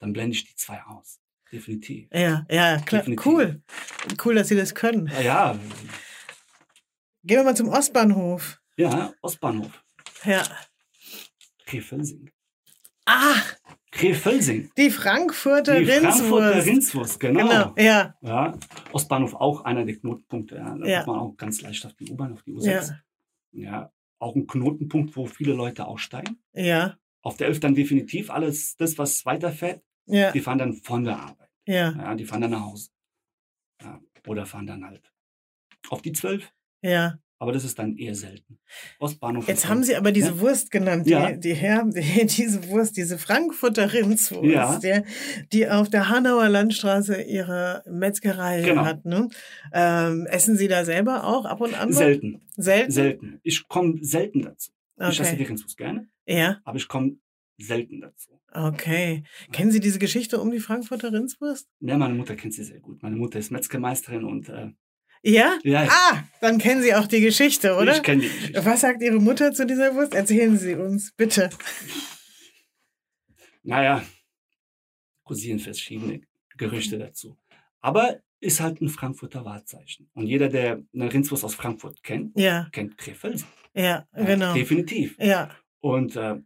dann 0.00 0.12
blende 0.12 0.36
ich 0.36 0.44
die 0.44 0.54
zwei 0.54 0.82
aus. 0.84 1.18
Definitiv. 1.52 2.08
Ja, 2.12 2.44
ja, 2.50 2.78
klar. 2.78 3.00
Definitiv. 3.02 3.26
Cool. 3.26 3.62
Cool, 4.24 4.34
dass 4.34 4.48
Sie 4.48 4.56
das 4.56 4.74
können. 4.74 5.06
Ja, 5.08 5.20
ja, 5.20 5.58
Gehen 7.24 7.38
wir 7.38 7.44
mal 7.44 7.56
zum 7.56 7.68
Ostbahnhof. 7.68 8.60
ja 8.76 9.12
Ostbahnhof. 9.22 9.82
Ja. 10.24 10.42
Krefelsing. 11.66 12.30
Ah, 13.06 13.36
Krefelsing. 13.90 14.70
die 14.76 14.90
Frankfurter 14.90 15.80
Die 15.80 15.86
Frankfurter 15.86 16.50
Rinswurst. 16.56 16.66
Rindswurst, 16.66 17.20
genau. 17.20 17.40
Genau, 17.48 17.74
ja. 17.78 18.14
Ja, 18.20 18.58
Ostbahnhof 18.92 19.34
auch 19.34 19.64
einer 19.64 19.84
der 19.84 19.96
Knotenpunkte. 19.96 20.56
Ja. 20.56 20.76
Da 20.76 20.86
Ja. 20.86 21.04
kommt 21.04 21.16
man 21.16 21.26
auch 21.26 21.36
ganz 21.36 21.60
leicht 21.62 21.84
auf 21.86 21.94
die 21.94 22.10
U-Bahn, 22.10 22.34
auf 22.34 22.42
die 22.42 22.52
U6. 22.52 22.66
Ja. 23.52 23.62
Ja. 23.70 23.92
auch 24.20 24.34
ein 24.34 24.46
Knotenpunkt, 24.46 25.16
wo 25.16 25.26
viele 25.26 25.52
Leute 25.52 25.86
aussteigen. 25.86 26.38
Ja, 26.52 26.96
Auf 27.22 27.36
der 27.36 27.46
11 27.48 27.60
dann 27.60 27.74
definitiv 27.74 28.30
alles, 28.30 28.74
das, 28.76 28.98
was 28.98 29.24
weiterfährt, 29.26 29.82
ja, 30.08 30.32
die 30.32 30.40
fahren 30.40 30.58
dann 30.58 30.72
von 30.74 31.04
der 31.04 31.18
Arbeit. 31.18 31.48
ja, 31.66 31.92
Ja, 31.92 32.14
die 32.14 32.24
fahren 32.24 32.40
dann 32.42 32.50
nach 32.52 32.64
Hause. 32.64 32.90
Ja, 33.82 34.00
oder 34.26 34.44
fahren 34.46 34.66
dann 34.66 34.84
halt 34.84 35.12
auf 35.90 36.02
die 36.02 36.12
12. 36.12 36.50
ja. 36.82 37.18
Aber 37.40 37.52
das 37.52 37.62
ist 37.62 37.78
dann 37.78 37.96
eher 37.96 38.16
selten. 38.16 38.58
Ostbahnhof. 38.98 39.46
Jetzt 39.46 39.68
haben 39.68 39.84
Sie 39.84 39.94
aber 39.94 40.10
diese 40.10 40.30
Ja. 40.30 40.40
Wurst 40.40 40.72
genannt, 40.72 41.06
die, 41.06 41.10
Ja. 41.10 41.30
die, 41.30 41.54
Herr, 41.54 41.84
die, 41.86 42.26
diese 42.26 42.66
Wurst, 42.68 42.96
diese 42.96 43.16
Frankfurter 43.16 43.92
Rindswurst, 43.92 44.42
Ja. 44.44 44.76
ja. 44.82 45.02
die 45.52 45.68
auf 45.68 45.88
der 45.88 46.08
Hanauer 46.08 46.48
Landstraße 46.48 47.22
ihre 47.22 47.84
Metzgerei 47.88 48.62
Genau. 48.62 48.84
hat. 48.84 49.04
Ne? 49.04 49.28
Ähm, 49.72 50.26
essen 50.26 50.56
Sie 50.56 50.66
da 50.66 50.84
selber 50.84 51.22
auch 51.22 51.44
ab 51.44 51.60
und 51.60 51.74
an? 51.80 51.92
Selten. 51.92 52.40
Selten? 52.56 52.90
Selten. 52.90 53.40
Ich 53.44 53.68
komme 53.68 53.98
selten 54.02 54.42
dazu. 54.42 54.72
Ich 55.00 55.20
esse 55.20 55.22
die 55.36 55.42
Okay. 55.42 55.44
Rindswurst 55.44 55.76
gerne, 55.76 56.08
Ja, 56.26 56.58
aber 56.64 56.76
ich 56.78 56.88
komme 56.88 57.18
selten 57.56 58.00
dazu. 58.00 58.37
Okay. 58.52 59.22
Kennen 59.52 59.70
Sie 59.70 59.80
diese 59.80 59.98
Geschichte 59.98 60.40
um 60.40 60.50
die 60.50 60.60
Frankfurter 60.60 61.12
Rindswurst? 61.12 61.68
Ja, 61.80 61.96
meine 61.98 62.14
Mutter 62.14 62.34
kennt 62.36 62.54
sie 62.54 62.64
sehr 62.64 62.80
gut. 62.80 63.02
Meine 63.02 63.16
Mutter 63.16 63.38
ist 63.38 63.50
Metzgermeisterin 63.50 64.24
und 64.24 64.48
äh, 64.48 64.70
Ja? 65.22 65.58
ja, 65.64 65.84
ja, 65.84 65.88
Ah, 65.90 66.22
dann 66.40 66.58
kennen 66.58 66.82
Sie 66.82 66.94
auch 66.94 67.06
die 67.06 67.20
Geschichte, 67.20 67.74
oder? 67.76 67.96
ich 67.96 68.02
kenne 68.02 68.22
die 68.22 68.28
Geschichte. 68.28 68.64
Was 68.64 68.80
sagt 68.82 69.02
Ihre 69.02 69.20
Mutter 69.20 69.52
zu 69.52 69.66
dieser 69.66 69.94
Wurst? 69.94 70.14
Erzählen 70.14 70.56
Sie 70.56 70.74
uns, 70.74 71.12
bitte. 71.16 71.50
Naja, 73.62 74.02
kursieren 75.24 75.58
verschiedene 75.58 76.22
Gerüchte 76.56 76.98
dazu. 76.98 77.36
Aber 77.80 78.20
ist 78.40 78.60
halt 78.60 78.80
ein 78.80 78.88
Frankfurter 78.88 79.44
Wahrzeichen. 79.44 80.08
Und 80.14 80.26
jeder, 80.26 80.48
der 80.48 80.82
eine 80.94 81.12
Rindswurst 81.12 81.44
aus 81.44 81.54
Frankfurt 81.54 82.02
kennt, 82.02 82.38
Ja, 82.38 82.68
kennt 82.72 82.96
Krefeld. 82.96 83.44
ja, 83.74 84.06
Ja, 84.16 84.24
genau. 84.24 84.54
Definitiv. 84.54 85.16
Ja, 85.18 85.50
Und 85.80 86.16
äh, 86.16 86.36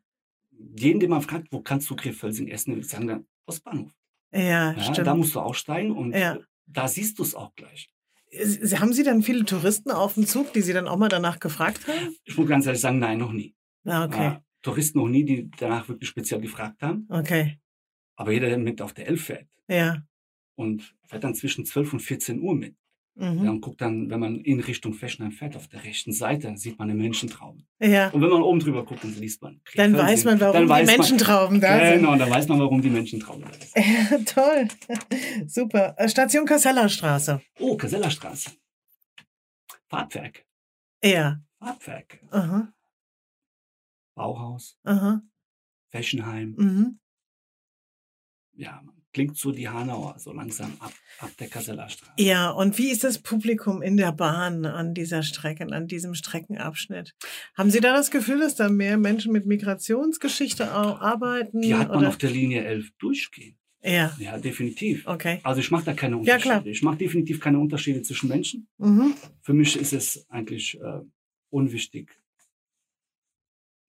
jeden, 0.76 1.00
den 1.00 1.10
man 1.10 1.22
fragt, 1.22 1.48
wo 1.50 1.60
kannst 1.60 1.88
du 1.90 1.96
Krefelsing 1.96 2.48
essen, 2.48 2.78
ich 2.78 2.88
sagen, 2.88 3.06
dann 3.06 3.26
Ostbahnhof. 3.46 3.92
ja, 4.32 4.72
Ja, 4.72 4.80
stimmt. 4.82 5.06
da 5.06 5.14
musst 5.14 5.34
du 5.34 5.40
aussteigen 5.40 5.92
und 5.92 6.12
Ja. 6.12 6.34
äh, 6.36 6.40
da 6.66 6.88
siehst 6.88 7.18
du 7.18 7.22
es 7.22 7.34
auch 7.34 7.54
gleich. 7.54 7.90
Sie- 8.30 8.78
Haben 8.78 8.92
Sie 8.94 9.02
dann 9.02 9.22
viele 9.22 9.44
Touristen 9.44 9.90
auf 9.90 10.14
dem 10.14 10.26
Zug, 10.26 10.52
die 10.54 10.62
Sie 10.62 10.72
dann 10.72 10.88
auch 10.88 10.96
mal 10.96 11.08
danach 11.10 11.38
gefragt 11.38 11.86
haben? 11.86 12.16
Ich 12.24 12.36
muss 12.38 12.48
ganz 12.48 12.64
ehrlich 12.66 12.80
sagen, 12.80 12.98
nein, 12.98 13.18
noch 13.18 13.32
nie. 13.32 13.54
Ah, 13.84 14.04
okay, 14.06 14.22
Ja, 14.22 14.44
Touristen 14.62 14.98
noch 14.98 15.08
nie, 15.08 15.24
die 15.24 15.50
danach 15.58 15.88
wirklich 15.88 16.08
speziell 16.08 16.40
gefragt 16.40 16.80
haben. 16.82 17.06
okay, 17.10 17.58
Aber 18.16 18.32
jeder, 18.32 18.48
der 18.48 18.58
mit 18.58 18.80
auf 18.80 18.94
der 18.94 19.06
Elf 19.08 19.24
fährt 19.24 19.48
ja. 19.68 20.02
und 20.54 20.94
fährt 21.06 21.24
dann 21.24 21.34
zwischen 21.34 21.64
12 21.66 21.92
und 21.92 22.00
14 22.00 22.40
Uhr 22.40 22.54
mit. 22.54 22.76
Mhm. 23.14 23.44
Ja, 23.44 23.50
und 23.50 23.60
guckt 23.60 23.80
dann, 23.82 24.08
wenn 24.08 24.20
man 24.20 24.36
in 24.40 24.58
Richtung 24.60 24.94
Fechenheim 24.94 25.32
fährt, 25.32 25.54
auf 25.54 25.68
der 25.68 25.84
rechten 25.84 26.12
Seite 26.12 26.56
sieht 26.56 26.78
man 26.78 26.88
eine 26.88 26.98
Menschentraube. 26.98 27.62
Ja, 27.78 28.08
Und 28.08 28.22
wenn 28.22 28.30
man 28.30 28.40
oben 28.42 28.58
drüber 28.58 28.86
guckt, 28.86 29.04
dann 29.04 29.14
liest 29.16 29.42
man. 29.42 29.60
dann 29.74 29.94
weiß 29.94 30.24
man, 30.24 30.40
warum 30.40 30.54
Dann 30.54 30.62
die 30.64 30.68
weiß 30.70 30.86
man- 30.86 30.96
Menschentrauben 30.96 31.60
da 31.60 31.92
Genau, 31.94 32.16
dann 32.16 32.30
weiß 32.30 32.48
man, 32.48 32.58
warum 32.58 32.80
die 32.80 32.88
Menschentraube 32.88 33.42
da 33.42 33.50
ist. 33.50 33.74
sind. 34.08 34.28
Toll, 34.34 34.68
super. 35.46 35.94
Äh, 35.98 36.08
Station 36.08 36.46
Kassellerstraße. 36.46 37.42
Oh, 37.58 37.76
Kasellerstraße. 37.76 38.50
Farbwerk. 39.88 40.46
Ja, 41.04 41.38
Farbwerk. 41.58 42.18
aha, 42.30 42.72
Bauhaus. 44.14 44.78
aha, 44.84 45.20
Fechenheim. 45.90 46.54
mhm. 46.56 46.98
Ja, 48.54 48.82
klingt 49.12 49.36
so 49.36 49.52
die 49.52 49.68
Hanauer, 49.68 50.14
so 50.18 50.32
langsam 50.32 50.72
ab, 50.80 50.92
ab 51.18 51.30
der 51.38 51.48
Kasellerstraße. 51.48 52.12
Ja, 52.18 52.50
und 52.50 52.78
wie 52.78 52.90
ist 52.90 53.04
das 53.04 53.18
Publikum 53.18 53.82
in 53.82 53.96
der 53.96 54.12
Bahn 54.12 54.64
an 54.64 54.94
dieser 54.94 55.22
Strecke, 55.22 55.66
an 55.70 55.86
diesem 55.86 56.14
Streckenabschnitt? 56.14 57.14
Haben 57.56 57.70
Sie 57.70 57.80
da 57.80 57.92
das 57.92 58.10
Gefühl, 58.10 58.40
dass 58.40 58.54
da 58.54 58.68
mehr 58.68 58.96
Menschen 58.98 59.32
mit 59.32 59.46
Migrationsgeschichte 59.46 60.70
arbeiten? 60.70 61.60
Die 61.62 61.74
hat 61.74 61.88
man 61.88 61.98
oder? 61.98 62.08
auf 62.08 62.16
der 62.18 62.30
Linie 62.30 62.64
11 62.64 62.90
durchgehen. 62.98 63.56
Ja, 63.84 64.14
Ja, 64.18 64.38
definitiv. 64.38 65.06
okay. 65.08 65.40
Also 65.42 65.60
ich 65.60 65.70
mache 65.72 65.84
da 65.86 65.92
keine 65.92 66.14
Ja, 66.14 66.20
Unterschiede. 66.20 66.42
klar. 66.42 66.66
Ich 66.66 66.82
mache 66.82 66.96
definitiv 66.98 67.40
keine 67.40 67.58
Unterschiede 67.58 68.02
zwischen 68.02 68.28
Menschen. 68.28 68.68
Mhm. 68.78 69.14
Für 69.42 69.54
mich 69.54 69.76
ist 69.76 69.92
es 69.92 70.24
eigentlich 70.30 70.78
äh, 70.80 71.00
unwichtig, 71.50 72.10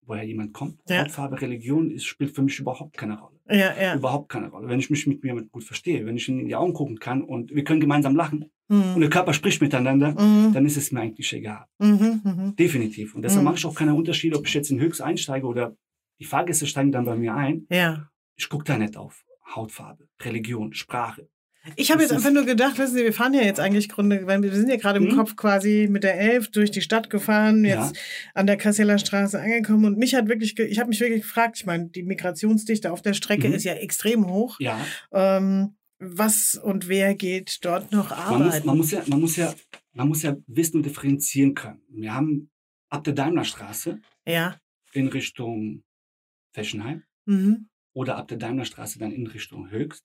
woher 0.06 0.24
jemand 0.24 0.52
kommt. 0.52 0.80
Ja. 0.88 1.02
Hautfarbe, 1.02 1.40
Religion 1.40 1.90
ist, 1.90 2.04
spielt 2.04 2.34
für 2.34 2.42
mich 2.42 2.58
überhaupt 2.58 2.96
keine 2.96 3.18
Rolle. 3.20 3.38
Ja, 3.48 3.74
ja. 3.80 3.94
Überhaupt 3.96 4.28
keine 4.30 4.48
Rolle. 4.48 4.68
Wenn 4.68 4.78
ich 4.80 4.88
mich 4.90 5.06
mit 5.06 5.22
mir 5.22 5.34
gut 5.50 5.64
verstehe, 5.64 6.06
wenn 6.06 6.16
ich 6.16 6.28
in 6.28 6.46
die 6.46 6.54
Augen 6.56 6.72
gucken 6.72 6.98
kann 6.98 7.22
und 7.22 7.54
wir 7.54 7.62
können 7.64 7.80
gemeinsam 7.80 8.16
lachen 8.16 8.50
und 8.68 8.94
Mhm. 8.96 9.00
der 9.00 9.10
Körper 9.10 9.34
spricht 9.34 9.60
miteinander, 9.60 10.12
Mhm. 10.12 10.52
dann 10.54 10.64
ist 10.64 10.76
es 10.78 10.90
mir 10.92 11.00
eigentlich 11.00 11.30
egal. 11.34 11.66
Mhm. 11.78 12.20
Mhm. 12.24 12.56
Definitiv. 12.56 13.14
Und 13.14 13.22
deshalb 13.22 13.42
Mhm. 13.42 13.44
mache 13.46 13.56
ich 13.56 13.66
auch 13.66 13.74
keine 13.74 13.94
Unterschiede, 13.94 14.38
ob 14.38 14.46
ich 14.46 14.54
jetzt 14.54 14.70
in 14.70 14.80
Höchst 14.80 15.02
einsteige 15.02 15.46
oder 15.46 15.76
die 16.20 16.24
Fahrgäste 16.24 16.66
steigen 16.66 16.92
dann 16.92 17.04
bei 17.04 17.16
mir 17.16 17.34
ein. 17.34 17.66
Ja. 17.70 18.08
Ich 18.36 18.48
gucke 18.48 18.64
da 18.64 18.78
nicht 18.78 18.96
auf 18.96 19.24
Hautfarbe, 19.54 20.08
Religion, 20.22 20.72
Sprache. 20.72 21.28
Ich 21.76 21.90
habe 21.90 22.02
jetzt 22.02 22.12
einfach 22.12 22.30
nur 22.30 22.44
gedacht, 22.44 22.78
wissen 22.78 22.94
Sie, 22.96 23.04
wir 23.04 23.12
fahren 23.12 23.32
ja 23.34 23.42
jetzt 23.42 23.58
eigentlich 23.60 23.88
Grunde, 23.88 24.26
weil 24.26 24.42
wir 24.42 24.52
sind 24.54 24.68
ja 24.68 24.76
gerade 24.76 24.98
im 24.98 25.04
Mhm. 25.06 25.16
Kopf 25.16 25.34
quasi 25.36 25.88
mit 25.90 26.04
der 26.04 26.18
Elf 26.20 26.50
durch 26.50 26.70
die 26.70 26.82
Stadt 26.82 27.08
gefahren, 27.10 27.64
Ja. 27.64 27.84
jetzt 27.86 27.98
an 28.34 28.46
der 28.46 28.56
Kasseler 28.56 28.98
Straße 28.98 29.40
angekommen 29.40 29.84
und 29.86 29.98
mich 29.98 30.14
hat 30.14 30.28
wirklich, 30.28 30.58
ich 30.58 30.78
habe 30.78 30.88
mich 30.90 31.00
wirklich 31.00 31.22
gefragt, 31.22 31.56
ich 31.58 31.66
meine, 31.66 31.88
die 31.88 32.02
Migrationsdichte 32.02 32.92
auf 32.92 33.00
der 33.02 33.14
Strecke 33.14 33.48
Mhm. 33.48 33.54
ist 33.54 33.64
ja 33.64 33.74
extrem 33.74 34.26
hoch. 34.28 34.60
Ja, 34.60 34.78
Ähm, 35.12 35.76
was 35.98 36.54
und 36.62 36.88
wer 36.88 37.14
geht 37.14 37.58
dort 37.64 37.92
noch 37.92 38.10
man 38.10 38.42
muss, 38.42 38.46
arbeiten? 38.48 38.66
man, 38.66 38.76
muss 38.76 38.90
ja, 38.90 39.02
man, 39.06 39.20
muss 39.20 39.36
ja, 39.36 39.54
man 39.94 40.08
muss 40.08 40.22
ja 40.22 40.36
wissen 40.46 40.78
und 40.78 40.86
differenzieren 40.86 41.54
können. 41.54 41.80
Wir 41.88 42.12
haben 42.14 42.50
ab 42.90 43.04
der 43.04 43.14
Daimlerstraße 43.14 44.00
ja. 44.26 44.56
in 44.92 45.08
Richtung 45.08 45.82
Fechenheim 46.52 47.04
Mhm. 47.26 47.68
oder 47.94 48.16
ab 48.16 48.28
der 48.28 48.36
Daimlerstraße 48.38 48.98
dann 48.98 49.12
in 49.12 49.26
Richtung 49.26 49.70
Höchst, 49.70 50.02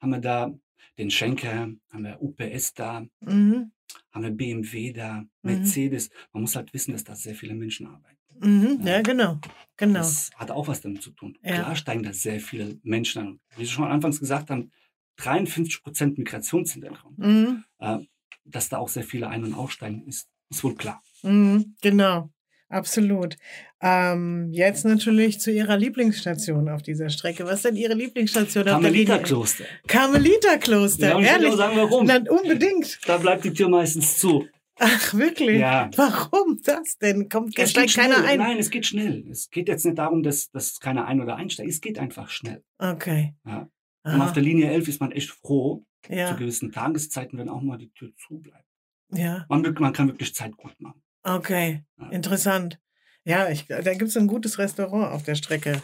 haben 0.00 0.10
wir 0.10 0.18
da 0.18 0.52
den 0.98 1.10
Schenker, 1.10 1.70
haben 1.92 2.04
wir 2.04 2.20
UPS 2.22 2.74
da, 2.74 3.06
Mhm. 3.20 3.72
haben 4.12 4.22
wir 4.22 4.30
BMW 4.30 4.92
da, 4.92 5.24
Mercedes. 5.42 6.10
Man 6.32 6.42
muss 6.42 6.56
halt 6.56 6.72
wissen, 6.74 6.92
dass 6.92 7.04
da 7.04 7.14
sehr 7.14 7.34
viele 7.34 7.54
Menschen 7.54 7.86
arbeiten. 7.86 8.16
Mhm. 8.40 8.80
Ja. 8.86 8.96
Ja, 8.96 9.02
genau. 9.02 9.38
Genau. 9.76 9.98
Das 9.98 10.30
hat 10.36 10.50
auch 10.50 10.68
was 10.68 10.80
damit 10.80 11.02
zu 11.02 11.10
tun. 11.10 11.36
Ja. 11.42 11.54
Klar 11.54 11.76
steigen 11.76 12.02
da 12.02 12.12
sehr 12.12 12.40
viele 12.40 12.78
Menschen 12.82 13.22
an. 13.22 13.40
Wie 13.56 13.64
Sie 13.64 13.70
schon 13.70 13.84
anfangs 13.84 14.18
gesagt 14.20 14.50
haben, 14.50 14.70
53 15.16 15.82
Prozent 15.82 16.18
Migrationshintergrund. 16.18 17.18
Mhm. 17.18 17.64
Äh, 17.78 17.98
dass 18.44 18.68
da 18.68 18.78
auch 18.78 18.88
sehr 18.88 19.04
viele 19.04 19.28
ein- 19.28 19.44
und 19.44 19.54
aussteigen, 19.54 20.06
ist, 20.06 20.28
ist 20.48 20.64
wohl 20.64 20.74
klar. 20.74 21.02
Mhm. 21.22 21.76
Genau. 21.82 22.30
Absolut. 22.70 23.36
Ähm, 23.82 24.48
jetzt 24.52 24.84
natürlich 24.84 25.40
zu 25.40 25.50
Ihrer 25.50 25.76
Lieblingsstation 25.76 26.68
auf 26.68 26.82
dieser 26.82 27.10
Strecke. 27.10 27.44
Was 27.44 27.56
ist 27.56 27.64
denn 27.66 27.76
Ihre 27.76 27.94
Lieblingsstation 27.94 28.68
auf 28.68 28.80
der 28.80 28.90
Linie? 28.90 29.06
Karmeliterkloster. 29.06 29.64
Karmeliterkloster, 29.88 31.08
Ja, 31.08 31.20
ehrlich? 31.20 31.50
auch 31.50 31.56
sagen, 31.56 31.76
warum. 31.76 32.06
Dann 32.06 32.28
unbedingt. 32.28 32.98
Da 33.06 33.18
bleibt 33.18 33.44
die 33.44 33.52
Tür 33.52 33.68
meistens 33.68 34.18
zu. 34.18 34.46
Ach, 34.78 35.12
wirklich? 35.14 35.60
Ja. 35.60 35.90
Warum 35.96 36.58
das 36.64 36.96
denn? 36.98 37.28
Kommt 37.28 37.58
Es 37.58 37.70
steigt 37.70 37.94
keiner 37.94 38.24
ein? 38.24 38.38
Nein, 38.38 38.56
es 38.58 38.70
geht 38.70 38.86
schnell. 38.86 39.26
Es 39.30 39.50
geht 39.50 39.68
jetzt 39.68 39.84
nicht 39.84 39.98
darum, 39.98 40.22
dass, 40.22 40.50
dass 40.50 40.80
keiner 40.80 41.06
ein- 41.06 41.20
oder 41.20 41.36
einsteigt. 41.36 41.68
Es 41.68 41.80
geht 41.82 41.98
einfach 41.98 42.30
schnell. 42.30 42.62
Okay. 42.78 43.34
Ja. 43.46 43.68
Und 44.04 44.22
auf 44.22 44.32
der 44.32 44.42
Linie 44.42 44.70
11 44.70 44.88
ist 44.88 45.00
man 45.00 45.12
echt 45.12 45.28
froh, 45.30 45.84
zu 46.06 46.12
Ja, 46.14 46.32
gewissen 46.32 46.72
Tageszeiten, 46.72 47.38
wenn 47.38 47.50
auch 47.50 47.60
mal 47.60 47.76
die 47.76 47.90
Tür 47.90 48.10
zu 48.16 48.38
bleibt. 48.40 48.64
ja, 49.12 49.44
Man, 49.50 49.60
man 49.78 49.92
kann 49.92 50.08
wirklich 50.08 50.34
Zeit 50.34 50.56
gut 50.56 50.74
machen. 50.80 51.02
Okay. 51.22 51.84
Interessant. 52.10 52.78
Ja, 53.24 53.50
ich, 53.50 53.66
da 53.66 53.80
gibt 53.80 54.08
es 54.08 54.16
ein 54.16 54.26
gutes 54.26 54.58
Restaurant 54.58 55.12
auf 55.12 55.22
der 55.22 55.34
Strecke. 55.34 55.82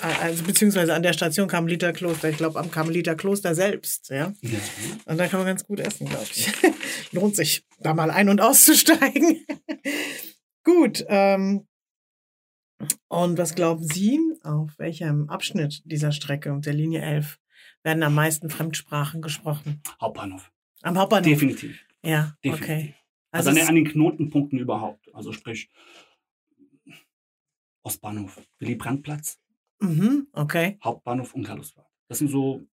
Also 0.00 0.44
beziehungsweise 0.44 0.94
an 0.94 1.02
der 1.02 1.12
Station 1.12 1.46
Karmeliter 1.46 1.92
Kloster. 1.92 2.30
Ich 2.30 2.38
glaube 2.38 2.58
am 2.58 2.70
Karmeliter 2.70 3.14
Kloster 3.14 3.54
selbst, 3.54 4.08
ja. 4.08 4.32
Ja. 4.40 4.58
Und 5.04 5.18
da 5.18 5.28
kann 5.28 5.40
man 5.40 5.46
ganz 5.46 5.64
gut 5.64 5.80
essen, 5.80 6.08
glaube 6.08 6.26
ich. 6.30 6.50
Lohnt 7.12 7.36
sich, 7.36 7.66
da 7.80 7.92
mal 7.92 8.10
ein- 8.10 8.30
und 8.30 8.40
auszusteigen. 8.40 9.44
gut. 10.64 11.04
Ähm, 11.08 11.66
und 13.08 13.36
was 13.36 13.54
glauben 13.54 13.86
Sie, 13.86 14.18
auf 14.42 14.78
welchem 14.78 15.28
Abschnitt 15.28 15.82
dieser 15.84 16.12
Strecke 16.12 16.50
und 16.52 16.64
der 16.64 16.72
Linie 16.72 17.02
11 17.02 17.38
werden 17.82 18.02
am 18.02 18.14
meisten 18.14 18.48
Fremdsprachen 18.48 19.20
gesprochen? 19.20 19.82
Hauptbahnhof. 20.00 20.50
Am 20.80 20.96
Hauptbahnhof? 20.96 21.28
Definitiv. 21.28 21.84
Ja, 22.02 22.34
Definitiv. 22.42 22.64
okay. 22.64 22.94
Also, 23.30 23.50
Also, 23.50 23.60
an, 23.68 23.74
den, 23.74 23.84
Knotenpunkten 23.84 24.58
überhaupt. 24.58 25.12
Also 25.14 25.32
sprich 25.32 25.70
Ostbahnhof, 27.82 28.40
Willy-Brandt-Platz, 28.58 29.40
mhm, 29.80 30.28
okay. 30.32 30.78
Hauptbahnhof 30.82 31.34
und 31.34 31.44
Karlsbad. 31.44 31.86
Das 32.08 32.18
sind 32.18 32.28
so 32.28 32.66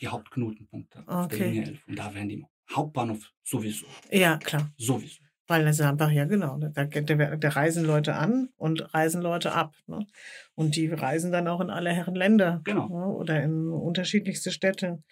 die 0.00 0.08
Hauptknotenpunkte 0.08 1.00
auf 1.06 1.28
der 1.28 1.38
Okay. 1.38 1.50
Linie 1.50 1.68
11. 1.68 1.88
Und 1.88 1.98
da 1.98 2.14
werden 2.14 2.28
die 2.28 2.46
Hauptbahnhof 2.72 3.32
sowieso. 3.44 3.86
Ja, 4.10 4.38
klar. 4.38 4.72
Sowieso. 4.76 5.22
Weil 5.46 5.64
das 5.64 5.80
ist 5.80 5.84
einfach, 5.84 6.12
ja 6.12 6.26
genau, 6.26 6.58
da, 6.58 6.84
da, 6.84 7.36
da 7.36 7.48
reisen 7.48 7.84
Leute 7.84 8.14
an 8.14 8.50
und 8.56 8.94
reisen 8.94 9.20
Leute 9.20 9.52
ab. 9.52 9.74
Ne? 9.88 10.06
Und 10.54 10.76
die 10.76 10.86
reisen 10.86 11.32
dann 11.32 11.48
auch 11.48 11.60
in 11.60 11.70
alle 11.70 11.90
Herren 11.92 12.14
Länder. 12.14 12.60
Genau. 12.62 12.88
Ne? 12.88 13.06
Oder 13.06 13.42
in 13.42 13.68
unterschiedlichste 13.68 14.52
Städte. 14.52 15.02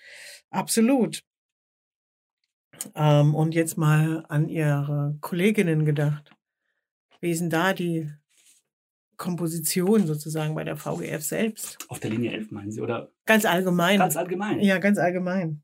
Absolut. 0.51 1.25
Ähm, 2.95 3.35
und 3.35 3.55
jetzt 3.55 3.77
mal 3.79 4.25
an 4.29 4.49
Ihre 4.49 5.17
Kolleginnen 5.21 5.85
gedacht. 5.85 6.31
Wie 7.21 7.31
ist 7.31 7.41
denn 7.41 7.51
da 7.51 7.73
die 7.73 8.11
Komposition 9.17 10.07
sozusagen 10.07 10.55
bei 10.55 10.65
der 10.65 10.77
VGF 10.77 11.23
selbst? 11.23 11.79
Auf 11.89 11.99
der 12.01 12.11
Linie 12.11 12.33
11 12.33 12.51
meinen 12.53 12.71
Sie? 12.71 12.81
Oder 12.81 13.11
Ganz 13.27 13.45
allgemein. 13.45 13.99
ganz 13.99 14.17
allgemein? 14.17 14.61
ja, 14.61 14.79
ganz 14.79 14.99
allgemein. 14.99 15.63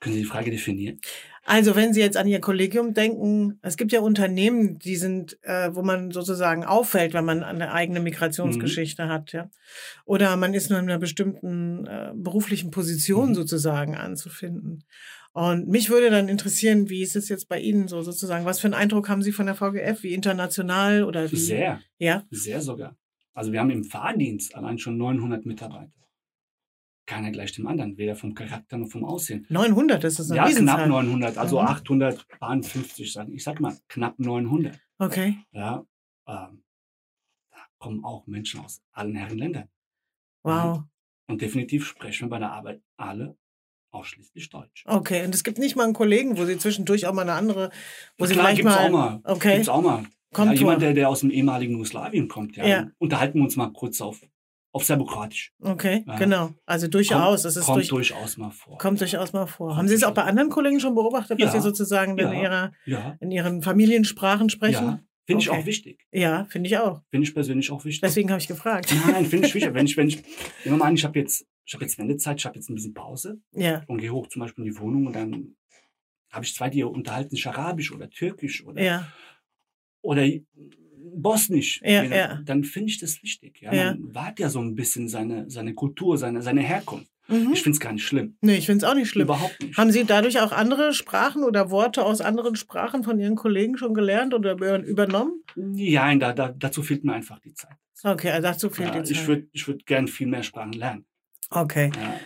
Können 0.00 0.14
Sie 0.14 0.20
die 0.22 0.26
Frage 0.28 0.50
definieren? 0.50 1.00
Also 1.44 1.74
wenn 1.76 1.92
Sie 1.94 2.00
jetzt 2.00 2.16
an 2.16 2.28
Ihr 2.28 2.40
Kollegium 2.40 2.92
denken, 2.94 3.58
es 3.62 3.76
gibt 3.76 3.90
ja 3.92 4.00
Unternehmen, 4.00 4.78
die 4.78 4.96
sind, 4.96 5.38
äh, 5.42 5.74
wo 5.74 5.82
man 5.82 6.10
sozusagen 6.10 6.62
auffällt, 6.64 7.14
wenn 7.14 7.24
man 7.24 7.42
eine 7.42 7.72
eigene 7.72 8.00
Migrationsgeschichte 8.00 9.08
hat, 9.08 9.32
ja. 9.32 9.50
Oder 10.04 10.36
man 10.36 10.52
ist 10.54 10.68
nur 10.70 10.78
in 10.78 10.84
einer 10.90 10.98
bestimmten 10.98 11.86
äh, 11.86 12.12
beruflichen 12.14 12.70
Position 12.70 13.30
Mhm. 13.30 13.34
sozusagen 13.34 13.96
anzufinden. 13.96 14.84
Und 15.32 15.68
mich 15.68 15.88
würde 15.88 16.10
dann 16.10 16.28
interessieren, 16.28 16.88
wie 16.90 17.02
ist 17.02 17.16
es 17.16 17.28
jetzt 17.28 17.48
bei 17.48 17.58
Ihnen 17.60 17.88
so 17.88 18.02
sozusagen? 18.02 18.44
Was 18.44 18.60
für 18.60 18.66
einen 18.66 18.74
Eindruck 18.74 19.08
haben 19.08 19.22
Sie 19.22 19.32
von 19.32 19.46
der 19.46 19.54
VGF? 19.54 20.02
Wie 20.02 20.12
international 20.14 21.04
oder 21.04 21.30
wie? 21.32 21.36
Sehr, 21.36 21.80
Ja. 21.98 22.24
sehr 22.30 22.60
sogar. 22.60 22.96
Also 23.34 23.52
wir 23.52 23.60
haben 23.60 23.70
im 23.70 23.84
Fahrdienst 23.84 24.54
allein 24.54 24.78
schon 24.78 24.96
900 24.98 25.46
Mitarbeiter. 25.46 25.92
Keiner 27.08 27.30
gleich 27.30 27.52
dem 27.52 27.66
anderen, 27.66 27.96
weder 27.96 28.14
vom 28.16 28.34
Charakter 28.34 28.76
noch 28.76 28.90
vom 28.90 29.02
Aussehen. 29.02 29.46
900, 29.48 30.04
das 30.04 30.20
ist 30.20 30.30
eine 30.30 30.36
Ja, 30.36 30.42
knapp 30.42 30.50
Riesenzahl. 30.50 30.88
900, 30.88 31.38
also 31.38 31.58
Mhm. 31.58 31.66
850 31.66 33.12
sagen. 33.14 33.32
Ich 33.32 33.42
sag 33.44 33.60
mal, 33.60 33.74
knapp 33.88 34.18
900. 34.18 34.78
Okay. 34.98 35.38
Ja, 35.52 35.86
ähm, 36.28 36.62
da 37.50 37.58
kommen 37.78 38.04
auch 38.04 38.26
Menschen 38.26 38.60
aus 38.60 38.82
allen 38.92 39.14
Herren 39.14 39.38
Ländern. 39.38 39.68
Wow. 40.42 40.82
Und 41.28 41.40
definitiv 41.40 41.86
sprechen 41.86 42.26
wir 42.26 42.30
bei 42.30 42.38
der 42.40 42.52
Arbeit 42.52 42.82
alle 42.98 43.38
ausschließlich 43.90 44.50
Deutsch. 44.50 44.84
Okay. 44.86 45.24
Und 45.24 45.34
es 45.34 45.44
gibt 45.44 45.56
nicht 45.56 45.76
mal 45.76 45.84
einen 45.84 45.94
Kollegen, 45.94 46.36
wo 46.36 46.44
Sie 46.44 46.58
zwischendurch 46.58 47.06
auch 47.06 47.14
mal 47.14 47.22
eine 47.22 47.32
andere, 47.32 47.70
wo 48.18 48.26
Sie 48.26 48.34
Klar, 48.34 48.48
vielleicht 48.48 48.60
gibt's 48.62 48.76
mal, 48.76 48.86
auch 48.86 48.90
mal. 48.90 49.20
Okay. 49.24 49.54
Gibt's 49.54 49.70
auch 49.70 49.82
mal. 49.82 50.04
Kommt 50.34 50.52
ja, 50.52 50.58
jemand, 50.58 50.82
der, 50.82 50.92
der 50.92 51.08
aus 51.08 51.20
dem 51.20 51.30
ehemaligen 51.30 51.72
Jugoslawien 51.72 52.28
kommt, 52.28 52.54
ja. 52.58 52.66
Ja. 52.66 52.90
Unterhalten 52.98 53.38
wir 53.38 53.44
uns 53.44 53.56
mal 53.56 53.72
kurz 53.72 54.02
auf, 54.02 54.20
auf 54.72 54.84
Serbokratisch. 54.84 55.52
Okay, 55.60 56.04
Ja. 56.06 56.16
genau. 56.16 56.50
Also 56.66 56.88
durchaus. 56.88 57.42
Kommt, 57.42 57.54
kommt 57.64 57.76
durch, 57.76 57.88
durchaus 57.88 58.36
mal 58.36 58.50
vor. 58.50 58.78
kommt 58.78 59.00
durchaus 59.00 59.32
mal 59.32 59.46
vor. 59.46 59.68
Kommt 59.68 59.78
Haben 59.78 59.88
Sie 59.88 59.94
es 59.94 60.04
auch 60.04 60.12
bei 60.14 60.22
anderen 60.24 60.50
Kollegen 60.50 60.78
schon 60.80 60.94
beobachtet, 60.94 61.40
dass 61.40 61.54
Ja. 61.54 61.60
Sie 61.60 61.64
sozusagen 61.68 62.18
in, 62.18 62.26
Ja. 62.28 62.32
ihrer, 62.42 62.72
Ja, 62.84 63.16
in 63.20 63.30
ihren 63.30 63.62
Familiensprachen 63.62 64.50
sprechen? 64.50 64.84
ja. 64.86 65.00
Finde 65.26 65.42
ich 65.42 65.50
Okay. 65.50 65.60
auch 65.60 65.66
wichtig. 65.66 66.06
Ja, 66.10 66.46
finde 66.48 66.68
ich 66.68 66.78
auch. 66.78 67.02
Finde 67.10 67.28
ich 67.28 67.34
persönlich 67.34 67.70
auch 67.70 67.84
wichtig. 67.84 68.00
Deswegen 68.00 68.30
habe 68.30 68.40
ich 68.40 68.48
gefragt. 68.48 68.94
Nein, 69.08 69.26
finde 69.26 69.46
ich 69.46 69.54
wichtig. 69.54 69.74
Wenn 69.74 69.84
ich, 69.84 69.94
wenn 69.98 70.08
ich, 70.08 70.16
nehmen 70.16 70.24
wir 70.64 70.76
mal 70.78 70.86
an, 70.86 70.94
ich 70.94 71.04
habe 71.04 71.18
jetzt, 71.18 71.46
ich 71.66 71.74
habe 71.74 71.84
jetzt 71.84 71.98
Wendezeit, 71.98 72.38
ich 72.38 72.46
habe 72.46 72.56
jetzt 72.56 72.70
ein 72.70 72.74
bisschen 72.74 72.94
Pause 72.94 73.38
Ja, 73.52 73.82
und 73.88 73.98
gehe 73.98 74.10
hoch 74.10 74.26
zum 74.28 74.40
Beispiel 74.40 74.64
in 74.64 74.72
die 74.72 74.78
Wohnung 74.78 75.06
und 75.06 75.14
dann 75.14 75.54
habe 76.30 76.46
ich 76.46 76.54
zwei, 76.54 76.70
die 76.70 76.82
unterhalten 76.82 77.30
sich 77.36 77.46
Arabisch 77.46 77.92
oder 77.92 78.08
Türkisch 78.08 78.64
oder, 78.64 78.82
ja, 78.82 79.06
oder 80.00 80.22
Bosnisch. 81.16 81.80
Ja, 81.84 82.02
ja. 82.04 82.40
Dann 82.44 82.64
finde 82.64 82.90
ich 82.90 82.98
das 82.98 83.22
wichtig. 83.22 83.60
Ja? 83.60 83.72
Ja. 83.74 83.94
Man 83.94 84.14
wahrt 84.14 84.38
ja 84.38 84.48
so 84.48 84.60
ein 84.60 84.74
bisschen 84.74 85.08
seine, 85.08 85.48
seine 85.50 85.74
Kultur, 85.74 86.18
seine, 86.18 86.42
seine 86.42 86.60
Herkunft. 86.62 87.10
mhm. 87.28 87.50
Ich 87.52 87.62
finde 87.62 87.76
es 87.76 87.80
gar 87.80 87.92
nicht 87.92 88.04
schlimm. 88.06 88.36
Nee, 88.40 88.56
ich 88.56 88.66
finde 88.66 88.84
es 88.84 88.90
auch 88.90 88.94
nicht 88.94 89.08
schlimm. 89.08 89.24
Überhaupt 89.26 89.60
nicht. 89.62 89.76
Haben 89.76 89.90
Sie 89.92 90.04
dadurch 90.04 90.40
auch 90.40 90.52
andere 90.52 90.92
Sprachen 90.94 91.44
oder 91.44 91.70
Worte 91.70 92.04
aus 92.04 92.20
anderen 92.20 92.56
Sprachen 92.56 93.04
von 93.04 93.18
Ihren 93.20 93.34
Kollegen 93.36 93.76
schon 93.78 93.94
gelernt 93.94 94.34
oder 94.34 94.52
über- 94.52 94.78
übernommen? 94.84 95.42
Ja, 95.74 96.14
da, 96.16 96.32
da, 96.32 96.48
dazu 96.48 96.82
fehlt 96.82 97.04
mir 97.04 97.12
einfach 97.14 97.38
die 97.40 97.54
Zeit. 97.54 97.76
Okay, 98.04 98.30
also 98.30 98.42
dazu 98.48 98.70
fehlt 98.70 98.94
Ja, 98.94 99.00
die 99.02 99.08
Zeit. 99.08 99.16
ich 99.22 99.26
würde 99.26 99.48
ich 99.52 99.66
würd 99.66 99.84
gern 99.86 100.06
viel 100.08 100.26
mehr 100.28 100.42
Sprachen 100.42 100.72
lernen. 100.72 101.04
okay, 101.50 101.90
Ja. 101.96 102.20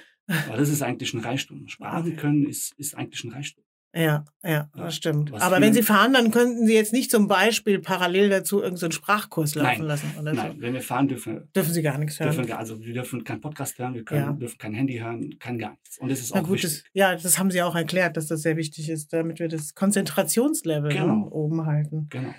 Aber 0.49 0.57
das 0.57 0.69
ist 0.71 0.83
eigentlich 0.83 1.13
ein 1.15 1.21
Reichtum. 1.21 1.67
Sprachen 1.69 2.17
können 2.17 2.47
ist, 2.47 2.73
ist 2.79 2.97
eigentlich 2.97 3.25
ein 3.25 3.33
Reichtum. 3.33 3.65
Ja, 3.95 4.25
ja, 4.43 4.71
das 4.75 4.97
stimmt. 4.97 5.33
was 5.33 5.43
Aber 5.43 5.61
wenn 5.61 5.75
Sie 5.75 5.83
fahren, 5.83 6.15
dann 6.15 6.31
könnten 6.31 6.67
Sie 6.67 6.73
jetzt 6.75 6.93
nicht 6.95 7.11
zum 7.11 7.29
Beispiel 7.29 7.79
parallel 7.79 8.31
dazu 8.31 8.63
irgendeinen 8.63 8.93
Sprachkurs 8.93 9.55
laufen 9.55 9.79
Nein. 9.81 9.87
lassen 9.87 10.11
oder 10.19 10.33
Nein, 10.33 10.53
so. 10.57 10.61
wenn 10.63 10.73
wir 10.73 10.81
fahren 10.81 11.09
dürfen, 11.09 11.49
Dürfen 11.55 11.75
Sie 11.75 11.83
gar 11.83 11.99
nichts 11.99 12.19
hören. 12.19 12.35
dürfen 12.35 12.53
also 12.53 12.81
wir 12.81 12.95
dürfen 12.95 13.23
keinen 13.23 13.41
Podcast 13.43 13.79
hören, 13.79 13.93
wir 13.95 14.05
können, 14.05 14.21
Ja. 14.23 14.33
dürfen 14.33 14.57
kein 14.59 14.73
Handy 14.75 14.99
hören, 14.99 15.39
kein 15.39 15.59
gar 15.59 15.73
nichts. 15.73 15.99
Und 15.99 16.11
das 16.11 16.21
ist 16.21 16.35
Na 16.35 16.41
auch 16.41 16.45
gut, 16.47 16.55
wichtig. 16.63 16.83
das, 16.83 16.91
ja, 16.95 17.15
das 17.17 17.39
haben 17.39 17.51
Sie 17.51 17.63
auch 17.63 17.75
erklärt, 17.77 18.17
dass 18.17 18.29
das 18.29 18.41
sehr 18.43 18.57
wichtig 18.57 18.89
ist, 18.89 19.13
damit 19.13 19.39
wir 19.41 19.49
das 19.49 19.75
Konzentrationslevel 19.75 20.91
Genau. 20.91 21.07
ne, 21.17 21.31
oben 21.31 21.67
halten. 21.67 22.07
Genau. 22.09 22.35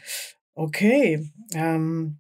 Okay. 0.56 1.32
Ähm, 1.54 2.20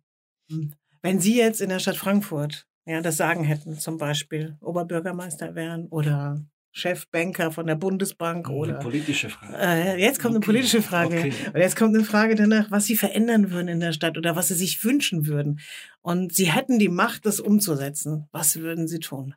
wenn 1.01 1.19
Sie 1.19 1.37
jetzt 1.37 1.59
in 1.59 1.69
der 1.69 1.79
Stadt 1.79 1.95
Frankfurt 1.97 2.67
ja, 2.85 3.01
das 3.01 3.17
Sagen 3.17 3.43
hätten, 3.45 3.79
zum 3.79 3.97
Beispiel 3.97 4.57
Oberbürgermeister 4.61 5.55
wären 5.55 5.87
oder 5.87 6.43
Chefbanker 6.75 7.51
von 7.51 7.67
der 7.67 7.75
Bundesbank 7.75 8.47
Eine 8.47 8.57
oder 8.57 8.73
politische 8.79 9.29
Frage. 9.29 9.55
äh, 9.57 10.01
jetzt 10.01 10.19
kommt 10.19 10.31
eine 10.31 10.37
Okay, 10.39 10.45
politische 10.45 10.81
Frage. 10.81 11.17
okay. 11.17 11.33
Und 11.53 11.59
jetzt 11.59 11.75
kommt 11.75 11.95
eine 11.95 12.03
Frage 12.03 12.33
danach, 12.35 12.71
was 12.71 12.85
Sie 12.85 12.97
verändern 12.97 13.51
würden 13.51 13.67
in 13.67 13.79
der 13.79 13.93
Stadt 13.93 14.17
oder 14.17 14.35
was 14.35 14.47
Sie 14.47 14.55
sich 14.55 14.83
wünschen 14.83 15.27
würden. 15.27 15.59
Und 16.01 16.33
Sie 16.33 16.51
hätten 16.51 16.79
die 16.79 16.89
Macht, 16.89 17.25
das 17.27 17.39
umzusetzen. 17.39 18.27
Was 18.31 18.57
würden 18.57 18.87
Sie 18.87 18.99
tun? 18.99 19.35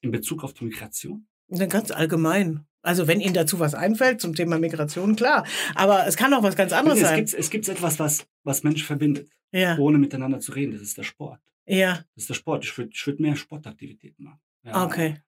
In 0.00 0.10
Bezug 0.10 0.42
auf 0.42 0.52
die 0.52 0.64
Migration? 0.64 1.26
Ja, 1.48 1.66
Ganz 1.66 1.90
allgemein. 1.92 2.66
Also 2.82 3.06
wenn 3.06 3.20
Ihnen 3.20 3.34
dazu 3.34 3.60
was 3.60 3.74
einfällt 3.74 4.20
zum 4.20 4.34
Thema 4.34 4.58
Migration, 4.58 5.14
klar. 5.14 5.46
Aber 5.76 6.08
es 6.08 6.16
kann 6.16 6.34
auch 6.34 6.42
was 6.42 6.56
ganz 6.56 6.72
anderes 6.72 6.98
es, 6.98 7.04
sein. 7.06 7.16
gibt, 7.18 7.34
es 7.34 7.50
gibt 7.50 7.68
etwas, 7.68 8.00
was, 8.00 8.26
was 8.42 8.64
Menschen 8.64 8.84
verbindet, 8.84 9.30
Ja, 9.52 9.78
ohne 9.78 9.98
miteinander 9.98 10.40
zu 10.40 10.50
reden. 10.50 10.72
Das 10.72 10.82
ist 10.82 10.98
der 10.98 11.04
Sport. 11.04 11.38
ja, 11.66 11.98
Das 12.16 12.24
ist 12.24 12.28
der 12.30 12.34
Sport. 12.34 12.64
Ich 12.64 12.76
würde 12.76 12.90
ich 12.92 13.06
würd 13.06 13.20
mehr 13.20 13.36
Sportaktivitäten 13.36 14.24
machen. 14.24 14.40
Ja, 14.64 14.84
okay. 14.84 15.22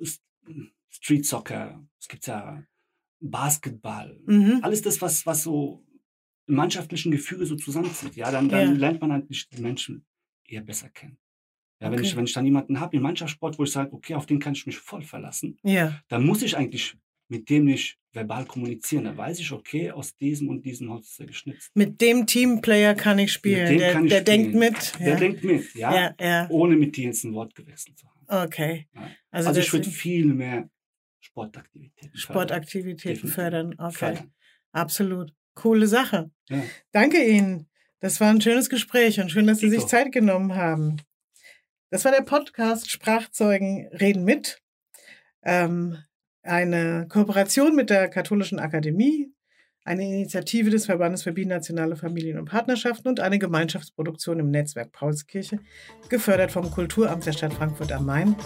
S- 0.00 0.20
Street 0.90 1.24
Soccer, 1.26 1.82
es 2.00 2.08
gibt 2.08 2.26
ja 2.26 2.64
Basketball, 3.20 4.20
Mhm. 4.26 4.58
alles 4.62 4.82
das, 4.82 5.00
was, 5.00 5.24
was 5.26 5.42
so 5.42 5.84
im 6.46 6.56
mannschaftlichen 6.56 7.10
Gefüge 7.12 7.46
so 7.46 7.56
zusammenzieht. 7.56 8.16
Ja, 8.16 8.30
dann, 8.30 8.48
dann 8.48 8.72
Ja. 8.72 8.72
lernt 8.72 9.00
man 9.00 9.12
eigentlich 9.12 9.48
die 9.48 9.60
Menschen 9.62 10.04
eher 10.44 10.60
besser 10.62 10.88
kennen. 10.90 11.18
Ja, 11.80 11.90
wenn, 11.90 11.98
Okay. 11.98 12.08
ich, 12.08 12.16
wenn 12.16 12.24
ich 12.24 12.32
dann 12.32 12.44
jemanden 12.44 12.78
habe 12.80 12.96
im 12.96 13.02
Mannschaftssport, 13.02 13.58
wo 13.58 13.64
ich 13.64 13.72
sage, 13.72 13.92
okay, 13.92 14.14
auf 14.14 14.26
den 14.26 14.38
kann 14.38 14.54
ich 14.54 14.66
mich 14.66 14.78
voll 14.78 15.02
verlassen, 15.02 15.58
Ja, 15.62 16.00
dann 16.08 16.24
muss 16.26 16.42
ich 16.42 16.56
eigentlich 16.56 16.96
mit 17.32 17.48
dem 17.48 17.64
nicht 17.64 17.98
verbal 18.12 18.44
kommunizieren. 18.44 19.04
Dann 19.04 19.16
weiß 19.16 19.40
ich, 19.40 19.50
okay, 19.52 19.90
aus 19.90 20.14
diesem 20.16 20.48
und 20.48 20.64
diesem 20.64 20.90
Holz 20.90 21.08
ist 21.12 21.20
er 21.20 21.26
geschnitzt. 21.26 21.70
mit 21.74 22.00
dem 22.00 22.26
Teamplayer 22.26 22.94
kann 22.94 23.18
ich 23.18 23.32
spielen. 23.32 23.66
dem 23.68 23.78
der 23.78 23.92
kann 23.92 24.04
ich 24.04 24.10
der 24.10 24.20
spielen. 24.20 24.52
denkt 24.52 24.54
mit. 24.54 25.00
Der 25.00 25.08
ja. 25.08 25.16
denkt 25.16 25.44
mit, 25.44 25.74
ja, 25.74 25.94
ja, 25.94 26.14
ja. 26.20 26.46
ohne 26.50 26.76
mit 26.76 26.96
dir 26.96 27.06
jetzt 27.06 27.24
ein 27.24 27.32
Wort 27.34 27.54
gewechselt 27.54 27.98
zu 27.98 28.06
haben. 28.06 28.44
Okay. 28.44 28.86
Also, 29.30 29.48
Also, 29.48 29.60
ich 29.60 29.72
würde 29.72 29.90
viel 29.90 30.26
mehr 30.26 30.68
Sportaktivitäten 31.20 32.16
Sportaktivitäten 32.16 33.14
Definitiv. 33.14 33.34
fördern. 33.34 33.74
Okay. 33.78 33.92
fördern. 33.92 34.32
Absolut. 34.72 35.32
Coole 35.54 35.86
Sache. 35.86 36.30
Danke 36.92 37.24
Ihnen. 37.24 37.68
Das 38.00 38.20
war 38.20 38.30
ein 38.30 38.40
schönes 38.40 38.68
Gespräch 38.68 39.20
und 39.20 39.30
schön, 39.30 39.46
dass 39.46 39.58
Sie 39.58 39.68
sich 39.70 39.78
Dito. 39.80 39.88
Zeit 39.88 40.12
genommen 40.12 40.54
haben. 40.54 40.96
Das 41.90 42.04
war 42.04 42.12
der 42.12 42.22
Podcast 42.22 42.90
Sprachzeugen 42.90 43.88
reden 43.92 44.24
mit. 44.24 44.60
Ähm, 45.44 45.98
eine 46.42 47.06
Kooperation 47.08 47.74
mit 47.74 47.90
der 47.90 48.08
Katholischen 48.08 48.58
Akademie, 48.58 49.32
eine 49.84 50.04
Initiative 50.04 50.70
des 50.70 50.86
Verbandes 50.86 51.22
für 51.22 51.32
binationale 51.32 51.96
Familien 51.96 52.38
und 52.38 52.46
Partnerschaften 52.46 53.08
und 53.08 53.20
eine 53.20 53.38
Gemeinschaftsproduktion 53.38 54.38
im 54.38 54.50
Netzwerk 54.50 54.92
Paulskirche, 54.92 55.58
gefördert 56.08 56.52
vom 56.52 56.70
Kulturamt 56.70 57.26
der 57.26 57.32
Stadt 57.32 57.54
Frankfurt 57.54 57.92
am 57.92 58.06
Main 58.06 58.36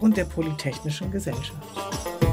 und 0.00 0.16
der 0.16 0.24
Polytechnischen 0.24 1.10
Gesellschaft. 1.10 2.25